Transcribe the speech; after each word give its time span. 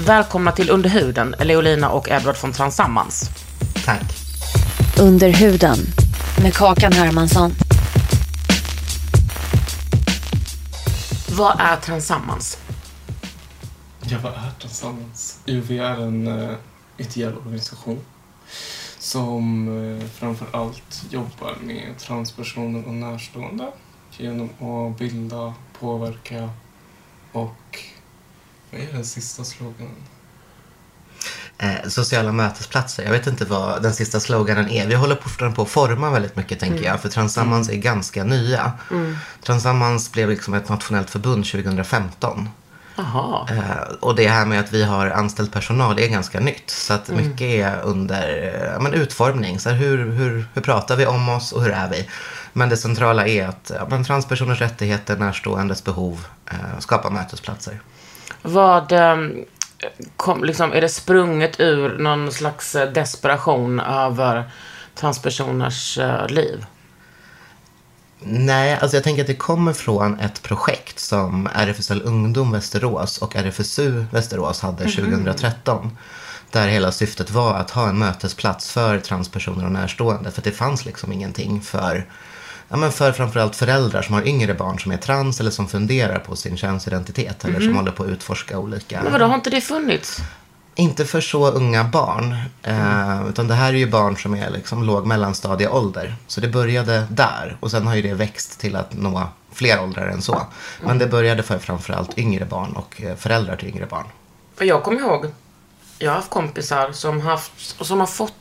Välkomna 0.00 0.52
till 0.52 0.70
Under 0.70 0.90
huden, 0.90 1.34
Leolina 1.40 1.90
och 1.90 2.08
Edward 2.08 2.36
från 2.36 2.52
Transammans. 2.52 3.30
Tack. 3.84 4.02
Under 5.00 5.28
huden 5.28 5.78
med 6.42 6.54
Kakan 6.54 6.92
Hermansson. 6.92 7.50
Vad 11.36 11.60
är 11.60 11.76
Transammans? 11.76 12.58
Ja, 14.00 14.18
vad 14.22 14.32
är 14.32 14.50
Tillsammans? 14.60 15.40
Jo, 15.44 15.62
vi 15.68 15.78
är 15.78 16.02
en 16.02 16.28
uh, 16.28 16.54
ideell 16.96 17.36
organisation 17.36 18.00
som 18.98 19.68
uh, 19.68 20.04
framför 20.06 20.46
allt 20.52 21.04
jobbar 21.10 21.56
med 21.62 21.98
transpersoner 21.98 22.86
och 22.86 22.94
närstående 22.94 23.72
genom 24.18 24.48
att 24.48 24.98
bilda, 24.98 25.54
påverka 25.80 26.50
och... 27.32 27.93
Vad 28.74 28.82
är 28.82 28.92
den 28.92 29.04
sista 29.04 29.44
sloganen? 29.44 29.94
Eh, 31.58 31.88
sociala 31.88 32.32
mötesplatser. 32.32 33.04
Jag 33.04 33.10
vet 33.10 33.26
inte 33.26 33.44
vad 33.44 33.82
den 33.82 33.94
sista 33.94 34.20
sloganen 34.20 34.68
är. 34.70 34.86
Vi 34.86 34.94
håller 34.94 35.16
fortfarande 35.16 35.56
på 35.56 35.62
att 35.62 35.68
forma 35.68 36.10
väldigt 36.10 36.36
mycket 36.36 36.60
tänker 36.60 36.84
jag. 36.84 37.00
För 37.00 37.08
Transammans 37.08 37.68
är 37.68 37.76
ganska 37.76 38.24
nya. 38.24 38.72
Transammans 39.42 40.12
blev 40.12 40.28
liksom 40.28 40.54
ett 40.54 40.68
nationellt 40.68 41.10
förbund 41.10 41.44
2015. 41.46 42.48
Jaha. 42.96 43.48
Eh, 43.50 43.94
och 44.00 44.14
det 44.14 44.28
här 44.28 44.46
med 44.46 44.60
att 44.60 44.72
vi 44.72 44.84
har 44.84 45.06
anställd 45.06 45.52
personal 45.52 45.98
är 45.98 46.08
ganska 46.08 46.40
nytt. 46.40 46.70
Så 46.70 46.94
att 46.94 47.08
mycket 47.08 47.40
är 47.40 47.80
under 47.82 48.52
eh, 48.54 48.72
ja, 48.72 48.80
men 48.80 48.94
utformning. 48.94 49.60
Så 49.60 49.70
här, 49.70 49.76
hur, 49.76 50.12
hur, 50.12 50.46
hur 50.54 50.62
pratar 50.62 50.96
vi 50.96 51.06
om 51.06 51.28
oss 51.28 51.52
och 51.52 51.62
hur 51.62 51.70
är 51.70 51.90
vi? 51.90 52.08
Men 52.52 52.68
det 52.68 52.76
centrala 52.76 53.26
är 53.26 53.46
att 53.46 53.72
ja, 53.74 53.86
men 53.90 54.04
transpersoners 54.04 54.60
rättigheter, 54.60 55.16
närståendes 55.16 55.84
behov, 55.84 56.26
eh, 56.50 56.78
skapa 56.78 57.10
mötesplatser. 57.10 57.80
Vad, 58.46 58.92
ehm, 58.92 59.44
kom, 60.16 60.44
liksom, 60.44 60.72
är 60.72 60.80
det 60.80 60.88
sprunget 60.88 61.60
ur 61.60 61.98
någon 61.98 62.32
slags 62.32 62.74
eh, 62.74 62.92
desperation 62.92 63.80
över 63.80 64.50
transpersoners 64.94 65.98
eh, 65.98 66.28
liv? 66.28 66.66
Nej, 68.20 68.78
alltså 68.80 68.96
jag 68.96 69.04
tänker 69.04 69.22
att 69.22 69.26
det 69.26 69.34
kommer 69.34 69.72
från 69.72 70.20
ett 70.20 70.42
projekt 70.42 70.98
som 70.98 71.48
RFSL 71.54 72.02
Ungdom 72.04 72.52
Västerås 72.52 73.18
och 73.18 73.36
RFSU 73.36 74.04
Västerås 74.10 74.60
hade 74.60 74.84
2013. 74.84 75.96
Där 76.50 76.68
hela 76.68 76.92
syftet 76.92 77.30
var 77.30 77.54
att 77.54 77.70
ha 77.70 77.88
en 77.88 77.98
mötesplats 77.98 78.72
för 78.72 78.98
transpersoner 78.98 79.64
och 79.64 79.72
närstående. 79.72 80.30
För 80.30 80.42
det 80.42 80.52
fanns 80.52 80.84
liksom 80.84 81.12
ingenting 81.12 81.60
för, 81.60 82.06
ja 82.68 82.76
men 82.76 82.92
för 82.92 83.12
framförallt 83.12 83.56
föräldrar 83.56 84.02
som 84.02 84.14
har 84.14 84.28
yngre 84.28 84.54
barn 84.54 84.78
som 84.78 84.92
är 84.92 84.96
trans 84.96 85.40
eller 85.40 85.50
som 85.50 85.68
funderar 85.68 86.18
på 86.18 86.36
sin 86.36 86.56
könsidentitet. 86.56 87.44
Eller 87.44 87.60
som 87.60 87.76
håller 87.76 87.90
på 87.92 88.02
att 88.02 88.08
utforska 88.08 88.58
olika 88.58 89.02
Men 89.02 89.12
vadå, 89.12 89.24
har 89.24 89.34
inte 89.34 89.50
det 89.50 89.60
funnits? 89.60 90.20
inte 90.76 91.04
för 91.04 91.20
så 91.20 91.50
unga 91.50 91.84
barn. 91.84 92.36
Eh, 92.62 93.28
utan 93.28 93.48
det 93.48 93.54
här 93.54 93.68
är 93.68 93.76
ju 93.76 93.90
barn 93.90 94.16
som 94.16 94.34
är 94.34 94.50
liksom 94.50 94.82
låg 94.84 95.06
mellanstadieålder. 95.06 96.16
Så 96.26 96.40
det 96.40 96.48
började 96.48 97.06
där. 97.10 97.56
Och 97.60 97.70
sen 97.70 97.86
har 97.86 97.94
ju 97.94 98.02
det 98.02 98.14
växt 98.14 98.60
till 98.60 98.76
att 98.76 98.94
nå 98.94 99.28
fler 99.52 99.82
åldrar 99.82 100.08
än 100.08 100.22
så. 100.22 100.46
Men 100.82 100.98
det 100.98 101.06
började 101.06 101.42
för 101.42 101.58
framförallt 101.58 102.18
yngre 102.18 102.44
barn 102.44 102.72
och 102.72 103.02
eh, 103.02 103.16
föräldrar 103.16 103.56
till 103.56 103.68
yngre 103.68 103.86
barn. 103.86 104.06
För 104.56 104.64
jag 104.64 104.82
kommer 104.82 105.00
ihåg, 105.00 105.26
jag 105.98 106.10
har 106.10 106.16
haft 106.16 106.30
kompisar 106.30 106.92
som 106.92 107.20
haft, 107.20 107.76
och 107.78 107.86
som 107.86 108.00
har 108.00 108.06
fått, 108.06 108.34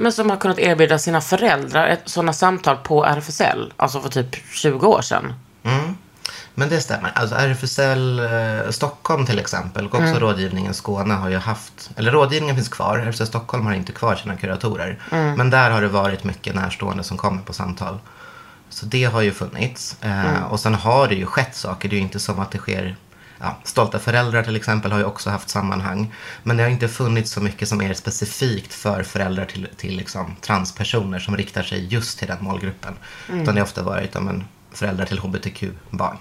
men 0.00 0.12
som 0.12 0.30
har 0.30 0.36
kunnat 0.36 0.58
erbjuda 0.58 0.98
sina 0.98 1.20
föräldrar 1.20 1.86
ett, 1.88 2.02
sådana 2.04 2.32
samtal 2.32 2.76
på 2.76 3.04
RFSL, 3.04 3.72
alltså 3.76 4.00
för 4.00 4.08
typ 4.08 4.36
20 4.52 4.86
år 4.86 5.02
sedan. 5.02 5.32
Men 6.54 6.68
det 6.68 6.80
stämmer. 6.80 7.12
Alltså 7.14 7.34
RFSL 7.36 8.18
eh, 8.18 8.70
Stockholm 8.70 9.26
till 9.26 9.38
exempel 9.38 9.86
och 9.86 9.94
också 9.94 10.14
rådgivningen 10.18 10.74
Skåne 10.74 11.14
har 11.14 11.28
ju 11.28 11.36
haft, 11.36 11.90
eller 11.96 12.12
rådgivningen 12.12 12.56
finns 12.56 12.68
kvar, 12.68 12.98
RFSL 12.98 13.26
Stockholm 13.26 13.66
har 13.66 13.72
inte 13.72 13.92
kvar 13.92 14.14
sina 14.16 14.36
kuratorer. 14.36 14.98
Men 15.36 15.50
där 15.50 15.70
har 15.70 15.82
det 15.82 15.88
varit 15.88 16.24
mycket 16.24 16.54
närstående 16.54 17.02
som 17.04 17.16
kommer 17.16 17.42
på 17.42 17.52
samtal. 17.52 17.98
Så 18.68 18.86
det 18.86 19.04
har 19.04 19.20
ju 19.20 19.32
funnits. 19.32 19.96
Eh, 20.02 20.44
Och 20.50 20.60
sen 20.60 20.74
har 20.74 21.08
det 21.08 21.14
ju 21.14 21.26
skett 21.26 21.56
saker. 21.56 21.88
Det 21.88 21.94
är 21.94 21.98
ju 21.98 22.02
inte 22.02 22.20
som 22.20 22.40
att 22.40 22.50
det 22.50 22.58
sker 22.58 22.96
Ja, 23.40 23.56
Stolta 23.64 23.98
föräldrar 23.98 24.42
till 24.42 24.56
exempel 24.56 24.92
har 24.92 24.98
ju 24.98 25.04
också 25.04 25.30
haft 25.30 25.48
sammanhang. 25.48 26.14
Men 26.42 26.56
det 26.56 26.62
har 26.62 26.70
inte 26.70 26.88
funnits 26.88 27.30
så 27.30 27.40
mycket 27.40 27.68
som 27.68 27.82
är 27.82 27.94
specifikt 27.94 28.74
för 28.74 29.02
föräldrar 29.02 29.44
till, 29.44 29.68
till 29.76 29.96
liksom 29.96 30.36
transpersoner 30.40 31.18
som 31.18 31.36
riktar 31.36 31.62
sig 31.62 31.86
just 31.86 32.18
till 32.18 32.28
den 32.28 32.38
målgruppen. 32.40 32.94
Utan 33.28 33.54
det 33.54 33.60
har 33.60 33.66
ofta 33.66 33.82
varit 33.82 34.10
ja, 34.14 34.20
men, 34.20 34.44
föräldrar 34.72 35.06
till 35.06 35.18
hbtq-barn. 35.18 36.18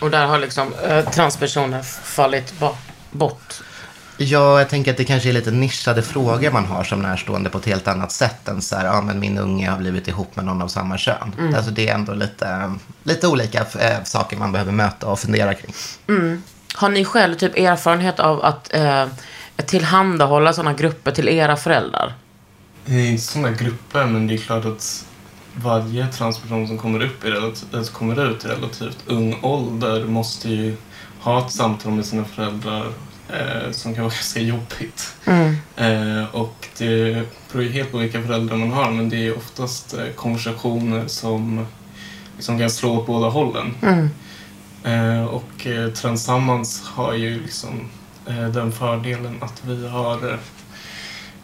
Och 0.00 0.10
där 0.10 0.26
har 0.26 0.38
liksom 0.38 0.74
eh, 0.74 1.10
transpersoner 1.10 1.82
fallit 1.82 2.54
bort. 3.10 3.62
Ja, 4.22 4.58
jag 4.58 4.68
tänker 4.68 4.90
att 4.90 4.96
det 4.96 5.04
kanske 5.04 5.28
är 5.28 5.32
lite 5.32 5.50
nischade 5.50 6.02
frågor 6.02 6.50
man 6.50 6.64
har 6.64 6.84
som 6.84 7.02
närstående 7.02 7.50
på 7.50 7.58
ett 7.58 7.66
helt 7.66 7.88
annat 7.88 8.12
sätt 8.12 8.48
än 8.48 8.62
så 8.62 8.76
här, 8.76 8.84
ja 8.84 9.00
men 9.00 9.20
min 9.20 9.38
unge 9.38 9.70
har 9.70 9.78
blivit 9.78 10.08
ihop 10.08 10.36
med 10.36 10.44
någon 10.44 10.62
av 10.62 10.68
samma 10.68 10.98
kön. 10.98 11.54
Alltså 11.56 11.70
det 11.70 11.88
är 11.88 11.94
ändå 11.94 12.14
lite, 12.14 12.74
lite 13.02 13.28
olika 13.28 13.58
eh, 13.58 14.02
saker 14.04 14.36
man 14.36 14.52
behöver 14.52 14.72
möta 14.72 15.06
och 15.06 15.18
fundera 15.18 15.54
kring. 15.54 15.74
Har 16.74 16.88
ni 16.88 17.04
själv 17.04 17.34
typ 17.34 17.58
erfarenhet 17.58 18.20
av 18.20 18.44
att 18.44 18.74
eh, 18.74 19.06
tillhandahålla 19.66 20.52
sådana 20.52 20.72
grupper 20.72 21.10
till 21.10 21.28
era 21.28 21.56
föräldrar? 21.56 22.14
Det 22.84 22.94
är 22.94 23.06
inte 23.06 23.22
sådana 23.22 23.50
grupper, 23.50 24.06
men 24.06 24.26
det 24.26 24.34
är 24.34 24.38
klart 24.38 24.64
att 24.64 25.04
varje 25.54 26.06
transperson 26.06 26.66
som 26.66 26.78
kommer, 26.78 27.04
upp 27.04 27.24
i 27.24 27.30
relativt, 27.30 27.92
kommer 27.92 28.30
ut 28.30 28.44
i 28.44 28.48
relativt 28.48 28.98
ung 29.06 29.38
ålder 29.42 30.04
måste 30.04 30.48
ju 30.48 30.76
ha 31.20 31.46
ett 31.46 31.52
samtal 31.52 31.92
med 31.92 32.06
sina 32.06 32.24
föräldrar 32.24 32.92
som 33.70 33.94
kan 33.94 34.04
vara 34.04 34.14
ganska 34.14 34.40
jobbigt. 34.40 35.14
Eh, 35.76 36.24
och 36.34 36.68
det 36.78 37.22
beror 37.52 37.64
ju 37.64 37.70
helt 37.72 37.90
på 37.92 37.98
vilka 37.98 38.22
föräldrar 38.22 38.56
man 38.56 38.70
har, 38.70 38.90
men 38.90 39.08
det 39.08 39.26
är 39.26 39.36
oftast 39.36 39.94
eh, 39.94 40.06
konversationer 40.16 41.06
som 41.06 41.66
liksom 42.36 42.58
kan 42.58 42.70
slå 42.70 42.98
åt 42.98 43.06
båda 43.06 43.28
hållen. 43.28 43.74
Eh, 44.84 45.24
och 45.24 45.66
eh, 45.66 45.88
Transammans 45.90 46.82
har 46.84 47.14
ju 47.14 47.42
liksom 47.42 47.80
eh, 48.28 48.48
den 48.48 48.72
fördelen 48.72 49.36
att 49.40 49.62
vi 49.66 49.88
har 49.88 50.30
eh, 50.32 50.38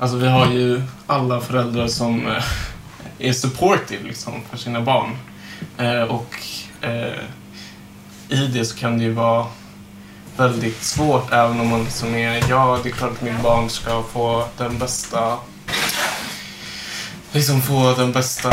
Alltså 0.00 0.16
vi 0.16 0.28
har 0.28 0.52
ju 0.52 0.82
alla 1.06 1.40
föräldrar 1.40 1.86
som 1.86 2.26
eh, 2.26 2.42
är 3.18 3.32
supportive 3.32 4.04
liksom, 4.04 4.32
för 4.50 4.56
sina 4.56 4.80
barn. 4.80 5.16
Eh, 5.78 6.02
och 6.02 6.34
eh, 6.80 7.18
i 8.28 8.46
det 8.46 8.64
så 8.64 8.76
kan 8.76 8.98
det 8.98 9.04
ju 9.04 9.12
vara 9.12 9.46
väldigt 10.38 10.82
svårt 10.82 11.32
även 11.32 11.60
om 11.60 11.68
man 11.68 11.84
liksom 11.84 12.14
är, 12.14 12.44
ja 12.50 12.80
det 12.82 12.88
är 12.88 12.92
klart 12.92 13.12
att 13.12 13.22
min 13.22 13.42
barn 13.42 13.70
ska 13.70 14.02
få 14.02 14.44
den 14.56 14.78
bästa 14.78 15.38
liksom 17.32 17.62
få 17.62 17.94
den 17.94 18.12
bästa 18.12 18.52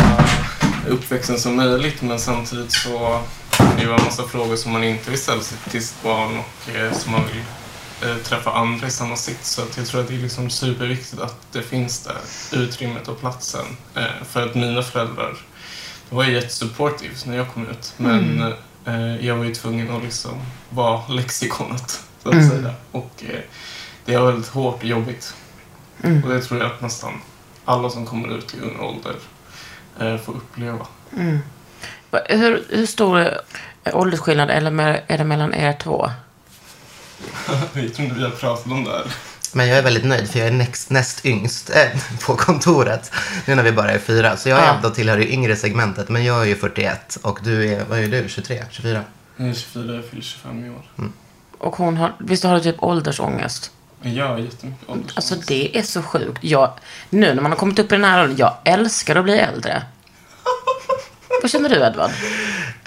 uppväxten 0.87 1.39
som 1.39 1.55
möjligt 1.55 2.01
men 2.01 2.19
samtidigt 2.19 2.71
så 2.71 3.21
kan 3.51 3.75
det 3.75 3.81
ju 3.81 3.93
en 3.93 4.03
massa 4.03 4.23
frågor 4.23 4.55
som 4.55 4.71
man 4.71 4.83
inte 4.83 5.09
vill 5.09 5.19
ställa 5.19 5.41
sig 5.41 5.57
till 5.71 5.87
sitt 5.87 6.03
barn 6.03 6.37
och 6.37 6.75
eh, 6.75 6.93
som 6.93 7.11
man 7.11 7.21
vill 7.33 7.43
eh, 8.09 8.17
träffa 8.17 8.51
andra 8.51 8.87
i 8.87 8.91
samma 8.91 9.15
sitt. 9.15 9.45
Så 9.45 9.61
att 9.61 9.77
jag 9.77 9.87
tror 9.87 10.01
att 10.01 10.07
det 10.07 10.15
är 10.15 10.19
liksom 10.19 10.49
superviktigt 10.49 11.21
att 11.21 11.47
det 11.51 11.61
finns 11.61 11.99
där 11.99 12.17
utrymmet 12.59 13.07
och 13.07 13.19
platsen. 13.19 13.65
Eh, 13.95 14.23
för 14.29 14.45
att 14.45 14.55
mina 14.55 14.81
föräldrar 14.81 15.37
de 16.09 16.15
var 16.15 16.23
ju 16.23 16.33
jättesupportive 16.33 17.13
när 17.25 17.37
jag 17.37 17.53
kom 17.53 17.67
ut 17.67 17.93
men 17.97 18.41
eh, 18.41 18.47
Eh, 18.47 18.53
jag 19.21 19.35
var 19.35 19.43
ju 19.45 19.55
tvungen 19.55 19.91
att 19.91 20.03
liksom 20.03 20.41
vara 20.69 21.07
lexikonet, 21.07 22.03
så 22.23 22.29
att 22.29 22.35
Mm. 22.35 22.49
säga. 22.49 22.73
Och 22.91 23.23
eh, 23.29 23.39
det 24.05 24.17
var 24.17 24.25
väldigt 24.31 24.49
hårt 24.49 24.75
och 24.77 24.83
jobbigt. 24.85 25.33
Mm. 26.03 26.23
Och 26.23 26.29
det 26.29 26.41
tror 26.41 26.59
jag 26.59 26.71
att 26.71 26.81
nästan 26.81 27.21
alla 27.65 27.89
som 27.89 28.05
kommer 28.05 28.37
ut 28.37 28.53
i 28.53 28.59
ung 28.59 28.79
ålder 28.79 29.15
eh, 29.99 30.17
får 30.21 30.33
uppleva. 30.33 30.87
Va- 32.11 32.19
Hur, 32.29 32.63
hur 32.69 32.85
stor 32.85 33.19
eh, 33.83 33.95
åldersskillnad 33.97 34.49
är 34.49 34.61
det, 34.61 34.71
med, 34.71 35.01
är 35.07 35.17
det 35.17 35.23
mellan 35.23 35.53
er 35.53 35.73
två? 35.73 36.09
jag 37.73 37.73
tror 37.73 38.05
inte 38.05 38.15
vi 38.15 38.23
har 38.23 38.29
pratat 38.31 38.65
om 38.65 38.83
det 38.83 38.91
här. 38.91 39.05
Men 39.55 39.67
jag 39.67 39.77
är 39.77 39.81
väldigt 39.81 40.05
nöjd 40.05 40.29
för 40.29 40.39
jag 40.39 40.47
är 40.47 40.51
näst, 40.51 40.89
näst 40.89 41.25
yngst 41.25 41.69
äh, 41.69 42.01
på 42.25 42.35
kontoret. 42.35 43.11
Nu 43.45 43.55
när 43.55 43.63
vi 43.63 43.71
bara 43.71 43.91
är 43.91 43.99
fyra. 43.99 44.37
Så 44.37 44.49
jag 44.49 44.59
är 44.59 44.63
Ja. 44.65 44.73
ändå 44.75 44.89
tillhör 44.89 45.17
det 45.17 45.33
yngre 45.33 45.55
segmentet. 45.55 46.09
Men 46.09 46.25
jag 46.25 46.41
är 46.41 46.45
ju 46.45 46.55
41 46.55 47.17
och 47.21 47.39
du 47.43 47.69
är, 47.73 47.85
vad 47.89 47.99
är 47.99 48.07
du, 48.07 48.29
23, 48.29 48.63
24? 48.71 49.03
Jag 49.37 49.47
är 49.49 49.53
24, 49.53 49.93
jag 49.95 50.05
fyller 50.05 50.21
25 50.23 50.65
i 50.65 50.69
år. 50.69 51.09
Och 51.57 51.75
hon 51.75 51.97
har, 51.97 52.13
visst 52.19 52.43
har 52.43 52.55
du 52.55 52.61
typ 52.61 52.83
åldersångest? 52.83 53.71
Har 54.03 54.09
jättemycket 54.09 54.89
åldersångest. 54.89 55.17
Alltså 55.17 55.35
det 55.47 55.77
är 55.77 55.81
så 55.81 56.01
sjukt. 56.01 56.43
Jag, 56.43 56.71
nu 57.09 57.33
när 57.33 57.41
man 57.41 57.51
har 57.51 57.57
kommit 57.59 57.79
upp 57.79 57.91
i 57.91 57.95
den 57.95 58.03
här 58.03 58.23
åldern, 58.23 58.37
jag 58.37 58.53
älskar 58.63 59.15
att 59.15 59.23
bli 59.23 59.37
äldre. 59.39 59.83
Vad 61.41 61.51
känner 61.51 61.69
du 61.69 61.75
Edvard? 61.75 62.11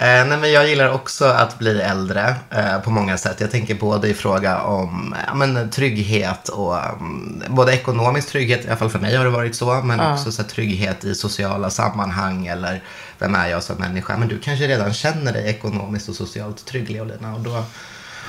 Eh, 0.01 0.25
nej, 0.25 0.37
men 0.37 0.51
jag 0.51 0.69
gillar 0.69 0.89
också 0.89 1.25
att 1.25 1.59
bli 1.59 1.81
äldre 1.81 2.35
eh, 2.49 2.79
på 2.79 2.89
många 2.89 3.17
sätt. 3.17 3.41
Jag 3.41 3.51
tänker 3.51 3.75
både 3.75 4.07
i 4.07 4.13
fråga 4.13 4.61
om 4.61 5.15
ja, 5.27 5.33
men, 5.35 5.69
trygghet 5.69 6.49
och 6.49 6.75
um, 6.75 7.43
både 7.47 7.73
ekonomisk 7.73 8.29
trygghet, 8.29 8.65
i 8.65 8.67
alla 8.67 8.77
fall 8.77 8.89
för 8.89 8.99
mig 8.99 9.15
har 9.15 9.23
det 9.23 9.29
varit 9.29 9.55
så, 9.55 9.81
men 9.83 9.99
också 9.99 10.31
så 10.31 10.41
här, 10.41 10.49
trygghet 10.49 11.03
i 11.03 11.15
sociala 11.15 11.69
sammanhang 11.69 12.47
eller 12.47 12.83
vem 13.19 13.35
är 13.35 13.47
jag 13.47 13.63
som 13.63 13.75
människa? 13.75 14.17
Men 14.17 14.27
du 14.27 14.39
kanske 14.39 14.67
redan 14.67 14.93
känner 14.93 15.33
dig 15.33 15.49
ekonomiskt 15.49 16.09
och 16.09 16.15
socialt 16.15 16.65
trygg, 16.65 16.89
Leolina, 16.89 17.33
och 17.33 17.41
då 17.41 17.63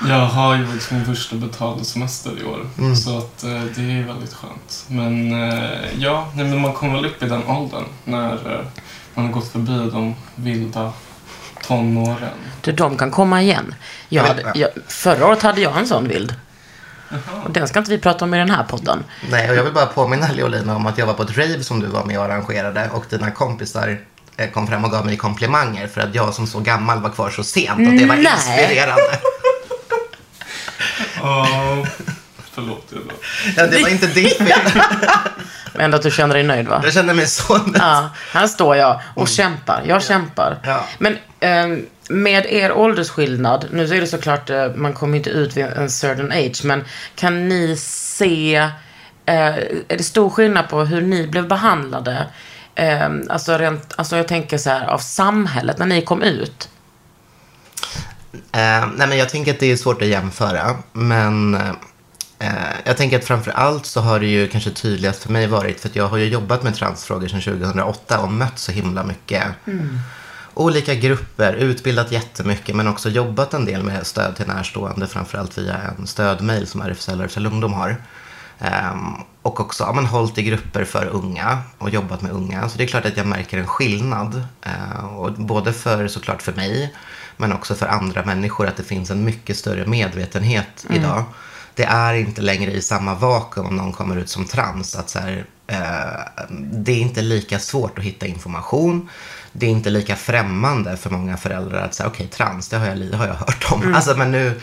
Jag 0.07 0.25
har 0.25 0.55
ju 0.55 0.65
faktiskt 0.65 0.91
min 0.91 1.05
första 1.05 1.35
betalda 1.35 1.83
semester 1.83 2.31
i 2.41 2.43
år. 2.43 2.67
Mm. 2.77 2.95
Så 2.95 3.17
att 3.17 3.43
eh, 3.43 3.49
det 3.49 3.81
är 3.81 4.03
väldigt 4.03 4.33
skönt. 4.33 4.85
Men 4.87 5.43
eh, 5.49 5.79
ja, 5.97 6.27
nej, 6.35 6.45
men 6.45 6.61
man 6.61 6.73
kommer 6.73 6.95
väl 6.95 7.05
upp 7.05 7.23
i 7.23 7.25
den 7.25 7.47
åldern 7.47 7.83
när 8.03 8.33
eh, 8.33 8.65
man 9.21 9.33
har 9.33 9.39
gått 9.39 9.51
förbi 9.51 9.89
de 9.91 10.15
vilda 10.35 10.93
tonåren. 11.63 12.29
Du, 12.61 12.71
de 12.71 12.97
kan 12.97 13.11
komma 13.11 13.41
igen. 13.41 13.75
Jag 14.09 14.23
hade, 14.23 14.51
jag, 14.55 14.69
förra 14.87 15.27
året 15.27 15.41
hade 15.41 15.61
jag 15.61 15.77
en 15.77 15.87
sån 15.87 16.07
vild. 16.07 16.35
Och 17.43 17.51
den 17.51 17.67
ska 17.67 17.79
inte 17.79 17.91
vi 17.91 17.97
prata 17.97 18.25
om 18.25 18.33
i 18.33 18.37
den 18.37 18.49
här 18.49 18.63
podden. 18.63 19.03
Nej, 19.29 19.49
och 19.49 19.55
jag 19.55 19.63
vill 19.63 19.73
bara 19.73 19.85
påminna 19.85 20.31
Leolina 20.31 20.75
om 20.75 20.85
att 20.85 20.97
jag 20.97 21.05
var 21.05 21.13
på 21.13 21.23
ett 21.23 21.37
rave 21.37 21.63
som 21.63 21.79
du 21.79 21.87
var 21.87 22.05
med 22.05 22.19
och 22.19 22.25
arrangerade 22.25 22.89
och 22.93 23.05
dina 23.09 23.31
kompisar 23.31 23.97
eh, 24.37 24.49
kom 24.49 24.67
fram 24.67 24.85
och 24.85 24.91
gav 24.91 25.05
mig 25.05 25.17
komplimanger 25.17 25.87
för 25.87 26.01
att 26.01 26.15
jag 26.15 26.33
som 26.33 26.47
så 26.47 26.59
gammal 26.59 27.01
var 27.01 27.09
kvar 27.09 27.29
så 27.29 27.43
sent 27.43 27.87
och 27.87 27.93
det 27.93 28.05
var 28.05 28.15
Nej. 28.15 28.33
inspirerande. 28.33 29.19
Åh, 31.23 31.87
förlåt 32.53 32.85
jag 32.89 33.01
då. 33.03 33.15
Ja, 33.57 33.67
det 33.67 33.81
var 33.81 33.89
inte 33.89 34.07
ditt 34.07 34.37
fel. 34.37 34.81
Men 35.73 35.81
ändå 35.81 35.97
att 35.97 36.03
du 36.03 36.11
känner 36.11 36.33
dig 36.33 36.43
nöjd 36.43 36.67
va? 36.67 36.81
Jag 36.83 36.93
kände 36.93 37.13
mig 37.13 37.27
så 37.27 37.57
nöjd. 37.57 37.75
Ja, 37.79 38.09
här 38.31 38.47
står 38.47 38.75
jag 38.75 39.01
och 39.13 39.27
kämpar. 39.27 39.83
Jag 39.85 40.03
kämpar. 40.03 40.57
Ja. 40.63 40.85
Men 40.97 41.17
ehm, 41.39 41.85
med 42.09 42.45
er 42.45 42.71
åldersskillnad, 42.71 43.67
nu 43.71 43.83
är 43.83 44.01
det 44.01 44.07
såklart, 44.07 44.49
eh, 44.49 44.67
man 44.75 44.93
kommer 44.93 45.17
inte 45.17 45.29
ut 45.29 45.57
vid 45.57 45.65
en 45.65 45.89
certain 45.89 46.31
age, 46.31 46.61
men 46.63 46.83
kan 47.15 47.49
ni 47.49 47.75
se, 47.77 48.55
eh, 49.25 49.55
är 49.87 49.97
det 49.97 50.03
stor 50.03 50.29
skillnad 50.29 50.69
på 50.69 50.83
hur 50.83 51.01
ni 51.01 51.27
blev 51.27 51.47
behandlade? 51.47 52.27
Eh, 52.75 53.09
alltså, 53.29 53.57
rent, 53.57 53.93
alltså 53.95 54.17
jag 54.17 54.27
tänker 54.27 54.57
så 54.57 54.69
här, 54.69 54.87
av 54.87 54.97
samhället 54.99 55.77
när 55.77 55.85
ni 55.85 56.01
kom 56.01 56.21
ut. 56.21 56.69
Eh, 58.33 58.87
nej, 58.95 59.07
men 59.07 59.17
jag 59.17 59.29
tänker 59.29 59.53
att 59.53 59.59
det 59.59 59.71
är 59.71 59.77
svårt 59.77 60.01
att 60.01 60.07
jämföra. 60.07 60.75
Men 60.93 61.55
eh, 61.55 61.71
jag 62.85 62.97
tänker 62.97 63.19
att 63.19 63.25
framför 63.25 63.51
allt 63.51 63.85
så 63.85 64.01
har 64.01 64.19
det 64.19 64.27
ju 64.27 64.47
kanske 64.47 64.69
tydligast 64.69 65.23
för 65.23 65.31
mig 65.31 65.47
varit 65.47 65.79
för 65.79 65.89
att 65.89 65.95
jag 65.95 66.07
har 66.07 66.17
ju 66.17 66.25
jobbat 66.25 66.63
med 66.63 66.75
transfrågor 66.75 67.27
sedan 67.27 67.41
2008 67.41 68.19
och 68.19 68.31
mött 68.31 68.59
så 68.59 68.71
himla 68.71 69.03
mycket 69.03 69.43
olika 70.53 70.95
grupper, 70.95 71.53
utbildat 71.53 72.11
jättemycket 72.11 72.75
men 72.75 72.87
också 72.87 73.09
jobbat 73.09 73.53
en 73.53 73.65
del 73.65 73.83
med 73.83 74.07
stöd 74.07 74.35
till 74.35 74.47
närstående, 74.47 75.07
framförallt 75.07 75.57
via 75.57 75.77
en 75.97 76.07
stödmail 76.07 76.67
som 76.67 76.81
RFSL 76.81 77.19
och 77.19 77.25
RFSL 77.25 77.45
Ungdom 77.45 77.73
har. 77.73 77.95
Ehm, 78.59 79.13
och 79.41 79.59
också 79.59 79.83
ja, 79.83 79.93
men, 79.93 80.05
hållit 80.05 80.37
i 80.37 80.43
grupper 80.43 80.83
för 80.83 81.05
unga 81.05 81.61
och 81.77 81.89
jobbat 81.89 82.21
med 82.21 82.31
unga. 82.31 82.69
Så 82.69 82.77
det 82.77 82.83
är 82.83 82.87
klart 82.87 83.05
att 83.05 83.17
jag 83.17 83.27
märker 83.27 83.57
en 83.57 83.67
skillnad. 83.67 84.43
Eh, 84.61 85.05
och 85.15 85.33
både 85.33 85.73
för 85.73 86.07
såklart 86.07 86.41
för 86.41 86.53
mig 86.53 86.93
men 87.37 87.53
också 87.53 87.75
för 87.75 87.87
andra 87.87 88.25
människor 88.25 88.67
att 88.67 88.77
det 88.77 88.83
finns 88.83 89.11
en 89.11 89.25
mycket 89.25 89.57
större 89.57 89.85
medvetenhet 89.85 90.85
idag. 90.89 91.23
Det 91.75 91.83
är 91.83 92.13
inte 92.13 92.41
längre 92.41 92.71
i 92.71 92.81
samma 92.81 93.15
vakuum 93.15 93.67
om 93.67 93.75
någon 93.75 93.93
kommer 93.93 94.15
ut 94.15 94.29
som 94.29 94.45
trans. 94.45 94.95
Att 94.95 95.09
så 95.09 95.19
här, 95.19 95.45
eh, 95.67 96.47
det 96.71 96.91
är 96.91 96.99
inte 96.99 97.21
lika 97.21 97.59
svårt 97.59 97.99
att 97.99 98.05
hitta 98.05 98.25
information. 98.25 99.09
Det 99.51 99.65
är 99.65 99.69
inte 99.69 99.89
lika 99.89 100.15
främmande 100.15 100.97
för 100.97 101.09
många 101.09 101.37
föräldrar 101.37 101.85
att 101.85 101.93
säga 101.93 102.07
okej 102.07 102.27
trans, 102.27 102.69
det 102.69 102.77
har 102.77 102.85
jag, 102.85 103.17
har 103.17 103.27
jag 103.27 103.33
hört 103.33 103.71
om. 103.71 103.93
Alltså, 103.95 104.17
men 104.17 104.31
nu, 104.31 104.61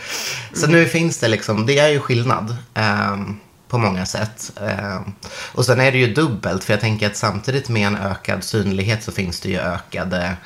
så 0.53 0.67
nu 0.67 0.85
finns 0.85 1.19
det 1.19 1.27
liksom, 1.27 1.65
det 1.65 1.79
är 1.79 1.89
ju 1.89 1.99
skillnad. 1.99 2.57
ehm, 2.73 3.39
på 3.69 3.77
många 3.77 4.05
sätt. 4.05 4.51
Ehm, 4.61 5.13
och 5.51 5.65
sen 5.65 5.79
är 5.79 5.91
det 5.91 5.97
ju 5.97 6.13
dubbelt, 6.13 6.63
för 6.63 6.73
jag 6.73 6.81
tänker 6.81 7.07
att 7.07 7.17
samtidigt 7.17 7.69
med 7.69 7.87
en 7.87 7.95
ökad 7.97 8.43
synlighet 8.43 9.03
så 9.03 9.11
finns 9.11 9.39
det 9.39 9.49
ju 9.49 9.59
ökade 9.59 10.37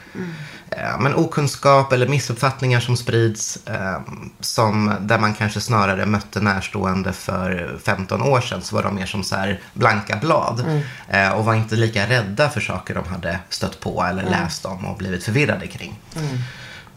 eh, 0.77 0.99
men 0.99 1.15
okunskap 1.15 1.93
eller 1.93 2.07
missuppfattningar 2.07 2.79
som 2.79 2.97
sprids. 2.97 3.59
ehm, 3.65 4.29
som, 4.39 4.93
där 5.01 5.19
man 5.19 5.33
kanske 5.33 5.61
snarare 5.61 6.05
mötte 6.05 6.39
närstående 6.41 7.13
för 7.13 7.77
15 7.83 8.21
år 8.21 8.41
sedan 8.41 8.61
så 8.61 8.75
var 8.75 8.83
de 8.83 8.95
mer 8.95 9.05
som 9.05 9.23
så 9.23 9.35
här 9.35 9.59
blanka 9.73 10.15
blad. 10.21 10.65
Eh, 11.09 11.29
och 11.29 11.45
var 11.45 11.53
inte 11.53 11.75
lika 11.75 12.09
rädda 12.09 12.49
för 12.49 12.61
saker 12.61 12.95
de 12.95 13.07
hade 13.07 13.39
stött 13.49 13.79
på 13.79 14.03
eller 14.03 14.23
läst 14.23 14.65
om 14.65 14.85
och 14.85 14.97
blivit 14.97 15.23
förvirrade 15.23 15.67
kring. 15.67 15.99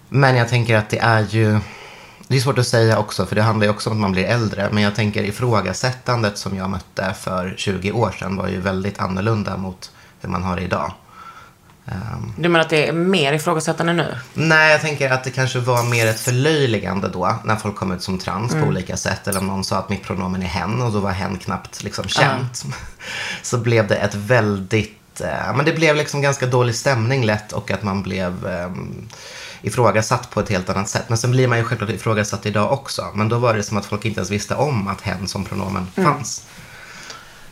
Men 0.08 0.36
jag 0.36 0.48
tänker 0.48 0.76
att 0.76 0.90
det 0.90 0.98
är 0.98 1.20
ju... 1.20 1.58
Det 2.28 2.36
är 2.36 2.40
svårt 2.40 2.58
att 2.58 2.66
säga 2.66 2.98
också, 2.98 3.26
för 3.26 3.36
det 3.36 3.42
handlar 3.42 3.66
ju 3.66 3.70
också 3.70 3.90
om 3.90 3.96
att 3.96 4.00
man 4.00 4.12
blir 4.12 4.24
äldre. 4.24 4.68
Men 4.72 4.82
jag 4.82 4.94
tänker 4.94 5.22
ifrågasättandet 5.22 6.38
som 6.38 6.56
jag 6.56 6.70
mötte 6.70 7.14
för 7.20 7.54
20 7.56 7.92
år 7.92 8.10
sedan 8.10 8.36
var 8.36 8.48
ju 8.48 8.60
väldigt 8.60 8.98
annorlunda 8.98 9.56
mot 9.56 9.90
hur 10.20 10.28
man 10.28 10.42
har 10.42 10.56
det 10.56 10.62
idag. 10.62 10.92
Ehm, 11.88 12.32
Du 12.36 12.48
menar 12.48 12.64
att 12.64 12.70
det 12.70 12.88
är 12.88 12.92
mer 12.92 13.32
ifrågasättande 13.32 13.92
nu? 13.92 14.14
Nej, 14.34 14.72
jag 14.72 14.80
tänker 14.80 15.10
att 15.10 15.24
det 15.24 15.30
kanske 15.30 15.58
var 15.58 15.82
mer 15.82 16.06
ett 16.06 16.20
förlöjligande 16.20 17.08
då, 17.08 17.38
när 17.44 17.56
folk 17.56 17.76
kom 17.76 17.92
ut 17.92 18.02
som 18.02 18.18
trans 18.18 18.52
på 18.52 18.58
olika 18.58 18.96
sätt. 18.96 19.26
Eller 19.28 19.40
om 19.40 19.46
någon 19.46 19.64
sa 19.64 19.76
att 19.76 19.88
mitt 19.88 20.02
pronomen 20.02 20.42
är 20.42 20.46
hen 20.46 20.82
och 20.82 20.92
då 20.92 21.00
var 21.00 21.10
hen 21.10 21.38
knappt 21.38 21.82
liksom 21.82 22.08
känt. 22.08 22.64
Så 23.42 23.58
blev 23.58 23.86
det 23.88 23.96
ett 23.96 24.14
väldigt, 24.14 25.20
eh, 25.20 25.56
men 25.56 25.64
det 25.64 25.72
blev 25.72 25.96
liksom 25.96 26.22
ganska 26.22 26.46
dålig 26.46 26.74
stämning 26.74 27.24
lätt 27.24 27.52
och 27.52 27.70
att 27.70 27.82
man 27.82 28.02
blev 28.02 28.46
eh, 28.46 28.70
ifrågasatt 29.62 30.30
på 30.30 30.40
ett 30.40 30.48
helt 30.48 30.70
annat 30.70 30.88
sätt. 30.88 31.04
Men 31.08 31.18
sen 31.18 31.30
blir 31.30 31.48
man 31.48 31.58
ju 31.58 31.64
självklart 31.64 31.90
ifrågasatt 31.90 32.46
idag 32.46 32.72
också. 32.72 33.04
Men 33.14 33.28
då 33.28 33.38
var 33.38 33.54
det 33.54 33.62
som 33.62 33.76
att 33.76 33.86
folk 33.86 34.04
inte 34.04 34.18
ens 34.20 34.30
visste 34.30 34.54
om 34.54 34.88
att 34.88 35.00
hen 35.00 35.28
som 35.28 35.44
pronomen 35.44 35.86
fanns. 35.94 36.46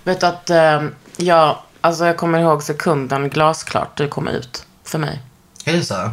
Vet 0.04 0.20
du 0.20 0.26
att 0.26 0.50
eh, 0.50 0.82
jag, 1.16 1.56
alltså 1.84 2.06
jag 2.06 2.16
kommer 2.16 2.38
ihåg 2.38 2.62
sekunden 2.62 3.28
glasklart 3.28 3.96
du 3.96 4.08
kom 4.08 4.28
ut 4.28 4.66
för 4.84 4.98
mig. 4.98 5.22
Är 5.64 5.72
det 5.72 5.84
så? 5.84 6.10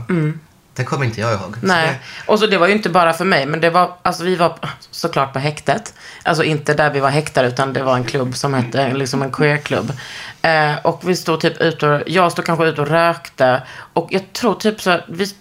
Det 0.73 0.83
kommer 0.83 1.05
inte 1.05 1.21
jag 1.21 1.33
ihåg. 1.33 1.57
Så 1.59 1.65
Nej, 1.65 2.01
och 2.25 2.39
så 2.39 2.47
det 2.47 2.57
var 2.57 2.67
ju 2.67 2.73
inte 2.73 2.89
bara 2.89 3.13
för 3.13 3.25
mig, 3.25 3.45
men 3.45 3.61
det 3.61 3.69
var, 3.69 3.93
alltså 4.01 4.23
vi 4.23 4.35
var 4.35 4.57
såklart 4.91 5.33
på 5.33 5.39
häktet. 5.39 5.93
Alltså 6.23 6.43
inte 6.43 6.73
där 6.73 6.89
vi 6.89 6.99
var 6.99 7.09
häktade, 7.09 7.47
utan 7.47 7.73
det 7.73 7.83
var 7.83 7.95
en 7.95 8.03
klubb 8.03 8.35
som 8.35 8.53
hette, 8.53 8.93
liksom 8.93 9.21
en 9.21 9.31
queerklubb. 9.31 9.93
Eh, 10.41 10.75
och 10.83 11.01
vi 11.03 11.15
stod 11.15 11.39
typ 11.39 11.61
ute 11.61 11.87
och, 11.87 12.01
jag 12.05 12.31
stod 12.31 12.45
kanske 12.45 12.65
ute 12.65 12.81
och 12.81 12.87
rökte. 12.87 13.63
Och 13.93 14.07
jag 14.11 14.33
tror 14.33 14.55
typ 14.55 14.81
så, 14.81 14.99
vi, 15.07 15.35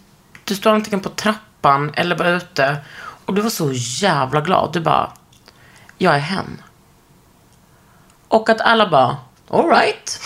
du 0.44 0.54
stod 0.54 0.72
antingen 0.72 1.00
på 1.00 1.08
trappan 1.08 1.92
eller 1.94 2.16
bara 2.16 2.30
ute. 2.30 2.76
Och 3.25 3.34
du 3.34 3.40
var 3.40 3.50
så 3.50 3.70
jävla 3.72 4.40
glad. 4.40 4.72
Du 4.72 4.80
bara, 4.80 5.12
jag 5.99 6.14
är 6.14 6.18
hen. 6.18 6.62
Och 8.28 8.49
att 8.49 8.60
alla 8.60 8.90
bara, 8.90 9.16
alright. 9.50 10.21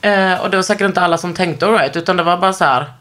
Eh, 0.00 0.34
och 0.40 0.50
det 0.50 0.56
var 0.56 0.62
säkert 0.62 0.86
inte 0.86 1.00
alla 1.00 1.18
som 1.18 1.34
tänkte 1.34 1.66
alright, 1.66 1.96
utan 1.96 2.16
det 2.16 2.22
var 2.22 2.36
bara 2.36 2.52
så 2.52 2.64
här. 2.64 2.92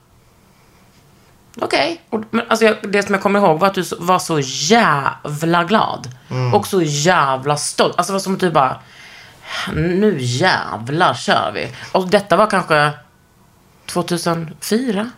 Okej. 1.61 2.01
Men 2.29 2.45
alltså, 2.49 2.65
jag, 2.65 2.77
det 2.91 3.03
som 3.03 3.13
jag 3.13 3.23
kommer 3.23 3.39
ihåg 3.39 3.59
var 3.59 3.67
att 3.67 3.73
du 3.73 3.83
var 3.99 4.19
så 4.19 4.39
jävla 4.43 5.63
glad. 5.63 6.09
Och 6.53 6.67
så 6.67 6.81
jävla 6.81 7.57
stolt. 7.57 7.97
Alltså 7.97 8.11
det 8.11 8.15
var 8.15 8.19
som 8.19 8.33
att 8.33 8.39
du 8.39 8.51
bara, 8.51 8.79
nu 9.73 10.17
jävlar 10.19 11.13
kör 11.13 11.51
vi. 11.53 11.75
Och 11.91 12.07
detta 12.07 12.35
var 12.37 12.47
kanske 12.47 12.91
2004? 13.85 15.09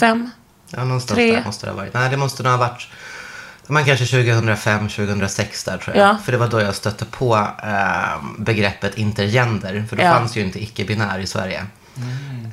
Fem? 0.00 0.30
Ja, 0.70 0.84
någonstans 0.84 1.16
Tre. 1.16 1.36
där 1.36 1.44
måste 1.44 1.66
det 1.66 1.70
ha 1.70 1.76
varit. 1.76 1.94
Nej, 1.94 2.10
det 2.10 2.16
måste 2.16 2.42
nog 2.42 2.52
ha 2.52 2.58
varit 2.58 2.88
man 3.68 3.84
kanske 3.84 4.06
2005, 4.06 4.88
2006 4.88 5.64
där 5.64 5.78
tror 5.78 5.96
jag. 5.96 6.08
Ja. 6.08 6.16
För 6.24 6.32
det 6.32 6.38
var 6.38 6.48
då 6.48 6.60
jag 6.60 6.74
stötte 6.74 7.04
på 7.04 7.36
eh, 7.62 8.24
begreppet 8.38 8.98
intergender. 8.98 9.84
För 9.88 9.96
det 9.96 10.02
Ja. 10.02 10.12
fanns 10.12 10.36
ju 10.36 10.40
inte 10.40 10.62
icke-binär 10.62 11.18
i 11.18 11.26
Sverige. 11.26 11.66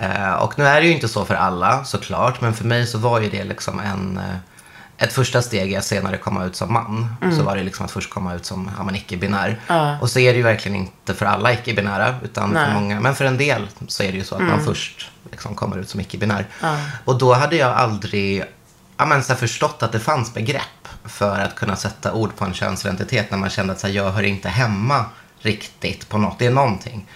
Eh, 0.02 0.34
och 0.34 0.60
nu 0.60 0.66
är 0.68 0.82
det 0.82 0.88
ju 0.88 0.94
inte 0.94 1.08
så 1.08 1.26
för 1.26 1.36
alla 1.36 1.84
såklart, 1.84 2.42
men 2.42 2.54
för 2.54 2.66
mig 2.66 2.88
så 2.88 2.98
var 2.98 3.20
ju 3.22 3.30
det 3.30 3.44
liksom 3.44 3.80
en, 3.80 4.18
eh, 4.18 4.36
ett 4.98 5.14
första 5.14 5.42
steg 5.42 5.72
i 5.72 5.76
att 5.76 5.86
senare 5.86 6.18
komma 6.18 6.46
ut 6.46 6.56
som 6.56 6.74
man. 6.74 7.16
Så 7.38 7.44
var 7.44 7.56
det 7.56 7.64
liksom 7.64 7.86
att 7.86 7.92
först 7.92 8.10
komma 8.10 8.34
ut 8.34 8.46
som 8.46 8.72
ja, 8.78 8.96
icke-binär. 8.96 9.60
Och 10.02 10.10
så 10.10 10.20
är 10.20 10.32
det 10.32 10.38
ju 10.38 10.44
verkligen 10.44 10.76
inte 10.78 11.14
för 11.14 11.26
alla 11.26 11.54
icke-binära, 11.54 12.16
utan 12.24 12.50
Nej. 12.50 12.66
för 12.66 12.74
många, 12.74 13.00
men 13.00 13.16
för 13.16 13.26
en 13.26 13.38
del 13.38 13.68
så 13.88 14.04
är 14.04 14.12
det 14.12 14.18
ju 14.18 14.24
så 14.24 14.36
att 14.36 14.42
man 14.42 14.66
först 14.66 15.12
liksom 15.32 15.56
kommer 15.56 15.78
ut 15.78 15.90
som 15.90 16.00
icke-binär. 16.00 16.46
Och 17.06 17.18
då 17.18 17.34
hade 17.34 17.56
jag 17.56 17.72
aldrig 17.72 18.44
ja, 18.98 19.06
men, 19.06 19.24
så 19.24 19.36
förstått 19.36 19.84
att 19.84 19.92
det 19.92 20.00
fanns 20.00 20.34
begrepp 20.34 20.83
för 21.06 21.40
att 21.40 21.56
kunna 21.56 21.76
sätta 21.76 22.14
ord 22.14 22.36
på 22.36 22.46
en 22.46 22.54
könsidentitet 22.54 23.32
när 23.32 23.38
man 23.38 23.50
kände 23.50 23.74
att 23.74 23.80
så 23.80 23.88
här, 23.88 23.94
jag 23.94 24.12
hör 24.12 24.24
inte 24.24 24.50
hemma 24.50 25.06
riktigt 25.40 26.10
på 26.10 26.18
något. 26.18 26.40
Det 26.40 26.46
är 26.46 26.52
någonting. 26.52 27.08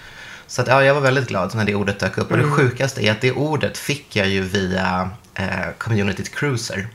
Så 0.48 0.62
att, 0.62 0.68
ja, 0.68 0.84
jag 0.84 0.94
var 0.94 1.02
väldigt 1.02 1.28
glad 1.28 1.56
när 1.56 1.66
det 1.66 1.76
ordet 1.76 2.00
dök 2.00 2.18
upp. 2.18 2.32
Och 2.32 2.38
det 2.38 2.44
sjukaste 2.44 3.06
är 3.06 3.12
att 3.12 3.22
det 3.22 3.32
ordet 3.32 3.78
fick 3.78 4.16
jag 4.16 4.28
ju 4.28 4.42
via 4.42 5.10
eh, 5.34 5.48
communityt 5.78 6.36
Cruiser. 6.36 6.88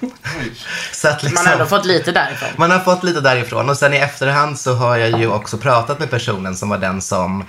Liksom, 0.00 1.34
Man 1.34 1.46
har 1.46 1.52
ändå 1.52 1.66
fått 1.66 1.84
lite 1.84 2.12
därifrån. 2.12 2.48
man 2.56 2.70
har 2.70 2.78
fått 2.78 3.04
lite 3.04 3.20
därifrån 3.20 3.70
och 3.70 3.76
sen 3.76 3.94
i 3.94 3.96
efterhand 3.96 4.58
så 4.58 4.74
har 4.74 4.96
jag 4.96 5.20
ju 5.20 5.28
också 5.30 5.58
pratat 5.58 5.98
med 5.98 6.10
personen 6.10 6.56
som 6.56 6.68
var 6.68 6.78
den 6.78 7.00
som 7.00 7.40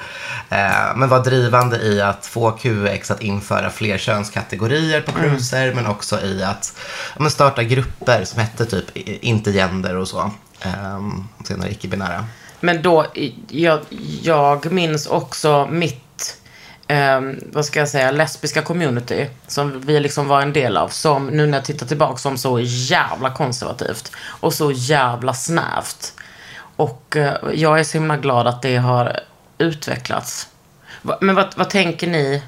eh, 0.49 0.95
men 0.95 1.09
var 1.09 1.23
drivande 1.23 1.77
i 1.77 2.01
att 2.01 2.25
få 2.25 2.51
QX 2.51 3.11
att 3.11 3.21
införa 3.21 3.69
fler 3.69 3.97
könskategorier 3.97 5.01
på 5.01 5.11
cruiser 5.11 5.73
men 5.73 5.87
också 5.87 6.21
i 6.21 6.43
att 6.43 6.77
men 7.17 7.31
starta 7.31 7.63
grupper 7.63 8.25
som 8.25 8.39
hette 8.41 8.65
typ 8.65 8.97
inte 8.97 9.51
gender 9.51 9.97
och 9.97 10.07
så. 10.07 10.31
Eh, 10.61 10.99
senare 11.43 11.71
icke-binära. 11.71 12.25
Men 12.59 12.81
då, 12.81 13.05
jag, 13.47 13.79
jag 14.21 14.71
minns 14.71 15.07
också 15.07 15.67
mitt, 15.71 16.03
eh, 16.91 17.21
vad 17.53 17.65
ska 17.65 17.79
jag 17.79 17.89
säga, 17.89 18.11
lesbiska 18.11 18.61
community. 18.61 19.29
Som 19.47 19.81
vi 19.81 19.99
liksom 19.99 20.27
var 20.27 20.41
en 20.41 20.53
del 20.53 20.77
av. 20.77 20.89
Som 20.89 21.27
nu 21.27 21.47
när 21.47 21.57
jag 21.57 21.65
tittar 21.65 21.85
tillbaka 21.85 22.17
som 22.17 22.37
så 22.37 22.59
jävla 22.59 23.29
konservativt. 23.33 24.11
Och 24.25 24.53
så 24.53 24.71
jävla 24.71 25.33
snävt. 25.33 26.13
Och 26.75 27.15
eh, 27.17 27.33
jag 27.53 27.79
är 27.79 27.83
så 27.83 27.97
himla 27.97 28.17
glad 28.17 28.47
att 28.47 28.61
det 28.61 28.77
har 28.77 29.19
utvecklats. 29.57 30.47
Va- 31.01 31.17
Men 31.21 31.35
vad, 31.35 31.53
vad 31.55 31.69
tänker 31.69 32.07
ni 32.07 32.43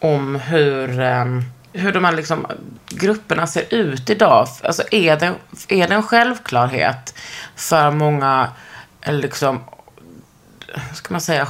om 0.00 0.34
hur, 0.36 1.00
eh, 1.00 1.24
hur 1.72 1.92
de 1.92 2.04
här 2.04 2.12
liksom, 2.12 2.46
grupperna 2.88 3.46
ser 3.46 3.74
ut 3.74 4.10
idag? 4.10 4.48
Alltså 4.64 4.82
är 4.90 5.16
det, 5.16 5.32
är 5.68 5.88
det 5.88 5.94
en 5.94 6.02
självklarhet 6.02 7.14
för 7.56 7.90
många, 7.90 8.48
eller 9.00 9.22
liksom, 9.22 9.60
ska 10.94 11.14
man 11.14 11.20
säga, 11.20 11.48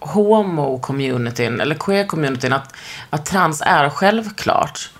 homo-communityn 0.00 1.60
eller 1.60 1.74
queer-communityn 1.74 2.52
att, 2.52 2.74
att 3.10 3.26
trans 3.26 3.62
är 3.66 3.90
självklart? 3.90 4.90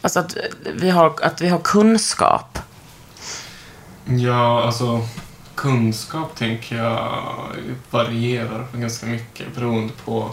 Alltså 0.00 0.20
att 0.20 0.36
vi 0.74 0.90
har, 0.90 1.14
att 1.22 1.40
vi 1.40 1.48
har 1.48 1.58
kunskap. 1.58 2.58
Ja, 4.04 4.64
alltså 4.64 5.00
kunskap 5.54 6.36
tänker 6.36 6.76
jag 6.76 7.24
varierar 7.90 8.66
ganska 8.72 9.06
mycket 9.06 9.54
beroende 9.54 9.92
på 10.04 10.30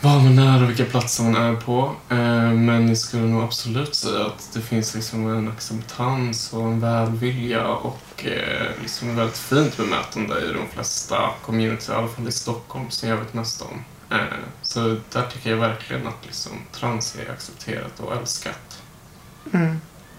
var 0.00 0.20
man 0.20 0.38
är 0.38 0.62
och 0.62 0.70
vilka 0.70 0.84
platser 0.84 1.24
man 1.24 1.36
är 1.36 1.54
på. 1.54 1.92
Eh, 2.08 2.50
men 2.50 2.88
jag 2.88 2.98
skulle 2.98 3.22
nog 3.22 3.42
absolut 3.42 3.94
säga 3.94 4.26
att 4.26 4.50
det 4.54 4.60
finns 4.60 4.94
liksom 4.94 5.36
en 5.36 5.48
acceptans 5.48 6.52
och 6.52 6.62
en 6.62 6.80
välvilja 6.80 7.66
och 7.66 8.00
eh, 8.24 8.66
liksom 8.82 9.16
väldigt 9.16 9.38
fint 9.38 9.76
bemötande 9.76 10.40
i 10.40 10.52
de 10.52 10.68
flesta 10.74 11.30
community, 11.46 11.92
i 11.92 11.94
alla 11.94 12.08
fall 12.08 12.28
i 12.28 12.32
Stockholm 12.32 12.90
som 12.90 13.08
jag 13.08 13.16
vet 13.16 13.34
mest 13.34 13.62
om. 13.62 13.84
Eh, 14.10 14.24
Så 14.62 14.96
där 15.12 15.22
tycker 15.32 15.50
jag 15.50 15.56
verkligen 15.56 16.06
att 16.06 16.26
liksom 16.26 16.52
trans 16.72 17.16
är 17.26 17.32
accepterat 17.32 18.00
och 18.00 18.16
älskat. 18.16 18.82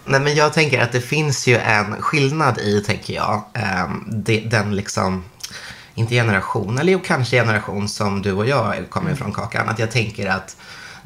Nej, 0.05 0.19
men 0.21 0.35
jag 0.35 0.53
tänker 0.53 0.81
att 0.81 0.91
det 0.91 1.01
finns 1.01 1.47
ju 1.47 1.57
en 1.57 2.01
skillnad 2.01 2.57
i, 2.57 2.81
tänker 2.81 3.13
jag, 3.13 3.43
ehm, 3.53 4.03
den 4.45 4.75
liksom, 4.75 5.23
inte 5.95 6.15
generation, 6.15 6.77
eller 6.77 6.91
jo, 6.93 6.99
kanske 7.05 7.37
generation 7.37 7.89
som 7.89 8.21
du 8.21 8.31
och 8.31 8.47
jag 8.47 8.89
kommer 8.89 9.11
ifrån 9.11 9.33
Kakan. 9.33 9.69
Att 9.69 9.79
jag 9.79 9.91
tänker 9.91 10.27
att 10.29 10.57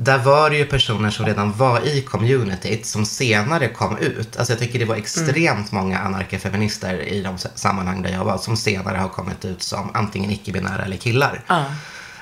där 0.03 0.17
var 0.17 0.50
det 0.50 0.55
ju 0.58 0.65
personer 0.65 1.10
som 1.10 1.25
redan 1.25 1.51
var 1.51 1.79
i 1.88 2.01
communityt 2.01 2.86
som 2.86 3.05
senare 3.05 3.67
kom 3.67 3.98
ut. 3.98 4.38
Alltså 4.38 4.53
jag 4.53 4.60
tycker 4.60 4.79
det 4.79 4.86
var 4.86 4.96
extremt 4.96 5.72
många 5.72 6.00
anarkafeminister 6.00 7.00
i 7.01 7.22
de 7.22 7.38
sammanhang 7.55 8.01
där 8.01 8.10
jag 8.12 8.25
var 8.25 8.38
som 8.38 8.58
senare 8.58 8.98
har 8.98 9.10
kommit 9.10 9.46
ut 9.46 9.63
som 9.63 9.91
antingen 9.93 10.31
icke-binära 10.31 10.86
eller 10.86 10.98
killar. 10.98 11.41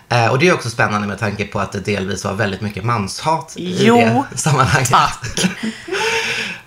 Eh, 0.10 0.28
och 0.28 0.40
det 0.40 0.48
är 0.48 0.54
också 0.54 0.70
spännande 0.70 1.08
med 1.08 1.20
tanke 1.20 1.46
på 1.46 1.60
att 1.60 1.72
det 1.72 1.80
delvis 1.80 2.26
var 2.26 2.34
väldigt 2.34 2.62
mycket 2.62 2.84
manshat 2.84 3.54
i 3.56 3.86
Jo, 3.86 4.26
det 4.32 4.38
sammanhanget. 4.38 4.90
tack. 4.90 5.46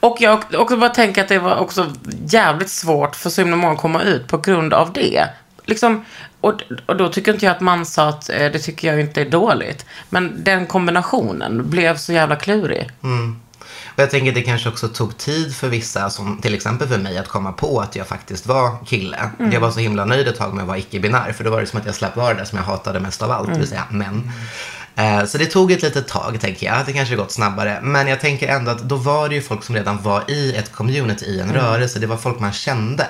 Och 0.00 0.16
jag 0.21 0.45
också 0.54 0.76
bara 0.76 0.90
tänker 0.90 1.23
att 1.23 1.28
det 1.28 1.38
var 1.38 1.57
också 1.57 1.92
jävligt 2.26 2.71
svårt 2.71 3.16
för 3.16 3.31
så 3.31 3.40
himla 3.40 3.57
många 3.57 3.73
att 3.73 3.81
komma 3.81 4.02
ut 4.02 4.28
på 4.28 4.38
grund 4.38 4.73
av 4.75 4.92
det. 4.92 5.25
Liksom, 5.64 6.04
och, 6.40 6.54
och 6.87 6.97
då 6.97 7.09
tycker 7.09 7.33
inte 7.33 7.47
jag 7.47 7.54
att 7.54 7.61
manshat, 7.61 8.28
eh, 8.31 8.52
det 8.52 8.59
tycker 8.59 8.88
jag 8.88 9.00
inte 9.00 9.21
är 9.21 9.31
dåligt. 9.31 9.87
Men 10.11 10.45
den 10.45 10.66
kombinationen 10.66 11.71
blev 11.71 11.97
så 11.97 12.12
jävla 12.12 12.37
klurig. 12.37 12.90
Och 13.95 13.99
jag 14.02 14.11
tänker 14.11 14.28
att 14.28 14.35
det 14.35 14.42
kanske 14.42 14.69
också 14.69 14.88
tog 14.88 15.16
tid 15.19 15.57
för 15.57 15.69
vissa, 15.69 16.11
som 16.11 16.38
till 16.40 16.54
exempel 16.54 16.88
för 16.88 16.99
mig, 16.99 17.19
att 17.19 17.28
komma 17.28 17.52
på 17.52 17.81
att 17.81 17.97
jag 17.97 18.07
faktiskt 18.07 18.47
var 18.47 18.85
kille. 18.87 19.31
Jag 19.52 19.61
var 19.61 19.71
så 19.71 19.81
himla 19.81 20.04
nöjd 20.04 20.28
ett 20.28 20.38
tag 20.38 20.54
med 20.54 20.62
att 20.62 20.69
vara 20.69 20.78
icke-binär, 20.78 21.33
för 21.33 21.45
då 21.45 21.50
var 21.50 21.61
det 21.61 21.66
som 21.66 21.81
att 21.81 21.87
jag 21.87 21.95
slapp 21.95 22.16
vara 22.16 22.28
det 22.35 22.40
där 22.40 22.45
som 22.45 22.59
jag 22.59 22.64
hatade 22.64 23.00
mest 23.00 23.23
av 23.23 23.31
allt, 23.31 23.52
det 23.52 23.59
vill 23.59 23.69
säga 23.69 23.85
män. 23.90 24.31
Eh, 24.97 25.25
Så 25.25 25.38
det 25.38 25.47
tog 25.47 25.73
ett 25.73 25.83
litet 25.83 26.09
tag, 26.09 26.40
tänker 26.40 26.66
jag. 26.66 26.87
Det 26.87 26.92
kanske 26.92 27.16
gått 27.16 27.33
snabbare. 27.33 27.78
Men 27.83 28.07
jag 28.09 28.21
tänker 28.21 28.49
ändå 28.49 28.71
att 28.71 28.83
då 28.83 28.97
var 28.97 29.28
det 29.28 29.35
ju 29.35 29.42
folk 29.42 29.64
som 29.64 29.75
redan 29.75 30.02
var 30.02 30.31
i 30.31 30.54
ett 30.57 30.73
community, 30.73 31.25
i 31.25 31.40
en 31.40 31.52
rörelse. 31.52 31.99
Det 31.99 32.07
var 32.07 32.16
folk 32.16 32.40
man 32.40 32.52
kände 32.52 33.07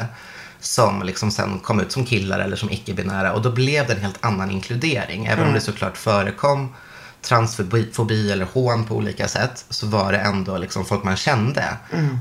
som 0.63 1.03
liksom 1.03 1.31
sen 1.31 1.59
kom 1.59 1.81
ut 1.81 1.93
som 1.93 2.05
killar 2.05 2.41
eller 2.41 2.57
som 2.57 2.71
icke-binära. 2.71 3.33
Och 3.33 3.43
då 3.43 3.51
blev 3.51 3.87
det 3.87 3.93
en 3.93 4.01
helt 4.01 4.25
annan 4.25 4.51
inkludering. 4.51 5.27
Även 5.27 5.47
om 5.47 5.55
det 5.55 5.61
såklart 5.61 5.97
förekom 5.97 6.75
transfobi 7.23 8.33
eller 8.33 8.47
hån 8.53 8.85
på 8.85 8.95
olika 8.97 9.29
sätt 9.29 9.65
så 9.71 9.87
var 9.87 10.13
det 10.13 10.19
ändå 10.19 10.59
liksom 10.59 10.85
folk 10.85 11.05
man 11.05 11.17
kände. 11.17 11.65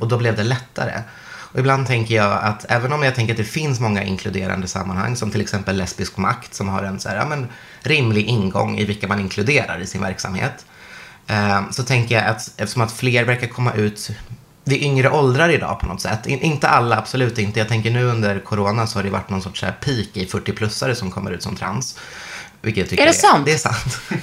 Och 0.02 0.08
då 0.08 0.18
blev 0.18 0.36
det 0.36 0.44
lättare. 0.44 1.02
Och 1.54 1.60
ibland 1.60 1.88
tänker 1.88 2.16
jag 2.16 2.44
att 2.44 2.66
även 2.70 2.94
om 2.94 3.04
jag 3.04 3.16
tänker 3.16 3.34
att 3.34 3.38
det 3.38 3.44
finns 3.44 3.80
många 3.80 4.04
inkluderande 4.04 4.68
sammanhang 4.68 5.16
som 5.16 5.32
till 5.32 5.42
exempel 5.42 5.78
lesbisk 5.78 6.18
makt 6.18 6.54
som 6.54 6.70
har 6.70 6.84
en 6.84 7.00
så 7.00 7.10
här, 7.10 7.16
ja, 7.16 7.26
men, 7.26 7.48
rimlig 7.82 8.26
ingång 8.26 8.80
i 8.80 8.86
vilka 8.86 9.08
man 9.08 9.20
inkluderar 9.20 9.80
i 9.80 9.88
sin 9.88 10.02
verksamhet. 10.02 10.66
Eh, 11.28 11.62
så 11.72 11.84
tänker 11.84 12.16
jag 12.16 12.26
att 12.26 12.52
eftersom 12.58 12.82
att 12.82 12.92
fler 12.92 13.24
verkar 13.24 13.48
komma 13.48 13.74
ut 13.74 14.12
vid 14.64 14.84
yngre 14.84 15.10
åldrar 15.10 15.50
idag 15.50 15.80
på 15.80 15.86
något 15.88 16.02
sätt. 16.02 16.26
In, 16.28 16.40
inte 16.42 16.68
alla, 16.68 16.98
absolut 16.98 17.38
inte. 17.38 17.60
Jag 17.60 17.68
tänker 17.68 17.92
nu 17.92 18.04
under 18.06 18.40
corona 18.40 18.88
så 18.88 19.00
har 19.00 19.04
det 19.04 19.10
varit 19.10 19.30
någon 19.30 19.42
sorts 19.42 19.64
här 19.64 19.72
peak 19.72 20.08
i 20.14 20.26
40-plussare 20.26 20.94
som 20.94 21.12
kommer 21.12 21.32
ut 21.32 21.44
som 21.44 21.56
trans. 21.56 21.98
Vilket 22.62 22.82
jag 22.82 22.90
tycker 22.90 23.04
Är 23.04 23.08
det 23.08 23.14
sant? 23.14 23.46
Det 23.46 23.54
är 23.54 23.58
sant. 23.58 24.00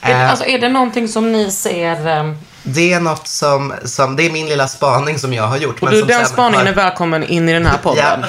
Är, 0.00 0.10
Eh, 0.24 0.30
alltså, 0.30 0.44
är 0.44 0.58
det 0.58 0.68
någonting 0.68 1.08
som 1.08 1.32
ni 1.32 1.50
ser... 1.50 2.06
ehm, 2.08 2.36
det 2.62 2.92
är 2.92 3.00
något 3.00 3.28
som, 3.28 3.74
som, 3.84 4.16
det 4.16 4.22
är 4.26 4.30
min 4.32 4.48
lilla 4.48 4.68
spaning 4.68 5.18
som 5.18 5.32
jag 5.32 5.42
har 5.46 5.56
gjort. 5.56 5.82
Och 5.82 5.90
du, 5.90 6.02
den 6.02 6.26
spaningen 6.26 6.66
har- 6.66 6.72
är 6.72 6.76
välkommen 6.76 7.24
in 7.24 7.48
i 7.48 7.52
den 7.52 7.66
här 7.66 7.78
podden. 7.78 8.24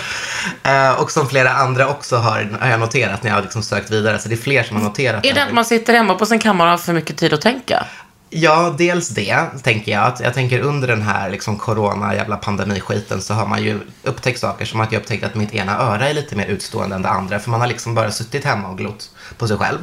Ja. 0.63 0.89
Eh, 0.89 1.01
och 1.01 1.11
som 1.11 1.29
flera 1.29 1.49
andra 1.53 1.87
också 1.87 2.17
har, 2.17 2.57
har 2.61 2.69
jag 2.69 2.79
noterat 2.79 3.23
när 3.23 3.29
jag 3.31 3.35
har 3.37 3.41
liksom 3.41 3.63
sökt 3.63 3.91
vidare. 3.91 4.19
Så 4.19 4.29
det 4.29 4.35
är 4.35 4.37
fler 4.37 4.63
som 4.63 4.77
har 4.77 4.83
noterat 4.83 5.25
Är 5.25 5.33
det 5.33 5.43
att 5.43 5.53
man 5.53 5.65
sitter 5.65 5.93
hemma 5.93 6.15
på 6.15 6.25
sin 6.25 6.39
kammare 6.39 6.67
och 6.67 6.71
har 6.71 6.77
för 6.77 6.93
mycket 6.93 7.17
tid 7.17 7.33
att 7.33 7.41
tänka? 7.41 7.85
Ja, 8.31 8.75
dels 8.77 9.09
det, 9.09 9.45
tänker 9.63 9.91
jag. 9.91 10.03
Att 10.03 10.19
jag 10.19 10.33
tänker 10.33 10.59
under 10.59 10.87
den 10.87 11.01
här 11.01 11.29
liksom, 11.29 11.57
corona, 11.57 12.15
jävla 12.15 12.37
pandemiskiten 12.37 13.21
så 13.21 13.33
har 13.33 13.45
man 13.47 13.63
ju 13.63 13.79
upptäckt 14.03 14.39
saker 14.39 14.65
som 14.65 14.79
att 14.79 14.91
jag 14.91 14.99
upptäckt 14.99 15.23
att 15.23 15.35
mitt 15.35 15.53
ena 15.53 15.79
öra 15.79 16.09
är 16.09 16.13
lite 16.13 16.35
mer 16.35 16.45
utstående 16.45 16.95
än 16.95 17.01
det 17.01 17.09
andra. 17.09 17.39
För 17.39 17.51
man 17.51 17.61
har 17.61 17.67
liksom 17.67 17.95
bara 17.95 18.11
suttit 18.11 18.45
hemma 18.45 18.67
och 18.67 18.77
glott 18.77 19.09
på 19.37 19.47
sig 19.47 19.57
själv. 19.57 19.77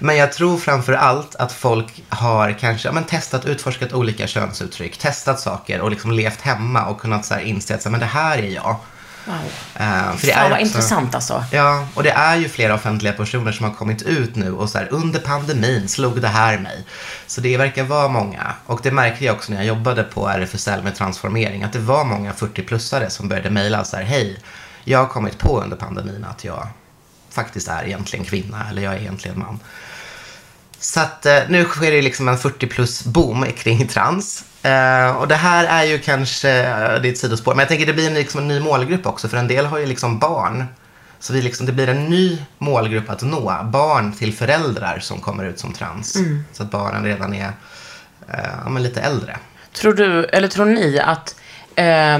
Men 0.00 0.16
jag 0.16 0.32
tror 0.32 0.58
framför 0.58 0.92
allt 0.92 1.34
att 1.34 1.52
folk 1.52 2.04
har 2.08 2.52
kanske 2.52 2.88
ja, 2.88 2.92
men 2.92 3.04
testat, 3.04 3.46
utforskat 3.46 3.92
olika 3.92 4.26
könsuttryck, 4.26 4.98
testat 4.98 5.40
saker 5.40 5.80
och 5.80 5.90
liksom 5.90 6.12
levt 6.12 6.40
hemma 6.40 6.86
och 6.86 7.00
kunnat 7.00 7.24
så 7.24 7.34
här, 7.34 7.40
inse 7.40 7.74
att 7.74 7.82
så 7.82 7.88
här, 7.88 7.90
men 7.90 8.00
det 8.00 8.06
här 8.06 8.38
är 8.38 8.50
jag. 8.50 8.76
Eh, 9.28 10.16
för 10.16 10.26
det 10.26 10.32
Fan 10.32 10.44
är 10.44 10.50
vad 10.50 10.52
också- 10.52 10.66
intressant 10.66 11.14
alltså. 11.14 11.44
Ja, 11.52 11.86
och 11.94 12.02
det 12.02 12.10
är 12.10 12.36
ju 12.36 12.48
flera 12.48 12.74
offentliga 12.74 13.12
personer 13.12 13.52
som 13.52 13.64
har 13.66 13.72
kommit 13.72 14.02
ut 14.02 14.36
nu 14.36 14.52
och 14.52 14.70
så 14.70 14.78
här, 14.78 14.88
under 14.90 15.20
pandemin 15.20 15.88
slog 15.88 16.20
det 16.20 16.28
här 16.28 16.58
mig. 16.58 16.84
Så 17.26 17.40
det 17.40 17.56
verkar 17.56 17.84
vara 17.84 18.08
många. 18.08 18.52
Och 18.66 18.80
det 18.82 18.90
märkte 18.90 19.24
jag 19.24 19.34
också 19.36 19.52
när 19.52 19.58
jag 19.58 19.66
jobbade 19.66 20.02
på 20.02 20.28
RFSL 20.28 20.82
med 20.82 20.94
transformering, 20.94 21.62
att 21.62 21.72
det 21.72 21.78
var 21.78 22.04
många 22.04 22.32
40-plussare 22.32 23.08
som 23.08 23.28
började 23.28 23.50
mejla 23.50 23.84
så 23.84 23.96
här, 23.96 24.04
hej, 24.04 24.38
jag 24.84 24.98
har 24.98 25.06
kommit 25.06 25.38
på 25.38 25.60
under 25.62 25.76
pandemin 25.76 26.26
att 26.30 26.44
jag 26.44 26.68
faktiskt 27.30 27.68
är 27.68 27.84
egentligen 27.84 28.24
kvinna 28.24 28.66
eller 28.70 28.82
jag 28.82 28.94
är 28.94 28.98
egentligen 28.98 29.38
man. 29.38 29.60
Så 30.80 31.00
att 31.00 31.26
eh, 31.26 31.38
nu 31.48 31.64
sker 31.64 31.90
det 31.90 32.02
liksom 32.02 32.28
en 32.28 32.38
40 32.38 32.66
plus 32.66 33.04
boom 33.04 33.46
kring 33.56 33.88
trans. 33.88 34.44
Eh, 34.66 35.16
och 35.16 35.28
det 35.28 35.34
här 35.34 35.64
är 35.64 35.84
ju 35.84 35.98
kanske, 35.98 36.50
eh, 36.50 37.00
det 37.00 37.08
är 37.08 37.12
ett 37.12 37.18
sidospår, 37.18 37.54
men 37.54 37.58
jag 37.58 37.68
tänker 37.68 37.86
det 37.86 37.92
blir 37.92 38.06
en, 38.06 38.14
liksom 38.14 38.40
en 38.40 38.48
ny 38.48 38.60
målgrupp 38.60 39.06
också 39.06 39.28
för 39.28 39.36
en 39.36 39.48
del 39.48 39.66
har 39.66 39.78
ju 39.78 39.86
liksom 39.86 40.18
barn 40.18 40.64
Så 41.18 41.32
vi 41.32 41.42
liksom, 41.42 41.66
det 41.66 41.72
blir 41.72 41.88
en 41.88 42.04
ny 42.04 42.38
målgrupp 42.58 43.10
att 43.10 43.22
nå. 43.22 43.56
Barn 43.64 44.12
till 44.12 44.32
föräldrar 44.32 44.98
som 44.98 45.20
kommer 45.20 45.44
ut 45.44 45.58
som 45.58 45.72
trans. 45.72 46.16
Så 46.52 46.62
att 46.62 46.70
barnen 46.70 47.04
redan 47.04 47.34
är 47.34 47.52
ja, 48.64 48.68
men 48.68 48.82
lite 48.82 49.00
äldre. 49.00 49.36
Tror 49.72 49.94
du, 49.94 50.24
eller 50.24 50.48
tror 50.48 50.66
ni 50.66 50.98
att, 50.98 51.40
eh, 51.74 52.18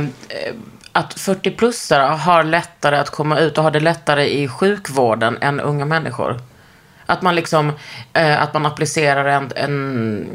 att 0.92 1.14
40-plussare 1.14 2.16
har 2.16 2.44
lättare 2.44 2.96
att 2.96 3.10
komma 3.10 3.38
ut 3.38 3.58
och 3.58 3.64
har 3.64 3.70
det 3.70 3.80
lättare 3.80 4.24
i 4.24 4.48
sjukvården 4.48 5.38
än 5.40 5.60
unga 5.60 5.84
människor? 5.84 6.40
Att 7.06 7.22
man 7.22 7.34
liksom, 7.34 7.72
att 8.12 8.54
man 8.54 8.66
applicerar 8.66 9.24
en, 9.24 9.52
en, 9.56 10.26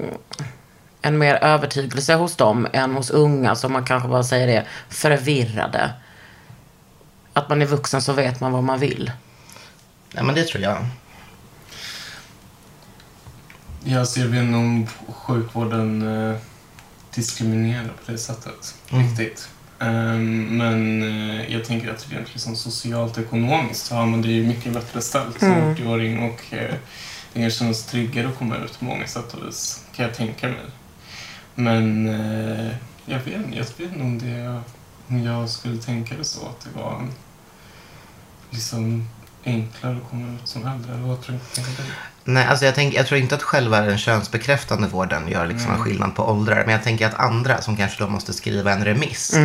en 1.01 1.17
mer 1.17 1.36
övertygelse 1.36 2.15
hos 2.15 2.36
dem 2.36 2.67
än 2.74 2.91
hos 2.91 3.10
unga 3.10 3.55
som 3.55 3.74
man 3.74 3.86
kanske 3.86 4.10
bara 4.10 4.24
säger 4.24 4.48
är 4.48 4.67
förvirrade. 4.89 5.93
Att 7.34 7.50
man 7.50 7.62
är 7.62 7.65
vuxen 7.65 8.01
så 8.01 8.13
vet 8.13 8.39
man 8.39 8.51
vad 8.51 8.63
man 8.63 8.79
vill. 8.79 9.12
Ja, 10.13 10.24
men 10.24 10.36
det 10.36 10.43
tror 10.43 10.63
jag. 10.63 10.86
Jag 13.84 14.08
ser 14.08 14.27
vi 14.27 14.39
om 14.39 14.88
sjukvården 15.08 16.01
eh, 16.29 16.38
diskriminerar 17.15 17.91
på 18.05 18.12
det 18.12 18.17
sättet. 18.17 18.75
Riktigt. 18.89 19.50
Ehm, 19.79 20.58
men 20.58 21.03
eh, 21.03 21.53
jag 21.53 21.65
tänker 21.65 21.91
att 21.91 22.12
rent 22.12 22.34
liksom 22.34 22.55
socialt 22.55 23.17
och 23.17 23.24
ekonomiskt 23.24 23.86
så 23.86 23.96
har 23.96 24.05
man 24.05 24.22
det 24.22 24.27
ju 24.27 24.48
mycket 24.48 24.74
bättre 24.74 25.01
ställt 25.01 25.39
som 25.39 25.50
80-åring 25.50 26.20
och 26.20 26.53
eh, 26.53 26.75
det 27.34 27.51
känns 27.51 27.86
tryggare 27.86 28.27
att 28.27 28.38
komma 28.38 28.58
ut 28.58 28.79
på 28.79 28.86
många 28.86 29.08
sätt 29.08 29.34
och 29.34 29.48
vis, 29.48 29.86
kan 29.96 30.05
jag 30.05 30.15
tänka 30.15 30.48
mig. 30.48 30.58
Men 31.62 32.08
eh, 32.08 32.72
jag 33.06 33.20
vet 33.20 33.27
inte, 33.27 33.58
jag 33.58 33.65
vet 33.65 33.80
inte 33.80 34.01
om, 34.01 34.20
det, 34.20 34.62
om 35.08 35.24
jag 35.24 35.50
skulle 35.50 35.77
tänka 35.77 36.15
det 36.15 36.24
så 36.24 36.39
att 36.39 36.62
det 36.62 36.80
var 36.82 37.08
liksom 38.50 39.10
enklare 39.44 39.98
att 39.98 40.10
komma 40.10 40.34
ut 40.36 40.48
som 40.48 40.68
äldre. 40.68 40.94
Eller 40.94 41.08
vad 41.08 41.22
tror 41.22 41.39
du? 41.56 41.62
Nej, 42.24 42.46
alltså 42.46 42.65
jag, 42.65 42.75
tänker, 42.75 42.98
jag 42.98 43.08
tror 43.08 43.20
inte 43.20 43.36
att 43.36 43.44
själva 43.44 43.82
den 43.82 43.98
könsbekräftande 43.98 44.88
vården 44.88 45.27
gör 45.27 45.48
liksom 45.48 45.72
en 45.72 45.80
skillnad 45.80 46.15
på 46.15 46.24
åldrar. 46.30 46.63
Men 46.65 46.74
jag 46.74 46.84
tänker 46.84 47.08
att 47.08 47.20
andra 47.20 47.62
som 47.62 47.77
kanske 47.77 48.03
då 48.03 48.10
måste 48.10 48.34
skriva 48.34 48.72
en 48.72 48.86
remiss. 48.86 49.38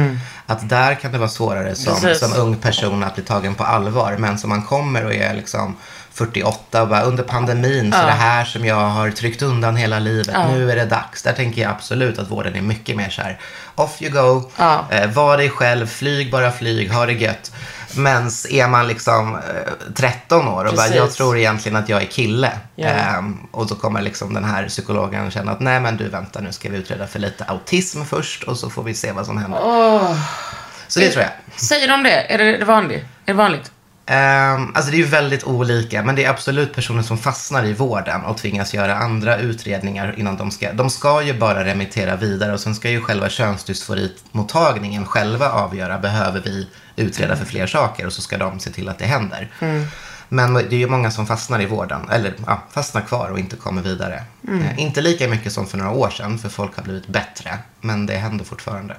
Att 0.47 0.69
där 0.69 0.95
kan 0.95 1.13
det 1.13 1.19
vara 1.19 1.29
svårare 1.29 1.75
som, 1.75 2.01
Precis. 2.01 2.19
som 2.19 2.41
ung 2.43 2.57
person 2.57 3.03
att 3.03 3.15
bli 3.15 3.25
tagen 3.25 3.55
på 3.55 3.65
allvar. 3.65 4.17
Men 4.19 4.39
som 4.39 4.51
man 4.51 4.63
kommer 4.63 5.05
och 5.05 5.15
är 5.15 5.35
liksom 5.35 5.77
48 6.17 6.83
och 6.83 6.89
bara 6.89 7.03
under 7.03 7.23
pandemin 7.23 7.93
så 7.93 7.99
det 7.99 8.13
här 8.13 8.45
som 8.45 8.65
jag 8.65 8.77
har 8.89 9.11
tryckt 9.11 9.43
undan 9.43 9.77
hela 9.77 9.99
livet. 9.99 10.37
Nu 10.51 10.71
är 10.71 10.77
det 10.77 10.85
dags. 10.85 11.23
Där 11.23 11.33
tänker 11.33 11.63
jag 11.63 11.71
absolut 11.71 12.19
att 12.19 12.31
vården 12.31 12.57
är 12.57 12.63
mycket 12.63 12.97
mer 12.97 13.11
så 13.11 13.23
här. 13.23 13.41
Off 13.75 14.03
you 14.03 14.13
go. 14.13 14.51
Ja. 14.57 14.85
Eh, 14.91 15.11
var 15.11 15.37
dig 15.37 15.51
själv. 15.51 15.87
Flyg 15.87 16.31
bara 16.31 16.53
flyg. 16.53 16.93
Ha 16.93 17.07
det 17.07 17.13
gött. 17.13 17.53
Men 17.97 18.27
är 18.51 18.69
man 18.69 18.89
liksom 18.89 19.35
eh, 19.35 19.93
13 19.95 20.49
år 20.49 20.65
och 20.65 20.75
bara, 20.75 20.83
Precis. 20.83 20.97
jag 20.97 21.13
tror 21.13 21.39
egentligen 21.39 21.77
att 21.77 21.89
jag 21.89 22.03
är 22.03 22.07
kille. 22.07 22.53
Ja. 22.75 22.89
Ehm, 22.89 23.39
och 23.51 23.69
så 23.69 23.75
kommer 23.75 24.03
liksom 24.03 24.35
den 24.35 24.45
här 24.45 24.69
psykologen 24.69 25.31
känna 25.31 25.53
att 25.53 25.61
nej 25.61 25.81
men 25.81 25.97
du 25.97 26.09
vänta 26.09 26.41
nu 26.41 26.53
ska 26.53 26.71
vi 26.71 26.77
utreda 26.79 27.07
för 27.07 27.19
lite 27.19 27.45
autism 27.45 28.03
först 28.05 28.43
och 28.43 28.57
så 28.57 28.71
får 28.71 28.83
vi 28.83 28.95
se 28.95 29.13
vad 29.13 29.27
som 29.27 29.39
händer. 29.39 29.61
Så 30.89 31.01
det 31.01 31.11
tror 31.11 31.23
jag. 31.25 31.61
Säger 31.61 31.89
de 31.89 32.03
det, 32.03 32.33
är 32.33 32.39
det 32.39 32.65
vanligt? 32.65 33.03
Är 33.03 33.33
det 33.33 33.33
vanligt? 33.33 33.73
Ehm, 34.07 34.73
alltså 34.75 34.91
det 34.91 35.01
är 35.01 35.07
väldigt 35.07 35.45
olika, 35.45 36.03
men 36.03 36.15
det 36.15 36.25
är 36.25 36.31
absolut 36.31 36.75
personer 36.75 37.03
som 37.03 37.19
fastnar 37.19 37.65
i 37.65 37.73
vården 37.73 38.25
och 38.25 38.39
tvingas 38.39 38.75
göra 38.75 38.97
andra 38.97 39.39
utredningar 39.39 40.15
innan 40.19 40.37
de 40.37 40.51
ska. 40.51 40.73
De 40.73 40.91
ska 40.91 41.23
ju 41.23 41.39
bara 41.39 41.65
remittera 41.65 42.17
vidare 42.17 42.53
och 42.53 42.61
sen 42.61 42.75
ska 42.75 42.91
ju 42.91 43.01
själva 43.01 43.29
könsdysforimottagningen 43.29 45.07
själva 45.07 45.51
avgöra, 45.51 45.99
behöver 45.99 46.41
vi 46.41 46.69
utreda 46.97 47.37
för 47.37 47.45
fler 47.45 47.67
saker 47.67 48.07
och 48.07 48.13
så 48.13 48.23
ska 48.23 48.39
de 48.39 48.61
se 48.61 48.71
till 48.71 48.89
att 48.89 48.99
det 48.99 49.05
händer. 49.05 49.51
Men 50.29 50.55
det 50.55 50.73
är 50.73 50.79
ju 50.79 50.89
många 50.89 51.11
som 51.11 51.27
fastnar 51.27 51.63
i 51.63 51.67
vården, 51.67 52.09
eller 52.11 52.35
ja, 52.47 52.63
fastnar 52.71 53.01
kvar 53.01 53.29
och 53.29 53.39
inte 53.39 53.57
kommer 53.57 53.83
vidare. 53.83 54.23
Eh, 54.49 54.79
inte 54.81 55.01
lika 55.01 55.29
mycket 55.29 55.53
som 55.53 55.67
för 55.67 55.79
några 55.79 55.91
år 55.91 56.11
sedan, 56.11 56.39
för 56.39 56.49
folk 56.49 56.77
har 56.77 56.83
blivit 56.83 57.07
bättre, 57.07 57.59
men 57.81 58.07
det 58.07 58.17
händer 58.17 58.45
fortfarande. 58.45 58.97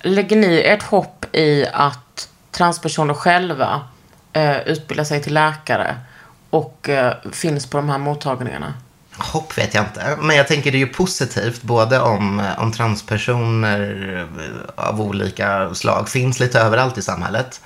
Lägger 0.00 0.36
ni 0.36 0.60
ert 0.60 0.82
hopp 0.82 1.26
i 1.32 1.66
att 1.72 2.28
transpersoner 2.50 3.14
själva 3.14 3.80
eh, 4.32 4.60
utbildar 4.60 5.04
sig 5.04 5.22
till 5.22 5.34
läkare 5.34 5.96
och 6.50 6.88
eh, 6.88 7.14
finns 7.32 7.66
på 7.66 7.76
de 7.76 7.88
här 7.88 7.98
mottagningarna? 7.98 8.74
Hopp 9.16 9.58
vet 9.58 9.74
jag 9.74 9.84
inte, 9.84 10.16
men 10.20 10.36
jag 10.36 10.48
tänker 10.48 10.72
det 10.72 10.76
är 10.76 10.86
ju 10.86 10.86
positivt 10.86 11.62
både 11.62 12.00
om, 12.00 12.42
om 12.58 12.72
transpersoner 12.72 14.16
eh, 14.18 14.84
av 14.84 15.00
olika 15.00 15.74
slag 15.74 16.08
finns 16.08 16.40
lite 16.40 16.60
överallt 16.60 16.98
i 16.98 17.02
samhället. 17.02 17.60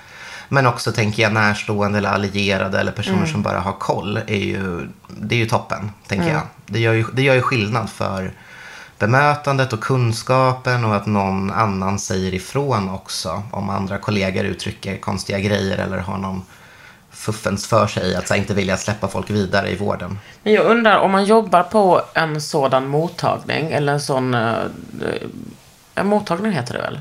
Men 0.48 0.66
också 0.66 0.92
tänker 0.92 1.22
jag 1.22 1.32
närstående 1.32 1.98
eller 1.98 2.10
allierade 2.10 2.80
eller 2.80 2.92
personer 2.92 3.26
som 3.26 3.42
bara 3.42 3.60
har 3.60 3.72
koll 3.72 4.16
är 4.26 4.36
ju, 4.36 4.88
det 5.08 5.34
är 5.34 5.38
ju 5.38 5.46
toppen, 5.46 5.90
tänker 6.06 6.28
jag. 6.28 6.42
Det 6.66 6.80
gör, 6.80 6.92
ju, 6.92 7.04
det 7.12 7.22
gör 7.22 7.34
ju 7.34 7.42
skillnad 7.42 7.90
för 7.90 8.32
bemötandet 8.98 9.72
och 9.72 9.80
kunskapen 9.80 10.84
och 10.84 10.96
att 10.96 11.06
någon 11.06 11.50
annan 11.50 11.98
säger 11.98 12.34
ifrån 12.34 12.88
också 12.90 13.42
om 13.52 13.70
andra 13.70 13.98
kollegor 13.98 14.44
uttrycker 14.44 14.96
konstiga 14.96 15.38
grejer 15.38 15.78
eller 15.78 15.98
har 15.98 16.18
någon 16.18 16.42
fuffens 17.10 17.66
för 17.66 17.86
sig 17.86 18.14
att 18.16 18.30
här, 18.30 18.36
inte 18.36 18.54
vilja 18.54 18.76
släppa 18.76 19.08
folk 19.08 19.30
vidare 19.30 19.70
i 19.70 19.76
vården. 19.76 20.18
Men 20.42 20.52
jag 20.52 20.66
undrar 20.66 20.98
om 20.98 21.10
man 21.12 21.24
jobbar 21.24 21.62
på 21.62 22.02
en 22.14 22.40
sådan 22.40 22.88
mottagning 22.88 23.72
eller 23.72 23.92
en 23.92 24.00
sån... 24.00 24.34
Eh, 24.34 24.50
eh, 24.50 25.28
en 25.94 26.06
mottagning 26.06 26.52
heter 26.52 26.74
det 26.74 26.80
väl? 26.80 27.00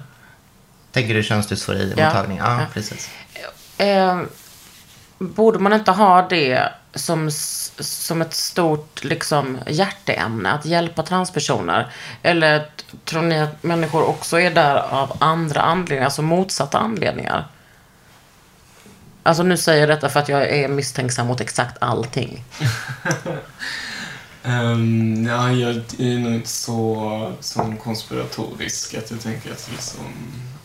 Tänker 0.91 1.13
du 1.13 1.23
könsdysfori-mottagning? 1.23 2.38
Ja, 2.38 2.60
Ja. 2.60 2.65
precis. 2.73 3.10
Eh, 3.77 4.21
borde 5.17 5.60
man 5.60 5.73
inte 5.73 5.91
ha 5.91 6.28
det 6.30 6.69
som, 6.93 7.32
som 7.80 8.21
ett 8.21 8.34
stort 8.34 9.04
liksom, 9.04 9.58
hjärteämne, 9.67 10.51
att 10.51 10.65
hjälpa 10.65 11.04
transpersoner? 11.04 11.91
Eller 12.21 12.65
tror 13.06 13.21
ni 13.21 13.39
att 13.39 13.63
människor 13.63 14.04
också 14.04 14.39
är 14.39 14.51
där 14.51 14.75
av 14.75 15.17
andra 15.19 15.62
anledningar, 15.62 16.06
alltså 16.06 16.21
motsatta 16.21 16.78
anledningar? 16.78 17.47
Alltså 19.23 19.43
nu 19.43 19.58
säger 19.58 19.80
jag 19.80 19.89
detta 19.89 20.10
för 20.10 20.19
att 20.19 20.30
jag 20.30 20.49
är 20.49 20.67
misstänksam 20.67 21.28
mot 21.28 21.41
exakt 21.41 21.78
allting. 21.82 22.43
Um, 24.43 25.25
ja, 25.30 25.51
jag 25.51 25.75
är 25.97 26.19
nog 26.19 26.34
inte 26.34 26.49
så 26.49 27.34
så 27.39 27.73
konspiratorisk 27.84 28.93
att 28.93 29.12
jag 29.12 29.21
tänker 29.21 29.51
att 29.51 29.69
liksom 29.71 30.04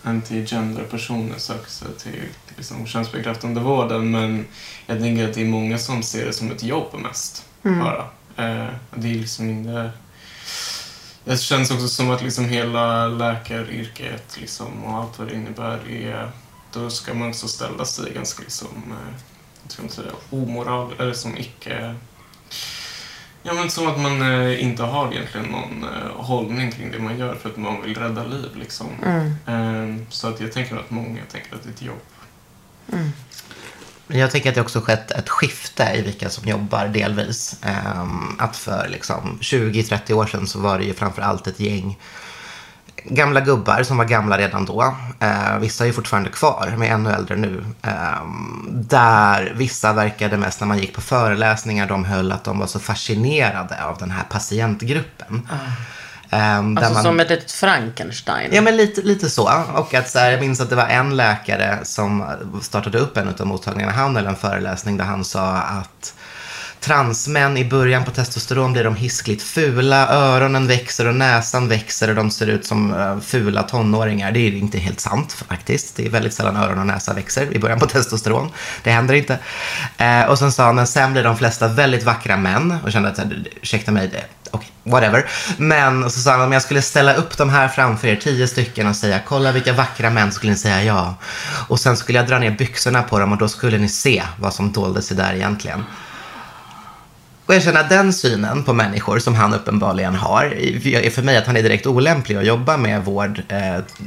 anti-gender-personer 0.03 1.39
söker 1.39 1.71
sig 1.71 1.89
till 1.99 2.25
liksom, 2.57 2.87
könsbekräftande 2.87 3.61
vården 3.61 4.11
men 4.11 4.47
jag 4.87 4.99
tänker 4.99 5.29
att 5.29 5.35
det 5.35 5.41
är 5.41 5.47
många 5.47 5.79
som 5.79 6.03
ser 6.03 6.27
det 6.27 6.33
som 6.33 6.51
ett 6.51 6.63
jobb 6.63 6.95
mest. 7.03 7.45
Bara. 7.63 8.05
Eh, 8.37 8.69
det 8.95 9.11
är 9.11 9.15
liksom 9.15 9.51
inte... 9.51 9.91
Det 11.25 11.37
känns 11.37 11.71
också 11.71 11.89
som 11.89 12.11
att 12.11 12.23
liksom 12.23 12.45
hela 12.45 13.07
läkaryrket 13.07 14.37
liksom, 14.41 14.85
och 14.85 14.99
allt 14.99 15.19
vad 15.19 15.29
det 15.29 15.35
innebär 15.35 15.91
är... 15.91 16.31
Då 16.73 16.91
ska 16.91 17.15
man 17.15 17.29
också 17.29 17.49
ställa 17.49 17.85
sig 17.85 18.13
ganska 18.13 18.43
liksom, 18.43 18.69
eh, 18.69 19.15
jag 19.63 19.73
ska 19.73 19.83
inte 19.83 19.95
säga 19.95 20.13
omoral, 20.31 20.95
eller 20.99 21.13
som 21.13 21.37
icke... 21.37 21.95
Ja, 23.43 23.55
men 23.55 23.71
som 23.71 23.87
att 23.87 24.01
man 24.01 24.23
eh, 24.23 24.65
inte 24.65 24.83
har 24.83 25.13
egentligen 25.13 25.47
någon 25.47 25.85
eh, 25.85 26.11
hållning 26.17 26.73
kring 26.73 26.91
det 26.91 26.99
man 26.99 27.19
gör 27.19 27.35
för 27.35 27.49
att 27.49 27.57
man 27.57 27.83
vill 27.83 27.97
rädda 27.97 28.25
liv. 28.25 28.51
Liksom. 28.55 28.87
Eh, 29.47 30.07
så 30.09 30.29
att 30.29 30.41
jag 30.41 30.53
tänker 30.53 30.77
att 30.77 30.91
många 30.91 31.21
tänker 31.33 31.55
att 31.55 31.63
det 31.63 31.69
är 31.69 31.73
ett 31.73 31.83
jobb. 31.83 32.01
Men 34.07 34.19
Jag 34.19 34.31
tänker 34.31 34.49
att 34.49 34.55
det 34.55 34.61
också 34.61 34.81
skett 34.81 35.11
ett 35.11 35.29
skifte 35.29 35.93
i 35.97 36.03
vilka 36.03 36.31
som 36.31 36.49
jobbar 36.49 36.87
delvis. 36.87 37.57
Ehm, 37.63 38.37
att 38.39 38.57
för 38.57 38.89
liksom 38.89 39.39
20-30 39.41 40.13
år 40.13 40.27
sedan 40.27 40.47
så 40.47 40.59
var 40.59 40.79
det 40.79 40.85
ju 40.85 40.95
framför 40.95 41.23
allt 41.23 41.47
ett 41.47 41.61
gäng 41.61 41.99
gamla 43.05 43.41
gubbar 43.41 43.83
som 43.83 43.97
var 43.97 44.05
gamla 44.05 44.39
redan 44.39 44.65
då. 44.65 44.95
Eh, 45.21 45.59
vissa 45.59 45.85
är 45.85 45.87
ju 45.87 45.93
fortfarande 45.93 46.31
kvar, 46.31 46.75
men 46.79 46.89
är 46.89 46.95
ännu 46.95 47.11
äldre 47.13 47.37
nu. 47.37 47.65
Ehm, 47.83 48.69
där 48.71 49.53
vissa 49.57 49.93
verkade 49.93 50.37
mest 50.37 50.61
när 50.61 50.67
man 50.67 50.79
gick 50.79 50.95
på 50.95 51.01
föreläsningar 51.01 51.87
de 51.87 52.05
höll 52.05 52.33
att 52.33 52.45
de 52.45 52.59
var 52.59 52.67
så 52.67 52.79
fascinerade 52.79 53.85
av 53.85 53.99
den 53.99 54.11
här 54.11 54.23
patientgruppen. 54.31 55.49
Ehm, 56.31 56.75
där 56.75 56.83
Alltså 56.83 56.95
man- 56.95 57.03
som 57.03 57.21
ett 57.21 57.31
litet 57.31 57.53
Frankenstein. 57.53 58.51
Ja, 58.53 58.61
men 58.61 58.77
lite, 58.77 59.01
lite 59.03 59.31
så. 59.31 59.51
Och 59.75 59.95
att 59.95 60.09
så 60.11 60.19
här, 60.19 60.31
jag 60.31 60.41
minns 60.41 60.61
att 60.61 60.71
det 60.71 60.77
var 60.77 60.87
en 60.87 61.17
läkare 61.17 61.79
som 61.83 62.25
startade 62.63 62.99
upp 62.99 63.17
en 63.17 63.29
av 63.41 63.47
mottagningarna. 63.47 63.93
Han 63.93 64.17
höll 64.17 64.27
en 64.27 64.37
föreläsning 64.37 64.97
där 64.97 65.05
han 65.05 65.25
sa 65.25 65.57
att 65.57 66.15
transmän 66.81 67.57
i 67.57 67.65
början 67.65 68.05
på 68.05 68.11
testosteron 68.11 68.73
blir 68.73 68.85
de 68.85 68.97
hiskligt 68.97 69.43
fula, 69.43 70.09
öronen 70.09 70.67
växer 70.67 71.07
och 71.07 71.15
näsan 71.15 71.69
växer 71.69 72.09
och 72.09 72.15
de 72.15 72.31
ser 72.31 72.47
ut 72.47 72.67
som 72.67 72.95
eh, 72.95 73.21
fula 73.21 73.63
tonåringar. 73.63 74.33
Det 74.33 74.41
är 74.41 74.53
inte 74.53 74.79
helt 74.79 75.01
sant 75.01 75.33
faktiskt. 75.49 75.97
Det 75.97 76.07
är 76.07 76.11
väldigt 76.11 76.35
sällan 76.35 76.57
öron 76.57 76.79
och 76.79 76.87
näsa 76.87 77.15
växer 77.15 77.57
i 77.57 77.59
början 77.59 77.79
på 77.79 77.87
testosteron. 77.87 78.51
Det 78.83 78.91
händer 78.91 79.15
inte. 79.15 79.39
Eh, 79.97 80.23
och 80.23 80.39
sen 80.39 80.53
sa 80.53 80.65
han, 80.65 80.77
men 80.77 80.87
sen 80.87 81.13
blir 81.13 81.25
de 81.25 81.37
flesta 81.37 81.69
väldigt 81.69 82.03
vackra 82.03 82.37
män 82.37 82.77
och 82.85 82.93
kände 82.93 83.09
att, 83.09 83.21
ursäkta 83.63 83.93
mig, 83.93 84.09
det, 84.09 84.25
okej, 84.51 84.71
whatever. 84.83 85.27
Men 85.57 86.11
så 86.11 86.21
sa 86.21 86.31
han, 86.31 86.41
om 86.41 86.53
jag 86.53 86.63
skulle 86.63 86.83
ställa 86.83 87.15
upp 87.15 87.39
de 87.39 87.51
här 87.51 87.69
framför 87.69 88.09
er, 88.09 88.17
tio 88.17 88.49
stycken 88.49 88.87
och 88.87 88.97
säga, 88.97 89.21
kolla 89.27 89.53
vilka 89.53 89.73
vackra 89.73 90.11
män, 90.11 90.33
skulle 90.33 90.53
ni 90.53 90.59
säga 90.59 90.83
ja. 90.83 91.15
Och 91.69 91.81
sen 91.81 91.97
skulle 91.97 92.19
jag 92.19 92.29
dra 92.29 92.39
ner 92.39 92.51
byxorna 92.51 93.03
på 93.03 93.19
dem 93.19 93.33
och 93.33 93.39
då 93.39 93.49
skulle 93.49 93.79
ni 93.79 93.89
se 93.89 94.23
vad 94.39 94.55
som 94.55 94.73
dolde 94.73 95.03
sig 95.03 95.17
där 95.17 95.35
egentligen. 95.35 95.85
Och 97.47 97.55
jag 97.55 97.63
känner 97.63 97.81
att 97.81 97.89
den 97.89 98.13
synen 98.13 98.65
på 98.65 98.73
människor 98.73 99.19
som 99.19 99.35
han 99.35 99.55
uppenbarligen 99.55 100.15
har 100.15 100.45
är 100.45 101.11
för 101.11 101.23
mig 101.23 101.37
att 101.37 101.47
han 101.47 101.57
är 101.57 101.63
direkt 101.63 101.87
olämplig 101.87 102.37
att 102.37 102.47
jobba 102.47 102.77
med 102.77 103.05
vård 103.05 103.43
eh, 103.49 103.59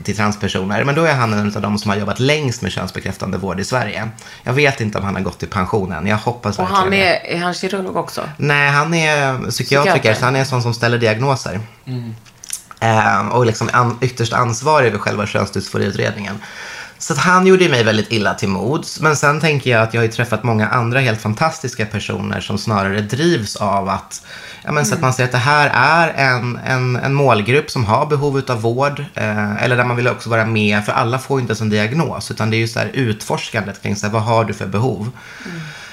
till 0.04 0.16
transpersoner. 0.16 0.84
Men 0.84 0.96
då 0.96 1.04
är 1.04 1.14
han 1.14 1.34
en 1.34 1.56
av 1.56 1.62
de 1.62 1.78
som 1.78 1.90
har 1.92 1.98
jobbat 1.98 2.20
längst 2.20 2.62
med 2.62 2.72
könsbekräftande 2.72 3.38
vård 3.38 3.60
i 3.60 3.64
Sverige. 3.64 4.10
Jag 4.44 4.54
vet 4.54 4.82
inte 4.82 4.98
om 4.98 5.04
han 5.04 5.16
har 5.16 5.22
gått 5.22 5.44
i 5.44 5.46
pensionen. 5.46 6.08
Jag 6.08 6.18
hoppas 6.18 6.60
Och 6.60 6.68
han 6.68 6.94
är, 6.94 7.26
är 7.26 7.38
han 7.38 7.54
kirurg 7.54 7.96
också? 7.96 8.22
Nej, 8.38 8.70
han 8.70 8.94
är 8.94 9.50
psykiatriker, 9.50 9.92
Psykiater. 9.92 10.20
så 10.20 10.26
han 10.26 10.36
är 10.36 10.40
en 10.40 10.46
sån 10.46 10.62
som 10.62 10.74
ställer 10.74 10.98
diagnoser. 10.98 11.60
Eh, 12.80 13.28
och 13.28 13.46
liksom 13.46 13.70
an, 13.74 13.98
ytterst 14.02 14.34
ansvarig 14.34 14.88
över 14.88 14.98
själva 14.98 15.28
könsdysforiutredningen. 15.28 16.36
Så 17.04 17.14
att 17.14 17.20
han 17.20 17.48
gjorde 17.48 17.70
mig 17.70 17.84
väldigt 17.84 18.12
illa 18.12 18.34
till 18.34 18.50
mods. 18.50 19.00
Men 19.00 19.16
sen 19.16 19.40
tänker 19.40 19.72
jag 19.72 19.82
att 19.82 19.94
jag 19.94 20.02
har 20.02 20.08
träffat 20.08 20.44
många 20.44 20.68
andra 20.68 21.00
helt 21.00 21.22
fantastiska 21.22 21.86
personer 21.86 22.42
som 22.42 22.58
snarare 22.58 23.02
drivs 23.02 23.56
av 23.56 23.90
att, 23.90 24.26
ja, 24.64 24.72
men 24.72 24.86
så 24.86 24.96
att 24.96 25.02
man 25.02 25.14
ser 25.14 25.24
att 25.24 25.32
det 25.32 25.38
här 25.38 25.72
är 25.74 26.14
en, 26.32 26.60
en, 26.66 26.96
en 26.96 27.14
målgrupp 27.14 27.72
som 27.72 27.86
har 27.86 28.06
behov 28.06 28.42
av 28.48 28.62
vård. 28.62 29.06
Eh, 29.14 29.64
eller 29.64 29.78
där 29.78 29.86
man 29.86 29.98
vill 29.98 30.08
också 30.08 30.30
vara 30.30 30.46
med, 30.46 30.86
för 30.86 30.92
alla 30.92 31.20
får 31.20 31.40
ju 31.40 31.42
inte 31.42 31.52
ens 31.52 31.62
en 31.62 31.70
diagnos. 31.70 32.32
Utan 32.32 32.50
det 32.50 32.56
är 32.56 32.60
ju 32.60 32.68
så 32.68 32.80
här 32.80 32.92
utforskandet 32.94 33.82
kring 33.82 33.96
så 33.96 34.06
här, 34.06 34.14
vad 34.14 34.24
har 34.24 34.46
du 34.46 34.54
för 34.54 34.68
behov. 34.68 35.12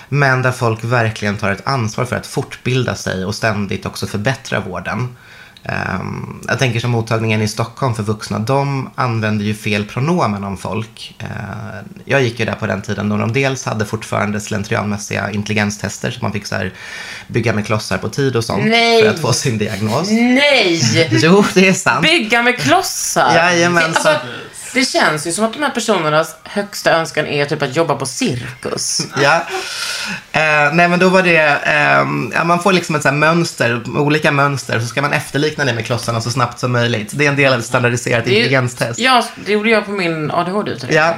Men 0.08 0.42
där 0.42 0.52
folk 0.52 0.84
verkligen 0.84 1.36
tar 1.36 1.50
ett 1.50 1.66
ansvar 1.66 2.04
för 2.04 2.16
att 2.16 2.26
fortbilda 2.26 2.94
sig 2.94 3.24
och 3.24 3.34
ständigt 3.34 3.86
också 3.86 4.06
förbättra 4.06 4.60
vården. 4.60 5.16
Ehm, 5.62 6.40
jag 6.48 6.58
tänker 6.58 6.80
som 6.80 6.90
mottagningen 6.90 7.42
i 7.42 7.48
Stockholm 7.48 7.94
för 7.94 8.02
vuxna, 8.02 8.38
de 8.38 8.90
använder 8.94 9.44
ju 9.44 9.54
fel 9.54 9.84
pronomen 9.84 10.44
om 10.44 10.56
folk. 10.56 11.14
Eh, 11.18 11.26
jag 12.04 12.22
gick 12.22 12.40
ju 12.40 12.44
där 12.46 12.52
på 12.54 12.66
den 12.66 12.82
tiden 12.82 13.08
då 13.08 13.16
de 13.16 13.32
dels 13.32 13.64
hade 13.64 13.86
fortfarande 13.86 14.40
slentrianmässiga 14.40 15.30
intelligenstester, 15.30 16.10
så 16.10 16.18
man 16.22 16.32
fick 16.32 16.46
så 16.46 16.54
här 16.54 16.72
bygga 17.26 17.52
med 17.52 17.66
klossar 17.66 17.98
på 17.98 18.08
tid 18.08 18.36
och 18.36 18.44
sånt 18.44 18.64
Nej. 18.66 19.02
för 19.02 19.10
att 19.10 19.20
få 19.20 19.32
sin 19.32 19.58
diagnos. 19.58 20.10
Nej! 20.10 20.80
Jo, 21.10 21.44
det 21.54 21.68
är 21.68 21.72
sant. 21.72 22.02
Bygga 22.02 22.42
med 22.42 22.58
klossar. 22.58 23.30
Så- 23.94 24.08
alltså, 24.08 24.16
det 24.72 24.84
känns 24.84 25.26
ju 25.26 25.32
som 25.32 25.44
att 25.44 25.52
de 25.52 25.62
här 25.62 25.70
personernas 25.70 26.36
högsta 26.44 26.92
önskan 26.92 27.26
är 27.26 27.44
typ 27.44 27.62
att 27.62 27.76
jobba 27.76 27.94
på 27.94 28.06
cirkus. 28.06 29.06
Ja. 29.22 29.46
Eh, 30.32 30.72
nej 30.72 30.88
men 30.88 30.98
då 30.98 31.08
var 31.08 31.22
det, 31.22 31.38
ehm, 31.38 32.32
ja, 32.34 32.44
man 32.44 32.62
får 32.62 32.72
liksom 32.72 32.94
ett 32.94 33.02
så 33.02 33.12
mönster, 33.12 33.82
olika 33.96 34.32
mönster, 34.32 34.80
så 34.80 34.86
ska 34.86 35.02
man 35.02 35.12
efterlikna 35.12 35.64
det 35.64 35.72
med 35.72 35.86
klossarna 35.86 36.20
så 36.20 36.30
snabbt 36.30 36.58
som 36.58 36.72
möjligt. 36.72 37.10
Det 37.12 37.24
är 37.24 37.28
en 37.28 37.36
del 37.36 37.52
av 37.52 37.58
ett 37.58 37.64
standardiserat 37.64 38.26
intelligenstest. 38.26 38.98
Ja, 38.98 39.24
det 39.44 39.52
gjorde 39.52 39.70
jag 39.70 39.84
på 39.84 39.90
min 39.90 40.30
ADHD-utredning. 40.30 40.98
Ja, 40.98 41.14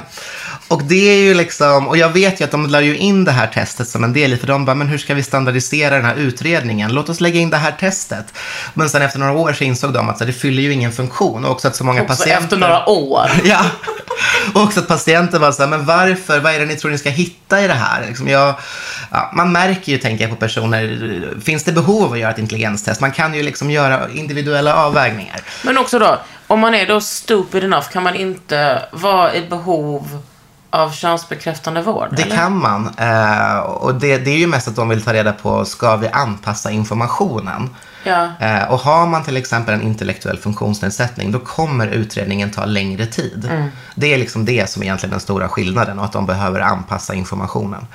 och 0.67 0.83
det 0.83 1.09
är 1.09 1.17
ju 1.17 1.33
liksom, 1.33 1.87
och 1.87 1.97
jag 1.97 2.09
vet 2.09 2.41
ju 2.41 2.45
att 2.45 2.51
de 2.51 2.67
la 2.67 2.81
ju 2.81 2.97
in 2.97 3.25
det 3.25 3.31
här 3.31 3.47
testet 3.47 3.87
som 3.87 4.03
en 4.03 4.13
del 4.13 4.33
i, 4.33 4.37
för 4.37 4.47
de 4.47 4.65
bara, 4.65 4.75
men 4.75 4.87
hur 4.87 4.97
ska 4.97 5.13
vi 5.13 5.23
standardisera 5.23 5.95
den 5.95 6.05
här 6.05 6.15
utredningen? 6.15 6.93
Låt 6.93 7.09
oss 7.09 7.21
lägga 7.21 7.39
in 7.39 7.49
det 7.49 7.57
här 7.57 7.71
testet. 7.71 8.25
Men 8.73 8.89
sen 8.89 9.01
efter 9.01 9.19
några 9.19 9.33
år 9.33 9.53
så 9.53 9.63
insåg 9.63 9.93
de 9.93 10.09
att 10.09 10.17
så 10.17 10.25
det 10.25 10.33
fyller 10.33 10.63
ju 10.63 10.73
ingen 10.73 10.91
funktion 10.91 11.45
och 11.45 11.51
också 11.51 11.67
att 11.67 11.75
så 11.75 11.83
många 11.83 12.01
Också 12.01 12.13
patienter... 12.13 12.43
efter 12.43 12.57
några 12.57 12.89
år. 12.89 13.29
Ja. 13.43 13.65
Och 14.53 14.61
också 14.61 14.79
att 14.79 14.87
patienten 14.87 15.41
var 15.41 15.51
så 15.51 15.63
här, 15.63 15.69
men 15.69 15.85
varför, 15.85 16.39
vad 16.39 16.53
är 16.53 16.59
det 16.59 16.65
ni 16.65 16.75
tror 16.75 16.91
ni 16.91 16.97
ska 16.97 17.09
hitta 17.09 17.61
i 17.61 17.67
det 17.67 17.73
här? 17.73 18.05
Liksom 18.07 18.27
jag, 18.27 18.55
ja, 19.11 19.31
man 19.33 19.51
märker 19.51 19.91
ju, 19.91 19.97
tänker 19.97 20.23
jag 20.23 20.31
på 20.31 20.37
personer, 20.37 21.41
finns 21.43 21.63
det 21.63 21.71
behov 21.71 22.03
av 22.03 22.13
att 22.13 22.19
göra 22.19 22.31
ett 22.31 22.39
intelligenstest? 22.39 23.01
Man 23.01 23.11
kan 23.11 23.33
ju 23.33 23.43
liksom 23.43 23.71
göra 23.71 24.09
individuella 24.13 24.75
avvägningar. 24.75 25.41
Men 25.63 25.77
också 25.77 25.99
då, 25.99 26.19
om 26.47 26.59
man 26.59 26.75
är 26.75 26.87
då 26.87 27.01
stupid 27.01 27.63
enough, 27.63 27.89
kan 27.89 28.03
man 28.03 28.15
inte 28.15 28.85
vara 28.91 29.35
i 29.35 29.41
behov 29.41 30.23
av 30.73 30.91
könsbekräftande 30.91 31.81
vård? 31.81 32.07
Det 32.11 32.21
eller? 32.21 32.35
kan 32.35 32.57
man. 32.57 32.89
Eh, 32.97 33.57
och 33.57 33.95
det, 33.95 34.17
det 34.17 34.31
är 34.31 34.37
ju 34.37 34.47
mest 34.47 34.67
att 34.67 34.75
de 34.75 34.89
vill 34.89 35.01
ta 35.01 35.13
reda 35.13 35.33
på, 35.33 35.65
ska 35.65 35.95
vi 35.95 36.07
anpassa 36.07 36.71
informationen? 36.71 37.69
Ja. 38.03 38.29
Eh, 38.39 38.71
och 38.71 38.79
har 38.79 39.07
man 39.07 39.23
till 39.23 39.37
exempel 39.37 39.73
en 39.73 39.81
intellektuell 39.81 40.37
funktionsnedsättning, 40.37 41.31
då 41.31 41.39
kommer 41.39 41.87
utredningen 41.87 42.51
ta 42.51 42.65
längre 42.65 43.05
tid. 43.05 43.69
Det 43.95 44.13
är 44.13 44.17
liksom 44.17 44.45
det 44.45 44.69
som 44.69 44.81
är 44.81 44.85
egentligen 44.85 45.11
den 45.11 45.19
stora 45.19 45.49
skillnaden 45.49 45.99
och 45.99 46.05
att 46.05 46.13
de 46.13 46.25
behöver 46.25 46.59
anpassa 46.59 47.13
informationen. 47.13 47.87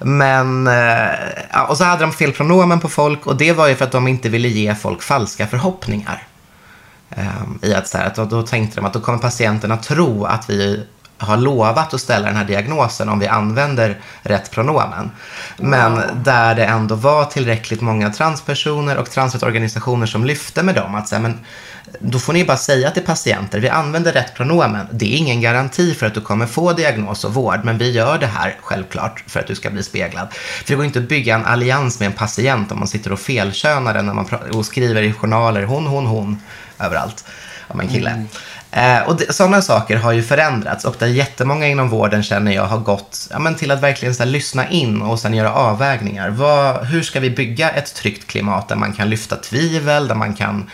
Men, 0.00 0.66
eh, 0.66 1.62
och 1.68 1.76
så 1.76 1.84
hade 1.84 2.00
de 2.00 2.12
fel 2.12 2.32
pronomen 2.32 2.80
på 2.80 2.88
folk 2.88 3.26
och 3.26 3.36
det 3.36 3.52
var 3.52 3.68
ju 3.68 3.74
för 3.74 3.84
att 3.84 3.92
de 3.92 4.08
inte 4.08 4.28
ville 4.28 4.48
ge 4.48 4.74
folk 4.74 5.02
falska 5.02 5.46
förhoppningar. 5.46 6.22
Ehm, 7.10 7.58
I 7.62 7.74
att, 7.74 7.88
så 7.88 7.98
här, 7.98 8.06
att 8.06 8.14
då, 8.14 8.24
då 8.24 8.42
tänkte 8.42 8.76
de 8.76 8.86
att 8.86 8.92
då 8.92 9.00
kommer 9.00 9.18
patienterna 9.18 9.76
tro 9.76 10.24
att 10.24 10.50
vi 10.50 10.86
har 11.18 11.36
lovat 11.36 11.94
att 11.94 12.00
ställa 12.00 12.26
den 12.26 12.36
här 12.36 12.44
diagnosen 12.44 13.08
om 13.08 13.18
vi 13.18 13.26
använder 13.26 13.98
rätt 14.22 14.50
pronomen. 14.50 15.10
Men 15.56 16.00
där 16.24 16.54
det 16.54 16.64
ändå 16.64 16.94
var 16.94 17.24
tillräckligt 17.24 17.80
många 17.80 18.10
transpersoner 18.10 18.96
och 18.96 19.10
transrättorganisationer 19.10 20.06
som 20.06 20.24
lyfte 20.24 20.62
med 20.62 20.74
dem 20.74 20.94
att 20.94 21.08
säga, 21.08 21.20
men 21.20 21.40
då 22.00 22.18
får 22.18 22.32
ni 22.32 22.44
bara 22.44 22.56
säga 22.56 22.90
till 22.90 23.02
patienter, 23.02 23.60
vi 23.60 23.68
använder 23.68 24.12
rätt 24.12 24.34
pronomen. 24.34 24.86
Det 24.92 25.14
är 25.14 25.16
ingen 25.16 25.40
garanti 25.40 25.94
för 25.94 26.06
att 26.06 26.14
du 26.14 26.20
kommer 26.20 26.46
få 26.46 26.72
diagnos 26.72 27.24
och 27.24 27.34
vård, 27.34 27.60
men 27.64 27.78
vi 27.78 27.90
gör 27.90 28.18
det 28.18 28.26
här 28.26 28.56
självklart 28.60 29.24
för 29.26 29.40
att 29.40 29.46
du 29.46 29.54
ska 29.54 29.70
bli 29.70 29.82
speglad. 29.82 30.28
För 30.32 30.64
det 30.66 30.74
går 30.74 30.84
inte 30.84 30.98
att 30.98 31.08
bygga 31.08 31.34
en 31.34 31.44
allians 31.44 32.00
med 32.00 32.06
en 32.06 32.12
patient 32.12 32.72
om 32.72 32.78
man 32.78 32.88
sitter 32.88 33.12
och 33.12 33.20
felkönar 33.20 33.94
den 33.94 34.06
när 34.06 34.14
man 34.14 34.26
och 34.52 34.66
skriver 34.66 35.02
i 35.02 35.12
journaler 35.12 35.62
hon, 35.62 35.86
hon, 35.86 36.06
hon 36.06 36.40
överallt 36.78 37.24
om 37.68 37.80
en 37.80 37.88
kille. 37.88 38.24
Eh, 38.70 39.00
och 39.00 39.16
det, 39.16 39.32
sådana 39.32 39.62
saker 39.62 39.96
har 39.96 40.12
ju 40.12 40.22
förändrats 40.22 40.84
och 40.84 40.96
där 40.98 41.06
jättemånga 41.06 41.66
inom 41.66 41.88
vården 41.88 42.22
känner 42.22 42.52
jag 42.52 42.66
har 42.66 42.78
gått 42.78 43.28
ja, 43.30 43.38
men 43.38 43.54
till 43.54 43.70
att 43.70 43.82
verkligen 43.82 44.14
så 44.14 44.22
här, 44.22 44.30
lyssna 44.30 44.68
in 44.68 45.02
och 45.02 45.20
sen 45.20 45.34
göra 45.34 45.52
avvägningar. 45.52 46.30
Vad, 46.30 46.86
hur 46.86 47.02
ska 47.02 47.20
vi 47.20 47.30
bygga 47.30 47.70
ett 47.70 47.94
tryggt 47.94 48.26
klimat 48.26 48.68
där 48.68 48.76
man 48.76 48.92
kan 48.92 49.10
lyfta 49.10 49.36
tvivel, 49.36 50.08
där 50.08 50.14
man 50.14 50.34
kan 50.34 50.70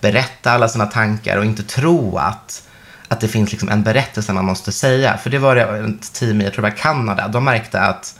berätta 0.00 0.50
alla 0.50 0.68
sina 0.68 0.86
tankar 0.86 1.36
och 1.36 1.44
inte 1.44 1.62
tro 1.62 2.18
att, 2.18 2.62
att 3.08 3.20
det 3.20 3.28
finns 3.28 3.50
liksom 3.50 3.68
en 3.68 3.82
berättelse 3.82 4.32
man 4.32 4.44
måste 4.44 4.72
säga. 4.72 5.16
För 5.16 5.30
det 5.30 5.38
var 5.38 5.56
det 5.56 5.62
ett 5.62 6.12
team 6.12 6.40
i, 6.40 6.44
jag 6.44 6.52
tror 6.52 6.62
det 6.62 6.70
var 6.70 6.76
Kanada, 6.76 7.28
de 7.28 7.44
märkte 7.44 7.80
att 7.80 8.14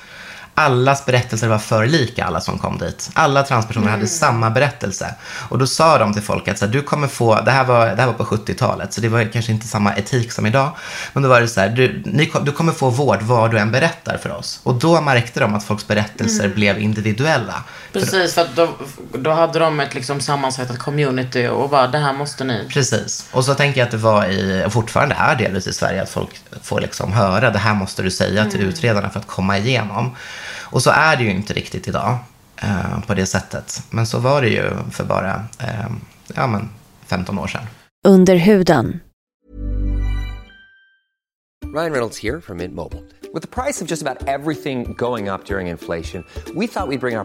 allas 0.54 1.06
berättelser 1.06 1.48
var 1.48 1.58
för 1.58 1.86
lika 1.86 2.24
alla 2.24 2.40
som 2.40 2.58
kom 2.58 2.78
dit. 2.78 3.10
Alla 3.14 3.42
transpersoner 3.42 3.88
hade 3.88 4.06
samma 4.06 4.50
berättelse. 4.50 5.14
Och 5.48 5.58
då 5.58 5.66
sa 5.66 5.98
de 5.98 6.12
till 6.12 6.22
folk 6.22 6.48
att 6.48 6.58
så 6.58 6.66
här, 6.66 6.72
du 6.72 6.82
kommer 6.82 7.08
få, 7.08 7.40
det 7.40 7.50
här, 7.50 7.64
var, 7.64 7.86
det 7.86 8.02
här 8.02 8.06
var 8.06 8.12
på 8.12 8.24
70-talet, 8.24 8.92
så 8.92 9.00
det 9.00 9.08
var 9.08 9.32
kanske 9.32 9.52
inte 9.52 9.66
samma 9.66 9.96
etik 9.96 10.32
som 10.32 10.46
idag. 10.46 10.70
Men 11.12 11.22
då 11.22 11.28
var 11.28 11.40
det 11.40 11.48
så 11.48 11.60
här, 11.60 11.68
du, 11.68 12.02
ni, 12.04 12.32
du 12.42 12.52
kommer 12.52 12.72
få 12.72 12.90
vård 12.90 13.22
vad 13.22 13.50
du 13.50 13.58
än 13.58 13.72
berättar 13.72 14.16
för 14.16 14.30
oss. 14.30 14.60
Och 14.62 14.74
då 14.74 15.00
märkte 15.00 15.40
de 15.40 15.54
att 15.54 15.64
folks 15.64 15.86
berättelser 15.86 16.48
blev 16.48 16.78
individuella. 16.78 17.64
Precis, 17.92 18.34
för 18.34 18.48
då, 18.54 18.68
då 19.12 19.30
hade 19.30 19.58
de 19.58 19.80
ett 19.80 19.94
liksom 19.94 20.20
sammansättat 20.20 20.78
community 20.78 21.48
och 21.48 21.70
bara, 21.70 21.86
det 21.86 21.98
här 21.98 22.12
måste 22.12 22.44
ni. 22.44 22.68
Precis. 22.68 23.26
Och 23.30 23.44
så 23.44 23.54
tänker 23.54 23.80
jag 23.80 23.86
att 23.86 23.90
det 23.90 23.96
var 23.96 24.26
i, 24.26 24.64
och 24.66 24.72
fortfarande 24.72 25.14
är 25.14 25.36
delvis 25.36 25.66
i 25.66 25.72
Sverige, 25.72 26.02
att 26.02 26.10
folk 26.10 26.30
får 26.62 26.80
liksom 26.80 27.12
höra 27.12 27.50
det 27.50 27.58
här 27.58 27.74
måste 27.74 28.02
du 28.02 28.10
säga 28.10 28.44
till 28.50 28.60
utredarna 28.60 29.10
för 29.10 29.20
att 29.20 29.26
komma 29.26 29.58
igenom. 29.58 30.16
Och 30.74 30.82
så 30.82 30.90
är 30.90 31.16
det 31.16 31.22
ju 31.22 31.30
inte 31.30 31.52
riktigt 31.52 31.88
idag 31.88 32.18
eh, 32.62 33.00
på 33.06 33.14
det 33.14 33.26
sättet. 33.26 33.82
Men 33.90 34.06
så 34.06 34.18
var 34.18 34.42
det 34.42 34.48
ju 34.48 34.70
för 34.90 35.04
bara 35.04 35.44
eh, 35.60 35.86
ja, 36.34 36.46
men 36.46 36.68
15 37.06 37.38
år 37.38 37.46
sedan. 37.46 37.62
Under 38.06 38.36
huden. 38.36 39.00
Ryan 41.74 41.92
Reynolds 41.92 42.18
here 42.18 42.40
from 42.40 42.56
Mint 42.56 42.74
Mobile. 42.74 43.02
With 43.34 43.50
the 43.50 43.62
price 43.62 43.84
of 43.84 43.90
just 43.90 44.02
about 44.02 44.28
everything 44.28 44.94
going 44.98 45.28
up 45.28 45.44
during 45.44 45.68
inflation, 45.68 46.24
we 46.54 46.66
thought 46.66 46.88
we'd 46.88 47.00
bring 47.00 47.16
our 47.16 47.24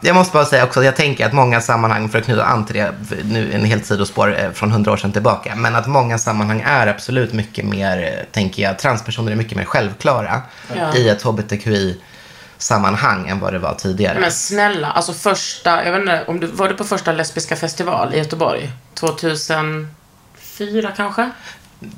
Jag 0.00 0.14
måste 0.16 0.32
bara 0.32 0.44
säga 0.44 0.64
också 0.64 0.80
att 0.80 0.86
jag 0.86 0.96
tänker 0.96 1.26
att 1.26 1.32
många 1.32 1.60
sammanhang, 1.60 2.08
för 2.08 2.18
att 2.18 2.24
knyta 2.24 2.44
an 2.44 2.66
till 2.66 2.74
det, 2.76 2.92
nu 3.24 3.52
en 3.52 3.64
helt 3.64 3.86
sidospår 3.86 4.38
eh, 4.40 4.50
från 4.50 4.72
hundra 4.72 4.92
år 4.92 4.96
sedan 4.96 5.12
tillbaka, 5.12 5.54
men 5.56 5.76
att 5.76 5.86
många 5.86 6.18
sammanhang 6.18 6.60
är 6.66 6.86
absolut 6.86 7.32
mycket 7.32 7.64
mer, 7.64 8.02
eh, 8.02 8.10
tänker 8.32 8.62
jag, 8.62 8.78
transpersoner 8.78 9.32
är 9.32 9.36
mycket 9.36 9.56
mer 9.58 9.64
självklara 9.64 10.42
Ja. 10.76 10.94
i 10.94 11.08
ett 11.08 11.22
hbtqi-sammanhang 11.22 13.28
än 13.28 13.40
vad 13.40 13.52
det 13.52 13.58
var 13.58 13.74
tidigare. 13.74 14.20
Men 14.20 14.32
snälla, 14.32 14.90
alltså 14.90 15.12
första, 15.12 15.84
jag 15.84 15.92
vet 15.92 16.00
inte, 16.00 16.24
om 16.26 16.40
du, 16.40 16.46
var 16.46 16.68
du 16.68 16.74
på 16.74 16.84
första 16.84 17.12
lesbiska 17.12 17.56
festival 17.56 18.14
i 18.14 18.18
Göteborg? 18.18 18.72
2004 18.94 20.92
kanske? 20.96 21.30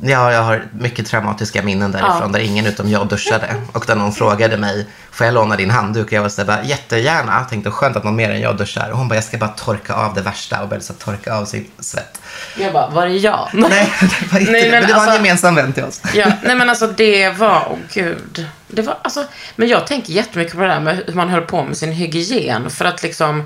Ja, 0.03 0.33
jag 0.33 0.43
har 0.43 0.65
mycket 0.73 1.07
traumatiska 1.07 1.63
minnen 1.63 1.93
därifrån 1.93 2.19
Ja. 2.21 2.27
där 2.29 2.39
ingen 2.39 2.67
utom 2.67 2.91
jag 2.91 3.09
duschade. 3.09 3.55
Och 3.73 3.85
där 3.87 3.95
någon 3.97 4.13
frågade 4.13 4.57
mig, 4.57 4.87
får 5.11 5.27
jag 5.27 5.35
låna 5.35 5.57
din 5.57 5.71
handduk? 5.71 6.07
Och 6.07 6.13
jag 6.13 6.23
var 6.23 6.29
så 6.29 6.41
här, 6.41 6.47
bara, 6.47 6.63
jättegärna. 6.65 7.33
Jag 7.39 7.49
tänkte, 7.49 7.71
skönt 7.71 7.97
att 7.97 8.05
någon 8.05 8.17
mer 8.17 8.31
än 8.31 8.41
jag 8.41 8.57
duschar. 8.57 8.91
Och 8.91 8.99
hon 8.99 9.09
bara, 9.09 9.15
jag 9.15 9.25
ska 9.25 9.39
bara 9.39 9.49
torka 9.51 9.95
av 9.95 10.15
det 10.15 10.21
värsta. 10.21 10.63
Och 10.63 10.69
började 10.69 10.85
så 10.85 10.93
torka 10.93 11.35
av 11.35 11.45
sin 11.45 11.71
svett. 11.79 12.21
Jag 12.59 12.73
bara, 12.73 12.89
var 12.91 13.07
det 13.07 13.17
jag? 13.17 13.49
Nej, 13.55 13.93
det 14.01 14.33
var 14.33 14.39
inte 14.41 14.53
Nej, 14.53 14.63
det. 14.65 14.71
men 14.71 14.81
Men 14.81 14.89
det 14.89 14.95
var 14.95 15.03
en 15.03 15.09
alltså- 15.09 15.15
gemensam 15.17 15.55
vän 15.55 15.73
till 15.73 15.85
oss. 15.85 16.01
Ja, 16.15 16.27
nej 16.43 16.57
men 16.57 16.71
alltså 16.71 16.87
det 16.87 17.31
var, 17.31 17.67
åh 17.71 17.79
gud. 17.93 18.47
Det 18.69 18.83
var, 18.83 18.99
alltså, 19.03 19.25
men 19.57 19.69
jag 19.69 19.87
tänker 19.87 20.13
jättemycket 20.13 20.55
på 20.55 20.61
det 20.61 20.67
där 20.69 20.81
med 20.81 21.03
hur 21.07 21.15
man 21.15 21.29
höll 21.29 21.43
på 21.43 21.63
med 21.65 21.77
sin 21.77 21.93
hygien. 21.93 22.71
För 22.71 22.85
att 22.85 23.03
liksom 23.03 23.41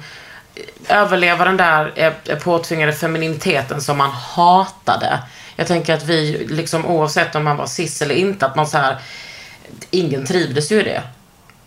eh, 0.55 0.97
överleva 1.01 1.44
den 1.44 1.57
där 1.57 1.92
eh, 2.27 2.37
påtvingade 2.38 2.92
femininiteten 2.92 3.81
som 3.81 3.99
man 3.99 4.11
hatade. 4.11 5.18
Jag 5.57 5.67
tänker 5.67 5.95
att 5.95 6.03
vi, 6.03 6.47
liksom 6.49 6.87
oavsett 6.87 7.35
om 7.35 7.45
man 7.45 7.57
var 7.57 7.67
cis 7.67 8.03
eller 8.03 8.14
inte, 8.14 8.47
att 8.47 8.57
man 8.57 8.67
så 8.67 8.79
här, 8.79 8.99
ingen 9.90 10.27
trivdes 10.27 10.73
ju 10.73 10.81
i 10.81 10.83
det. 10.83 11.03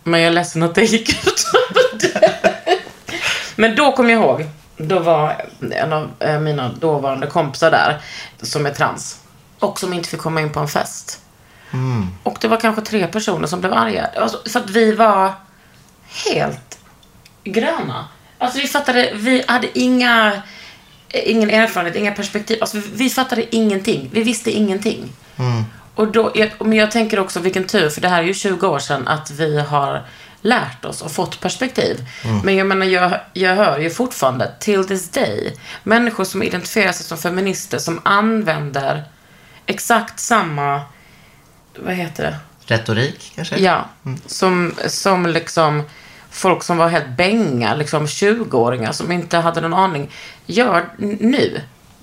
Men 0.02 0.20
jag 0.20 0.26
är 0.28 0.32
ledsen 0.32 0.62
att 0.62 0.74
det 0.74 0.84
gick 0.84 1.26
ut. 1.26 1.44
Men 3.56 3.76
då 3.76 3.92
kommer 3.92 4.10
jag 4.10 4.22
ihåg, 4.22 4.46
då 4.76 4.98
var 4.98 5.46
en 5.70 5.92
av 5.92 6.10
eh, 6.18 6.40
mina 6.40 6.68
dåvarande 6.68 7.26
kompisar 7.26 7.70
där, 7.70 8.00
som 8.42 8.66
är 8.66 8.70
trans, 8.70 9.20
och 9.58 9.78
som 9.78 9.92
inte 9.92 10.08
fick 10.08 10.20
komma 10.20 10.40
in 10.40 10.52
på 10.52 10.60
en 10.60 10.68
fest. 10.68 11.20
Och 12.22 12.38
det 12.40 12.48
var 12.48 12.60
kanske 12.60 12.82
tre 12.82 13.06
personer 13.06 13.46
som 13.46 13.60
blev 13.60 13.72
arga. 13.72 14.06
Alltså, 14.16 14.50
för 14.50 14.60
att 14.60 14.70
vi 14.70 14.92
var 14.92 15.32
helt 16.26 16.78
gröna. 17.44 18.08
Alltså 18.38 18.60
vi 18.60 18.66
fattade, 18.66 19.10
vi 19.14 19.44
hade 19.48 19.78
inga, 19.78 20.42
ingen 21.12 21.50
erfarenhet, 21.50 21.96
inga 21.96 22.12
perspektiv. 22.12 22.58
Alltså 22.60 22.80
vi, 22.92 23.10
fattade 23.10 23.56
ingenting. 23.56 24.10
Vi 24.12 24.22
visste 24.22 24.50
ingenting. 24.50 25.12
Och 25.94 26.12
då, 26.12 26.32
men 26.60 26.72
jag 26.72 26.90
tänker 26.90 27.18
också 27.18 27.40
vilken 27.40 27.64
tur, 27.64 27.88
för 27.88 28.00
det 28.00 28.08
här 28.08 28.22
är 28.22 28.26
ju 28.26 28.34
20 28.34 28.66
år 28.66 28.78
sedan, 28.78 29.08
att 29.08 29.30
vi 29.30 29.60
har 29.60 30.04
lärt 30.42 30.84
oss 30.84 31.02
och 31.02 31.12
fått 31.12 31.40
perspektiv. 31.40 32.06
Men 32.44 32.56
jag 32.56 32.66
menar, 32.66 32.86
jag, 32.86 33.20
jag 33.32 33.56
hör 33.56 33.78
ju 33.78 33.90
fortfarande, 33.90 34.52
till 34.60 34.84
this 34.84 35.10
day, 35.10 35.56
människor 35.82 36.24
som 36.24 36.42
identifierar 36.42 36.92
sig 36.92 37.06
som 37.06 37.18
feminister 37.18 37.78
som 37.78 38.00
använder 38.04 39.04
exakt 39.66 40.20
samma, 40.20 40.82
vad 41.76 41.94
heter 41.94 42.22
det? 42.24 42.36
Retorik, 42.74 43.32
kanske? 43.34 43.56
Ja, 43.56 43.88
som, 44.26 44.74
som 44.86 45.26
liksom 45.26 45.82
folk 46.38 46.62
som 46.62 46.76
var 46.76 46.88
helt 46.88 47.16
bänga, 47.16 47.74
liksom 47.74 48.06
20-åringar 48.06 48.92
som 48.92 49.12
inte 49.12 49.38
hade 49.38 49.60
någon 49.60 49.74
aning, 49.74 50.10
gör 50.46 50.88
nu. 51.18 51.60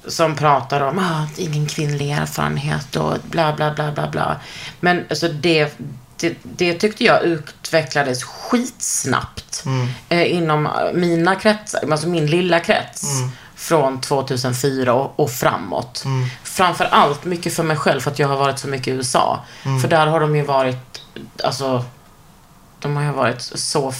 Som 0.08 0.36
pratar 0.36 0.82
om 0.82 1.00
ah, 1.00 1.28
ingen 1.38 1.67
kvinnlig 1.67 2.12
erfarenhet 2.12 2.95
och 2.95 3.17
bla 3.24 3.54
bla 3.54 3.74
bla 3.74 3.91
bla 3.91 4.08
bla. 4.10 4.36
Men 4.80 5.06
alltså 5.10 5.28
det, 5.28 5.78
det, 6.17 6.36
det 6.43 6.74
tyckte 6.74 7.04
jag 7.04 7.24
utvecklades 7.24 8.24
skitsnabbt 8.24 9.63
eh, 10.10 10.34
inom 10.34 10.69
mina 10.93 11.36
kretsar, 11.36 11.91
alltså 11.91 12.08
min 12.08 12.26
lilla 12.26 12.60
krets. 12.60 13.04
Från 13.58 14.02
2004 14.02 14.93
och, 14.93 15.19
och 15.19 15.32
framåt. 15.32 16.04
Framför 16.43 16.86
allt 16.86 17.26
mycket 17.26 17.54
för 17.54 17.63
mig 17.63 17.78
själv 17.78 18.00
för 18.00 18.12
att 18.12 18.19
jag 18.19 18.28
har 18.28 18.38
varit 18.38 18.60
så 18.60 18.67
mycket 18.67 18.88
i 18.88 18.91
USA. 18.91 19.39
För 19.82 19.88
där 19.88 20.08
har 20.08 20.19
de 20.19 20.36
ju 20.36 20.43
varit, 20.43 21.02
alltså 21.43 21.86
de 22.86 22.95
har 22.95 23.04
ju 23.04 23.12
varit 23.12 23.41
så 23.41 23.93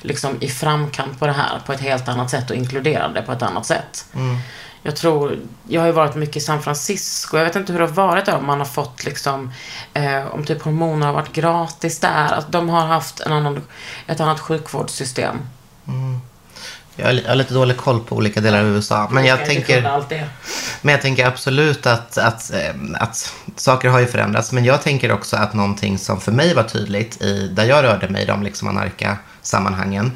liksom 0.00 0.36
i 0.40 0.48
framkant 0.48 1.18
på 1.18 1.26
det 1.26 1.32
här 1.32 1.60
på 1.66 1.72
ett 1.72 1.80
helt 1.80 2.08
annat 2.08 2.30
sätt 2.30 2.50
och 2.50 2.56
inkluderade 2.56 3.22
på 3.22 3.32
ett 3.32 3.42
annat 3.42 3.66
sätt. 3.66 4.04
Jag 4.82 4.96
tror, 4.96 5.38
jag 5.68 5.80
har 5.80 5.86
ju 5.86 5.92
varit 5.92 6.14
mycket 6.14 6.36
i 6.36 6.40
San 6.40 6.62
Francisco. 6.62 7.36
Jag 7.36 7.44
vet 7.44 7.56
inte 7.56 7.72
hur 7.72 7.80
det 7.80 7.86
har 7.86 7.92
varit 7.92 8.26
där, 8.26 8.36
om 8.36 8.46
man 8.46 8.58
har 8.58 8.66
fått 8.66 9.04
liksom, 9.04 9.52
eh, 9.94 10.26
om 10.26 10.44
typ 10.44 10.62
hormoner 10.62 11.06
har 11.06 11.12
varit 11.12 11.32
gratis 11.32 12.00
där. 12.00 12.32
Att 12.32 12.52
de 12.52 12.68
har 12.68 12.86
haft 12.86 13.20
en 13.20 13.32
annan, 13.32 13.62
ett 14.06 14.20
annat 14.20 14.40
sjukvårdssystem. 14.40 15.36
Jag 17.00 17.06
har 17.06 17.12
li- 17.12 17.22
jag 17.22 17.30
har 17.30 17.36
lite 17.36 17.54
dålig 17.54 17.76
koll 17.76 18.00
på 18.00 18.16
olika 18.16 18.40
delar 18.40 18.60
av 18.60 18.66
USA. 18.66 19.08
Men 19.10 19.24
jag, 19.24 19.34
inte 19.38 19.46
tänker, 19.54 19.82
men 20.82 20.92
jag 20.92 21.02
tänker 21.02 21.26
absolut 21.26 21.86
att, 21.86 22.18
att, 22.18 22.50
eh, 22.52 22.74
att 23.00 23.32
saker 23.56 23.88
har 23.88 23.98
ju 24.00 24.06
förändrats. 24.06 24.52
Men 24.52 24.64
jag 24.64 24.82
tänker 24.82 25.12
också 25.12 25.36
att 25.36 25.54
någonting 25.54 25.98
som 25.98 26.20
för 26.20 26.32
mig 26.32 26.54
var 26.54 26.62
tydligt 26.62 27.22
i, 27.22 27.48
där 27.48 27.64
jag 27.64 27.84
rörde 27.84 28.08
mig 28.08 28.22
i 28.22 28.26
de 28.26 28.42
liksom 28.42 28.68
anarka-sammanhangen 28.68 30.12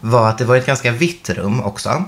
var 0.00 0.28
att 0.28 0.38
det 0.38 0.44
var 0.44 0.56
ett 0.56 0.66
ganska 0.66 0.90
vitt 0.92 1.30
rum 1.30 1.60
också. 1.62 2.04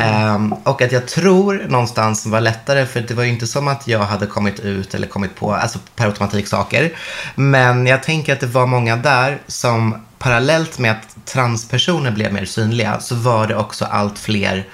Ehm, 0.00 0.52
och 0.52 0.82
att 0.82 0.92
jag 0.92 1.06
tror 1.08 1.64
någonstans 1.68 2.26
var 2.26 2.40
lättare, 2.40 2.86
för 2.86 3.00
det 3.00 3.14
var 3.14 3.22
ju 3.22 3.28
inte 3.28 3.46
som 3.46 3.68
att 3.68 3.88
jag 3.88 3.98
hade 3.98 4.26
kommit 4.26 4.60
ut 4.60 4.94
eller 4.94 5.06
kommit 5.06 5.36
på, 5.36 5.54
alltså 5.54 5.78
per 5.96 6.06
automatik 6.06 6.48
saker. 6.48 6.92
Men 7.34 7.86
jag 7.86 8.02
tänker 8.02 8.32
att 8.32 8.40
det 8.40 8.46
var 8.46 8.66
många 8.66 8.96
där 8.96 9.38
som 9.46 9.94
parallellt 10.22 10.78
med 10.78 10.90
att 10.90 11.26
transpersoner 11.26 12.10
blev 12.10 12.32
mer 12.32 12.44
synliga 12.44 13.00
så 13.00 13.14
var 13.14 13.46
det 13.46 13.56
också 13.56 13.84
allt 13.84 14.18
fler 14.18 14.66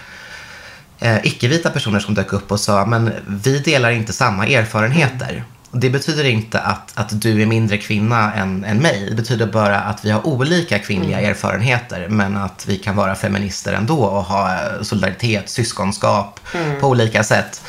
eh, 0.98 1.26
icke-vita 1.26 1.70
personer 1.70 2.00
som 2.00 2.14
dök 2.14 2.32
upp 2.32 2.52
och 2.52 2.60
sa 2.60 2.86
men 2.86 3.12
vi 3.26 3.58
delar 3.58 3.90
inte 3.90 4.12
samma 4.12 4.46
erfarenheter. 4.46 5.44
Och 5.70 5.78
Det 5.78 5.90
betyder 5.90 6.24
inte 6.24 6.60
att, 6.60 6.92
att 6.94 7.20
du 7.22 7.42
är 7.42 7.46
mindre 7.46 7.78
kvinna 7.78 8.34
än, 8.34 8.64
än 8.64 8.78
mig. 8.78 9.06
Det 9.10 9.14
betyder 9.14 9.46
bara 9.46 9.80
att 9.80 10.04
vi 10.04 10.10
har 10.10 10.26
olika 10.26 10.78
kvinnliga 10.78 11.20
erfarenheter 11.20 12.08
men 12.08 12.36
att 12.36 12.64
vi 12.68 12.78
kan 12.78 12.96
vara 12.96 13.14
feminister 13.14 13.72
ändå 13.72 13.98
och 13.98 14.24
ha 14.24 14.58
solidaritet, 14.82 15.48
syskonskap 15.48 16.40
på 16.80 16.88
olika 16.88 17.24
sätt. 17.24 17.62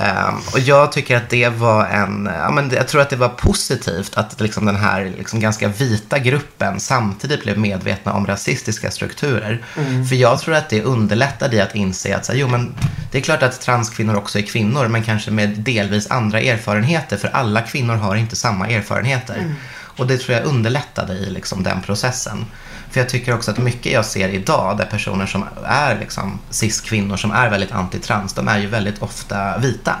Ehm, 0.00 0.34
och 0.52 0.58
jag 0.58 0.92
tycker 0.92 1.16
att 1.16 1.28
det 1.28 1.48
var 1.48 1.86
en, 1.86 2.30
ja, 2.38 2.50
men 2.50 2.70
jag 2.70 2.88
tror 2.88 3.00
att 3.00 3.10
det 3.10 3.16
var 3.16 3.28
positivt 3.28 4.16
att 4.16 4.40
liksom 4.40 4.66
den 4.66 4.76
här 4.76 5.12
liksom 5.18 5.40
ganska 5.40 5.68
vita 5.68 6.18
gruppen 6.18 6.80
samtidigt 6.80 7.42
blev 7.42 7.58
medvetna 7.58 8.12
om 8.12 8.26
rasistiska 8.26 8.90
strukturer. 8.90 9.64
För 10.08 10.16
jag 10.16 10.40
tror 10.40 10.54
att 10.54 10.68
det 10.68 10.82
underlättade 10.82 11.56
i 11.56 11.60
att 11.60 11.74
inse 11.74 12.16
att 12.16 12.24
så 12.24 12.32
här, 12.32 12.38
jo, 12.38 12.48
men 12.48 12.74
det 13.12 13.18
är 13.18 13.22
klart 13.22 13.42
att 13.42 13.60
transkvinnor 13.60 14.16
också 14.16 14.38
är 14.38 14.42
kvinnor, 14.42 14.88
men 14.88 15.02
kanske 15.02 15.30
med 15.30 15.48
delvis 15.48 16.10
andra 16.10 16.40
erfarenheter, 16.40 17.16
för 17.16 17.28
alla 17.28 17.62
kvinnor 17.62 17.94
har 17.94 18.16
inte 18.16 18.36
samma 18.36 18.68
erfarenheter. 18.68 19.54
Och 20.00 20.06
det 20.06 20.18
tror 20.18 20.38
jag 20.38 20.46
underlättade 20.46 21.12
i 21.12 21.30
liksom 21.30 21.62
den 21.62 21.82
processen. 21.82 22.46
För 22.90 23.00
jag 23.00 23.08
tycker 23.08 23.34
också 23.34 23.50
att 23.50 23.58
mycket 23.58 23.92
jag 23.92 24.04
ser 24.04 24.28
idag, 24.28 24.78
där 24.78 24.84
personer 24.84 25.26
som 25.26 25.44
är 25.64 25.98
liksom 25.98 26.38
cis-kvinnor 26.50 27.16
som 27.16 27.30
är 27.30 27.50
väldigt 27.50 27.72
antitrans, 27.72 28.32
de 28.32 28.48
är 28.48 28.58
ju 28.58 28.66
väldigt 28.66 29.02
ofta 29.02 29.58
vita. 29.58 29.96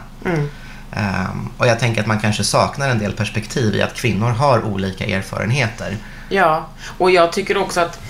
Ehm, 0.92 1.48
och 1.58 1.66
jag 1.66 1.78
tänker 1.78 2.00
att 2.00 2.06
man 2.06 2.20
kanske 2.20 2.44
saknar 2.44 2.88
en 2.88 2.98
del 2.98 3.12
perspektiv 3.12 3.74
i 3.74 3.82
att 3.82 3.94
kvinnor 3.94 4.30
har 4.30 4.64
olika 4.64 5.06
erfarenheter. 5.06 5.96
Ja, 6.28 6.68
och 6.98 7.10
jag 7.10 7.32
tycker 7.32 7.56
också 7.56 7.80
att, 7.80 8.00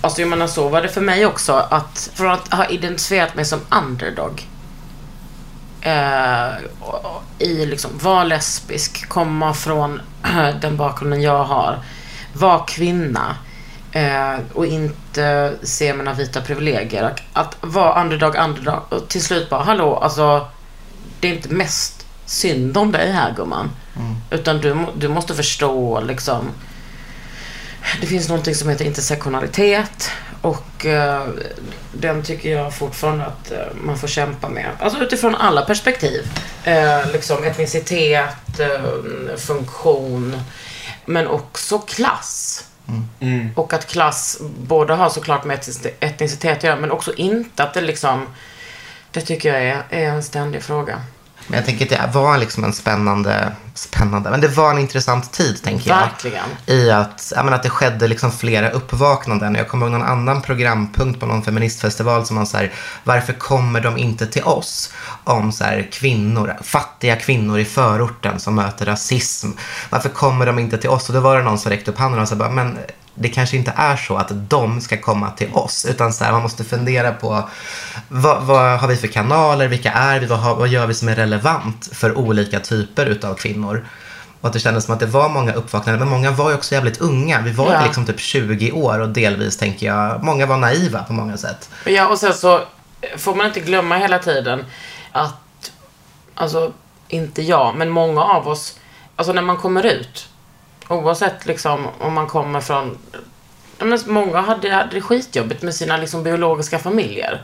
alltså 0.00 0.20
jag 0.20 0.28
menar 0.28 0.46
så 0.46 0.68
var 0.68 0.82
det 0.82 0.88
för 0.88 1.00
mig 1.00 1.26
också, 1.26 1.52
att 1.70 2.10
från 2.14 2.30
att 2.30 2.52
ha 2.52 2.66
identifierat 2.66 3.34
mig 3.34 3.44
som 3.44 3.60
underdog, 3.70 4.46
eh, 5.84 6.54
i 7.38 7.66
liksom, 7.66 7.90
var 7.98 8.24
lesbisk, 8.24 9.08
komma 9.08 9.54
från 9.54 10.00
den 10.60 10.76
bakgrunden 10.76 11.22
jag 11.22 11.44
har, 11.44 11.78
var 12.32 12.66
kvinna 12.66 13.36
eh, 13.92 14.34
och 14.52 14.66
inte 14.66 15.54
se 15.62 15.94
mina 15.94 16.12
vita 16.12 16.40
privilegier. 16.40 17.02
Att, 17.02 17.20
att 17.32 17.56
vara 17.60 18.02
underdog, 18.02 18.36
underdog 18.36 18.80
och 18.88 19.08
till 19.08 19.22
slut 19.22 19.50
bara, 19.50 19.62
hallå, 19.62 19.96
alltså 19.96 20.46
det 21.20 21.28
är 21.28 21.34
inte 21.34 21.48
mest 21.48 22.06
synd 22.26 22.76
om 22.76 22.92
dig 22.92 23.12
här 23.12 23.34
gumman. 23.36 23.70
Utan 24.30 24.58
du, 24.58 24.86
du 24.96 25.08
måste 25.08 25.34
förstå 25.34 26.00
liksom 26.00 26.50
det 28.00 28.06
finns 28.06 28.28
någonting 28.28 28.54
som 28.54 28.68
heter 28.68 28.84
intersektionalitet 28.84 30.10
och 30.44 30.86
eh, 30.86 31.26
den 31.92 32.22
tycker 32.22 32.52
jag 32.52 32.74
fortfarande 32.74 33.24
att 33.26 33.50
eh, 33.52 33.58
man 33.74 33.98
får 33.98 34.08
kämpa 34.08 34.48
med. 34.48 34.70
Alltså 34.78 34.98
utifrån 34.98 35.34
alla 35.34 35.62
perspektiv. 35.62 36.26
Eh, 36.64 37.12
liksom 37.12 37.44
etnicitet, 37.44 38.60
eh, 38.60 39.36
funktion, 39.36 40.40
men 41.04 41.26
också 41.26 41.78
klass. 41.78 42.64
Mm. 43.20 43.50
Och 43.56 43.72
att 43.72 43.86
klass 43.86 44.38
både 44.58 44.94
har 44.94 45.10
såklart 45.10 45.44
med 45.44 45.58
etnici- 45.58 45.90
etnicitet 46.00 46.58
att 46.58 46.64
göra, 46.64 46.76
men 46.76 46.90
också 46.90 47.14
inte 47.14 47.64
att 47.64 47.74
det 47.74 47.80
liksom... 47.80 48.26
Det 49.10 49.20
tycker 49.20 49.52
jag 49.52 49.62
är, 49.62 49.82
är 49.90 50.08
en 50.08 50.22
ständig 50.22 50.62
fråga. 50.62 51.02
Men 51.46 51.56
jag 51.56 51.66
tänker 51.66 51.84
att 51.84 52.12
det 52.12 52.18
var 52.18 52.38
liksom 52.38 52.64
en 52.64 52.72
spännande, 52.72 53.52
spännande, 53.74 54.30
men 54.30 54.40
det 54.40 54.48
var 54.48 54.70
en 54.70 54.78
intressant 54.78 55.32
tid 55.32 55.62
tänker 55.62 55.90
jag. 55.90 56.00
Verkligen. 56.00 56.44
I 56.66 56.90
att, 56.90 57.32
jag 57.36 57.44
menar, 57.44 57.56
att 57.56 57.62
det 57.62 57.70
skedde 57.70 58.08
liksom 58.08 58.32
flera 58.32 58.70
uppvaknanden. 58.70 59.54
Jag 59.54 59.68
kommer 59.68 59.86
ihåg 59.86 59.92
någon 59.92 60.08
annan 60.08 60.42
programpunkt 60.42 61.20
på 61.20 61.26
någon 61.26 61.42
feministfestival 61.42 62.26
som 62.26 62.36
man 62.36 62.46
så 62.46 62.56
här, 62.56 62.72
varför 63.04 63.32
kommer 63.32 63.80
de 63.80 63.98
inte 63.98 64.26
till 64.26 64.44
oss? 64.44 64.92
Om 65.24 65.52
så 65.52 65.64
här, 65.64 65.88
kvinnor, 65.92 66.56
fattiga 66.62 67.16
kvinnor 67.16 67.58
i 67.58 67.64
förorten 67.64 68.40
som 68.40 68.54
möter 68.54 68.86
rasism. 68.86 69.50
Varför 69.90 70.08
kommer 70.08 70.46
de 70.46 70.58
inte 70.58 70.78
till 70.78 70.90
oss? 70.90 71.08
Och 71.08 71.14
då 71.14 71.20
var 71.20 71.36
det 71.36 71.42
någon 71.42 71.58
som 71.58 71.70
räckte 71.70 71.90
upp 71.90 71.98
handen 71.98 72.20
och 72.20 72.28
sa, 72.28 72.34
bara, 72.36 72.50
men 72.50 72.78
det 73.14 73.28
kanske 73.28 73.56
inte 73.56 73.72
är 73.76 73.96
så 73.96 74.16
att 74.16 74.28
de 74.30 74.80
ska 74.80 74.96
komma 75.00 75.30
till 75.30 75.52
oss. 75.52 75.84
Utan 75.84 76.12
så 76.12 76.24
här, 76.24 76.32
man 76.32 76.42
måste 76.42 76.64
fundera 76.64 77.12
på 77.12 77.48
vad, 78.08 78.42
vad 78.42 78.78
har 78.80 78.88
vi 78.88 78.96
för 78.96 79.08
kanaler, 79.08 79.68
vilka 79.68 79.92
är 79.92 80.20
vi, 80.20 80.26
vad, 80.26 80.38
har, 80.38 80.54
vad 80.54 80.68
gör 80.68 80.86
vi 80.86 80.94
som 80.94 81.08
är 81.08 81.16
relevant 81.16 81.88
för 81.92 82.18
olika 82.18 82.60
typer 82.60 83.06
utav 83.06 83.34
kvinnor. 83.34 83.86
Och 84.40 84.46
att 84.48 84.52
det 84.52 84.60
kändes 84.60 84.84
som 84.84 84.94
att 84.94 85.00
det 85.00 85.06
var 85.06 85.28
många 85.28 85.52
uppvaknanden, 85.52 86.00
men 86.00 86.08
många 86.08 86.30
var 86.30 86.50
ju 86.50 86.56
också 86.56 86.74
jävligt 86.74 87.00
unga. 87.00 87.40
Vi 87.40 87.52
var 87.52 87.72
Ja. 87.72 87.84
liksom 87.84 88.06
typ 88.06 88.20
20 88.20 88.72
år 88.72 88.98
och 89.00 89.08
delvis 89.08 89.56
tänker 89.56 89.86
jag, 89.86 90.22
många 90.24 90.46
var 90.46 90.56
naiva 90.56 91.02
på 91.02 91.12
många 91.12 91.36
sätt. 91.36 91.70
Ja, 91.86 92.06
och 92.08 92.18
sen 92.18 92.34
så 92.34 92.60
får 93.16 93.34
man 93.34 93.46
inte 93.46 93.60
glömma 93.60 93.96
hela 93.96 94.18
tiden 94.18 94.64
att, 95.12 95.70
alltså, 96.34 96.72
inte 97.08 97.42
jag, 97.42 97.74
men 97.76 97.90
många 97.90 98.22
av 98.24 98.48
oss, 98.48 98.78
alltså 99.16 99.32
när 99.32 99.42
man 99.42 99.56
kommer 99.56 99.86
ut, 99.86 100.28
oavsett 100.88 101.46
liksom 101.46 101.88
om 101.98 102.14
man 102.14 102.26
kommer 102.26 102.60
från 102.60 102.98
men 103.78 103.98
många 104.06 104.40
hade, 104.40 104.72
hade 104.72 104.94
det 104.94 105.00
skitjobbigt 105.00 105.62
med 105.62 105.74
sina 105.74 105.96
liksom, 105.96 106.22
biologiska 106.22 106.78
familjer. 106.78 107.42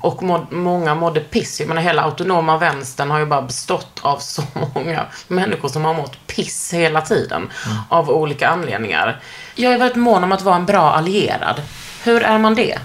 Och 0.00 0.22
må, 0.22 0.46
många 0.50 0.94
mådde 0.94 1.20
piss. 1.20 1.60
Jag 1.60 1.68
menar, 1.68 1.82
hela 1.82 2.02
autonoma 2.02 2.58
vänstern 2.58 3.10
har 3.10 3.18
ju 3.18 3.26
bara 3.26 3.42
bestått 3.42 4.00
av 4.02 4.18
så 4.18 4.42
många 4.74 5.06
människor 5.28 5.68
som 5.68 5.84
har 5.84 5.94
mått 5.94 6.26
piss 6.26 6.72
hela 6.74 7.00
tiden. 7.00 7.50
Av 7.88 8.10
olika 8.10 8.48
anledningar. 8.48 9.20
Jag 9.54 9.72
är 9.72 9.78
väldigt 9.78 9.96
mån 9.96 10.24
om 10.24 10.32
att 10.32 10.42
vara 10.42 10.56
en 10.56 10.66
bra 10.66 10.92
allierad. 10.92 11.62
Hur 12.04 12.22
är 12.22 12.38
man 12.38 12.54
det? 12.54 12.78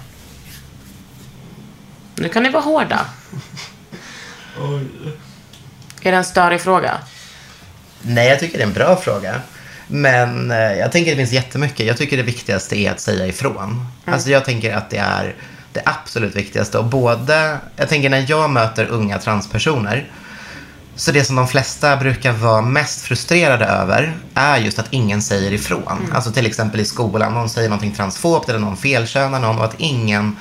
Nu 2.16 2.30
kan 2.30 2.44
ni 2.44 2.50
vara 2.50 2.64
hårda. 2.64 3.06
Är 6.02 6.12
det 6.12 6.18
en 6.18 6.26
större 6.26 6.60
fråga? 6.60 6.98
Nej, 8.02 8.28
jag 8.28 8.40
tycker 8.40 8.58
det 8.58 8.64
är 8.64 8.68
en 8.68 8.74
bra 8.74 8.96
fråga. 8.96 9.42
Men 9.92 10.52
eh, 10.52 10.74
jag 10.74 10.92
tänker 10.92 11.12
det 11.12 11.18
finns 11.18 11.32
jättemycket. 11.32 11.86
Jag 11.86 11.98
tycker 11.98 12.18
det 12.18 12.24
viktigaste 12.24 12.78
är 12.78 12.92
att 12.92 13.00
säga 13.00 13.28
ifrån. 13.28 13.86
Alltså 14.06 14.30
jag 14.30 14.46
tänker 14.46 14.74
att 14.74 14.90
det 14.90 14.98
är 14.98 15.36
det 15.74 15.82
absolut 15.86 16.36
viktigaste. 16.36 16.78
Och 16.78 16.86
både, 16.86 17.58
jag 17.76 17.90
tänker 17.90 18.10
när 18.10 18.26
jag 18.28 18.50
möter 18.50 18.86
unga 18.86 19.20
transpersoner, 19.20 20.08
så 20.96 21.12
det 21.12 21.24
som 21.24 21.36
de 21.36 21.48
flesta 21.48 21.98
brukar 21.98 22.32
vara 22.32 22.62
mest 22.62 23.02
frustrerade 23.02 23.66
över 23.66 24.18
är 24.34 24.58
just 24.58 24.80
att 24.80 24.88
ingen 24.90 25.22
säger 25.22 25.54
ifrån. 25.54 26.12
Alltså 26.14 26.32
till 26.32 26.46
exempel 26.46 26.80
i 26.80 26.86
skolan, 26.86 27.34
någon 27.34 27.50
säger 27.50 27.70
någonting 27.70 27.92
transfobt 27.92 28.50
eller 28.50 28.60
någon 28.60 28.78
felkönar 28.78 29.40
någon 29.40 29.58
och 29.58 29.66
att 29.66 29.76
ingen 29.78 30.36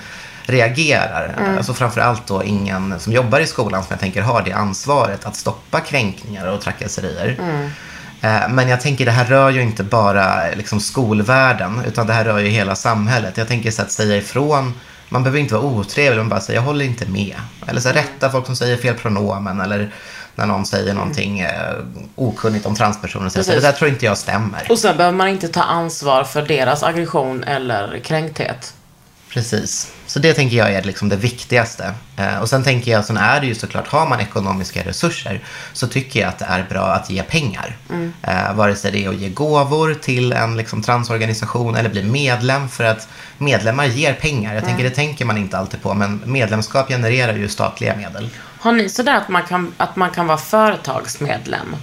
reagerar. 0.47 1.55
Alltså 1.57 1.75
framförallt 1.75 2.27
då 2.27 2.45
ingen 2.45 3.01
som 3.01 3.13
jobbar 3.13 3.41
i 3.41 3.47
skolan 3.47 3.83
som 3.83 3.89
jag 3.91 4.01
tänker 4.01 4.23
har 4.23 4.43
det 4.43 4.53
ansvaret 4.53 5.25
att 5.25 5.37
stoppa 5.37 5.81
kränkningar 5.81 6.47
och 6.47 6.61
trakasserier. 6.61 7.37
Eh, 7.41 7.71
Men 8.49 8.69
jag 8.69 8.81
tänker 8.81 9.05
det 9.05 9.11
här 9.11 9.25
rör 9.25 9.51
ju 9.51 9.63
inte 9.63 9.85
bara 9.85 10.51
liksom, 10.55 10.81
skolvärlden 10.81 11.83
utan 11.87 12.07
det 12.07 12.13
här 12.13 12.25
rör 12.25 12.39
ju 12.39 12.49
hela 12.49 12.75
samhället. 12.75 13.37
Jag 13.37 13.49
tänker 13.49 13.71
så 13.71 13.83
att 13.83 13.93
säga 13.93 14.17
ifrån, 14.17 14.75
man 15.09 15.23
behöver 15.23 15.41
inte 15.41 15.55
vara 15.55 15.65
otrevlig, 15.65 16.19
man 16.19 16.29
bara 16.29 16.41
säga 16.41 16.59
jag 16.59 16.63
håller 16.63 16.85
inte 16.85 17.07
med. 17.07 17.37
Eller 17.67 17.81
så 17.81 17.89
rätta 17.89 18.31
folk 18.31 18.47
som 18.47 18.57
säger 18.57 18.77
fel 18.77 18.95
pronomen 18.95 19.61
eller 19.61 19.93
när 20.35 20.47
någon 20.47 20.67
säger 20.67 20.95
någonting 20.95 21.41
eh, 21.41 21.75
okunnigt 22.17 22.67
om 22.67 22.75
transpersoner. 22.75 23.29
Så 23.29 23.45
säger, 23.45 23.61
det 23.61 23.67
där 23.67 23.73
tror 23.73 23.91
inte 23.91 24.05
jag 24.05 24.19
stämmer. 24.19 24.67
Och 24.71 24.79
sen 24.79 24.97
behöver 24.97 25.17
man 25.17 25.29
inte 25.29 25.49
ta 25.49 25.63
ansvar 25.63 26.25
för 26.25 26.43
deras 26.43 26.83
aggression 26.83 27.45
eller 27.45 28.01
kränkthet. 28.05 28.75
Precis. 29.29 29.93
Så 30.07 30.19
det 30.19 30.35
tänker 30.35 30.57
jag 30.57 30.73
är 30.73 30.83
liksom 30.83 31.09
det 31.09 31.17
viktigaste. 31.17 31.95
Eh, 32.17 32.39
och 32.39 32.49
sen 32.49 32.65
tänker 32.65 32.91
jag, 32.93 33.05
sen 33.05 33.17
är 33.17 33.41
det 33.41 33.47
ju 33.47 33.55
såklart, 33.55 33.89
har 33.89 34.09
man 34.09 34.21
ekonomiska 34.21 34.85
resurser 34.85 35.43
så 35.73 35.87
tycker 35.87 36.21
jag 36.21 36.29
att 36.29 36.39
det 36.39 36.45
är 36.45 36.67
bra 36.71 36.87
att 36.87 37.11
ge 37.11 37.23
pengar. 37.23 37.77
Eh, 38.23 38.55
vare 38.55 38.77
sig 38.77 38.93
det 38.93 39.05
är 39.05 39.09
att 39.09 39.17
ge 39.17 39.29
gåvor 39.29 39.95
till 39.95 40.33
en 40.33 40.57
liksom, 40.57 40.83
transorganisation 40.83 41.75
eller 41.75 41.91
bli 41.91 42.03
medlem 42.03 42.69
för 42.69 42.85
att 42.85 43.09
medlemmar 43.39 43.85
ger 43.87 44.15
pengar. 44.15 44.55
Jag 44.55 44.65
tänker 44.65 44.85
det 44.85 44.91
tänker 44.91 45.25
man 45.25 45.39
inte 45.39 45.59
alltid 45.59 45.83
på 45.83 45.95
men 45.95 46.23
medlemskap 46.25 46.89
genererar 46.89 47.37
ju 47.37 47.49
statliga 47.49 47.97
medel. 47.97 48.31
Har 48.61 48.73
ni 48.73 48.89
sådär 48.89 49.17
att 49.17 49.29
man 49.29 49.43
kan, 49.43 49.75
att 49.77 49.97
man 49.97 50.11
kan 50.11 50.27
vara 50.27 50.39
företagsmedlem? 50.39 51.77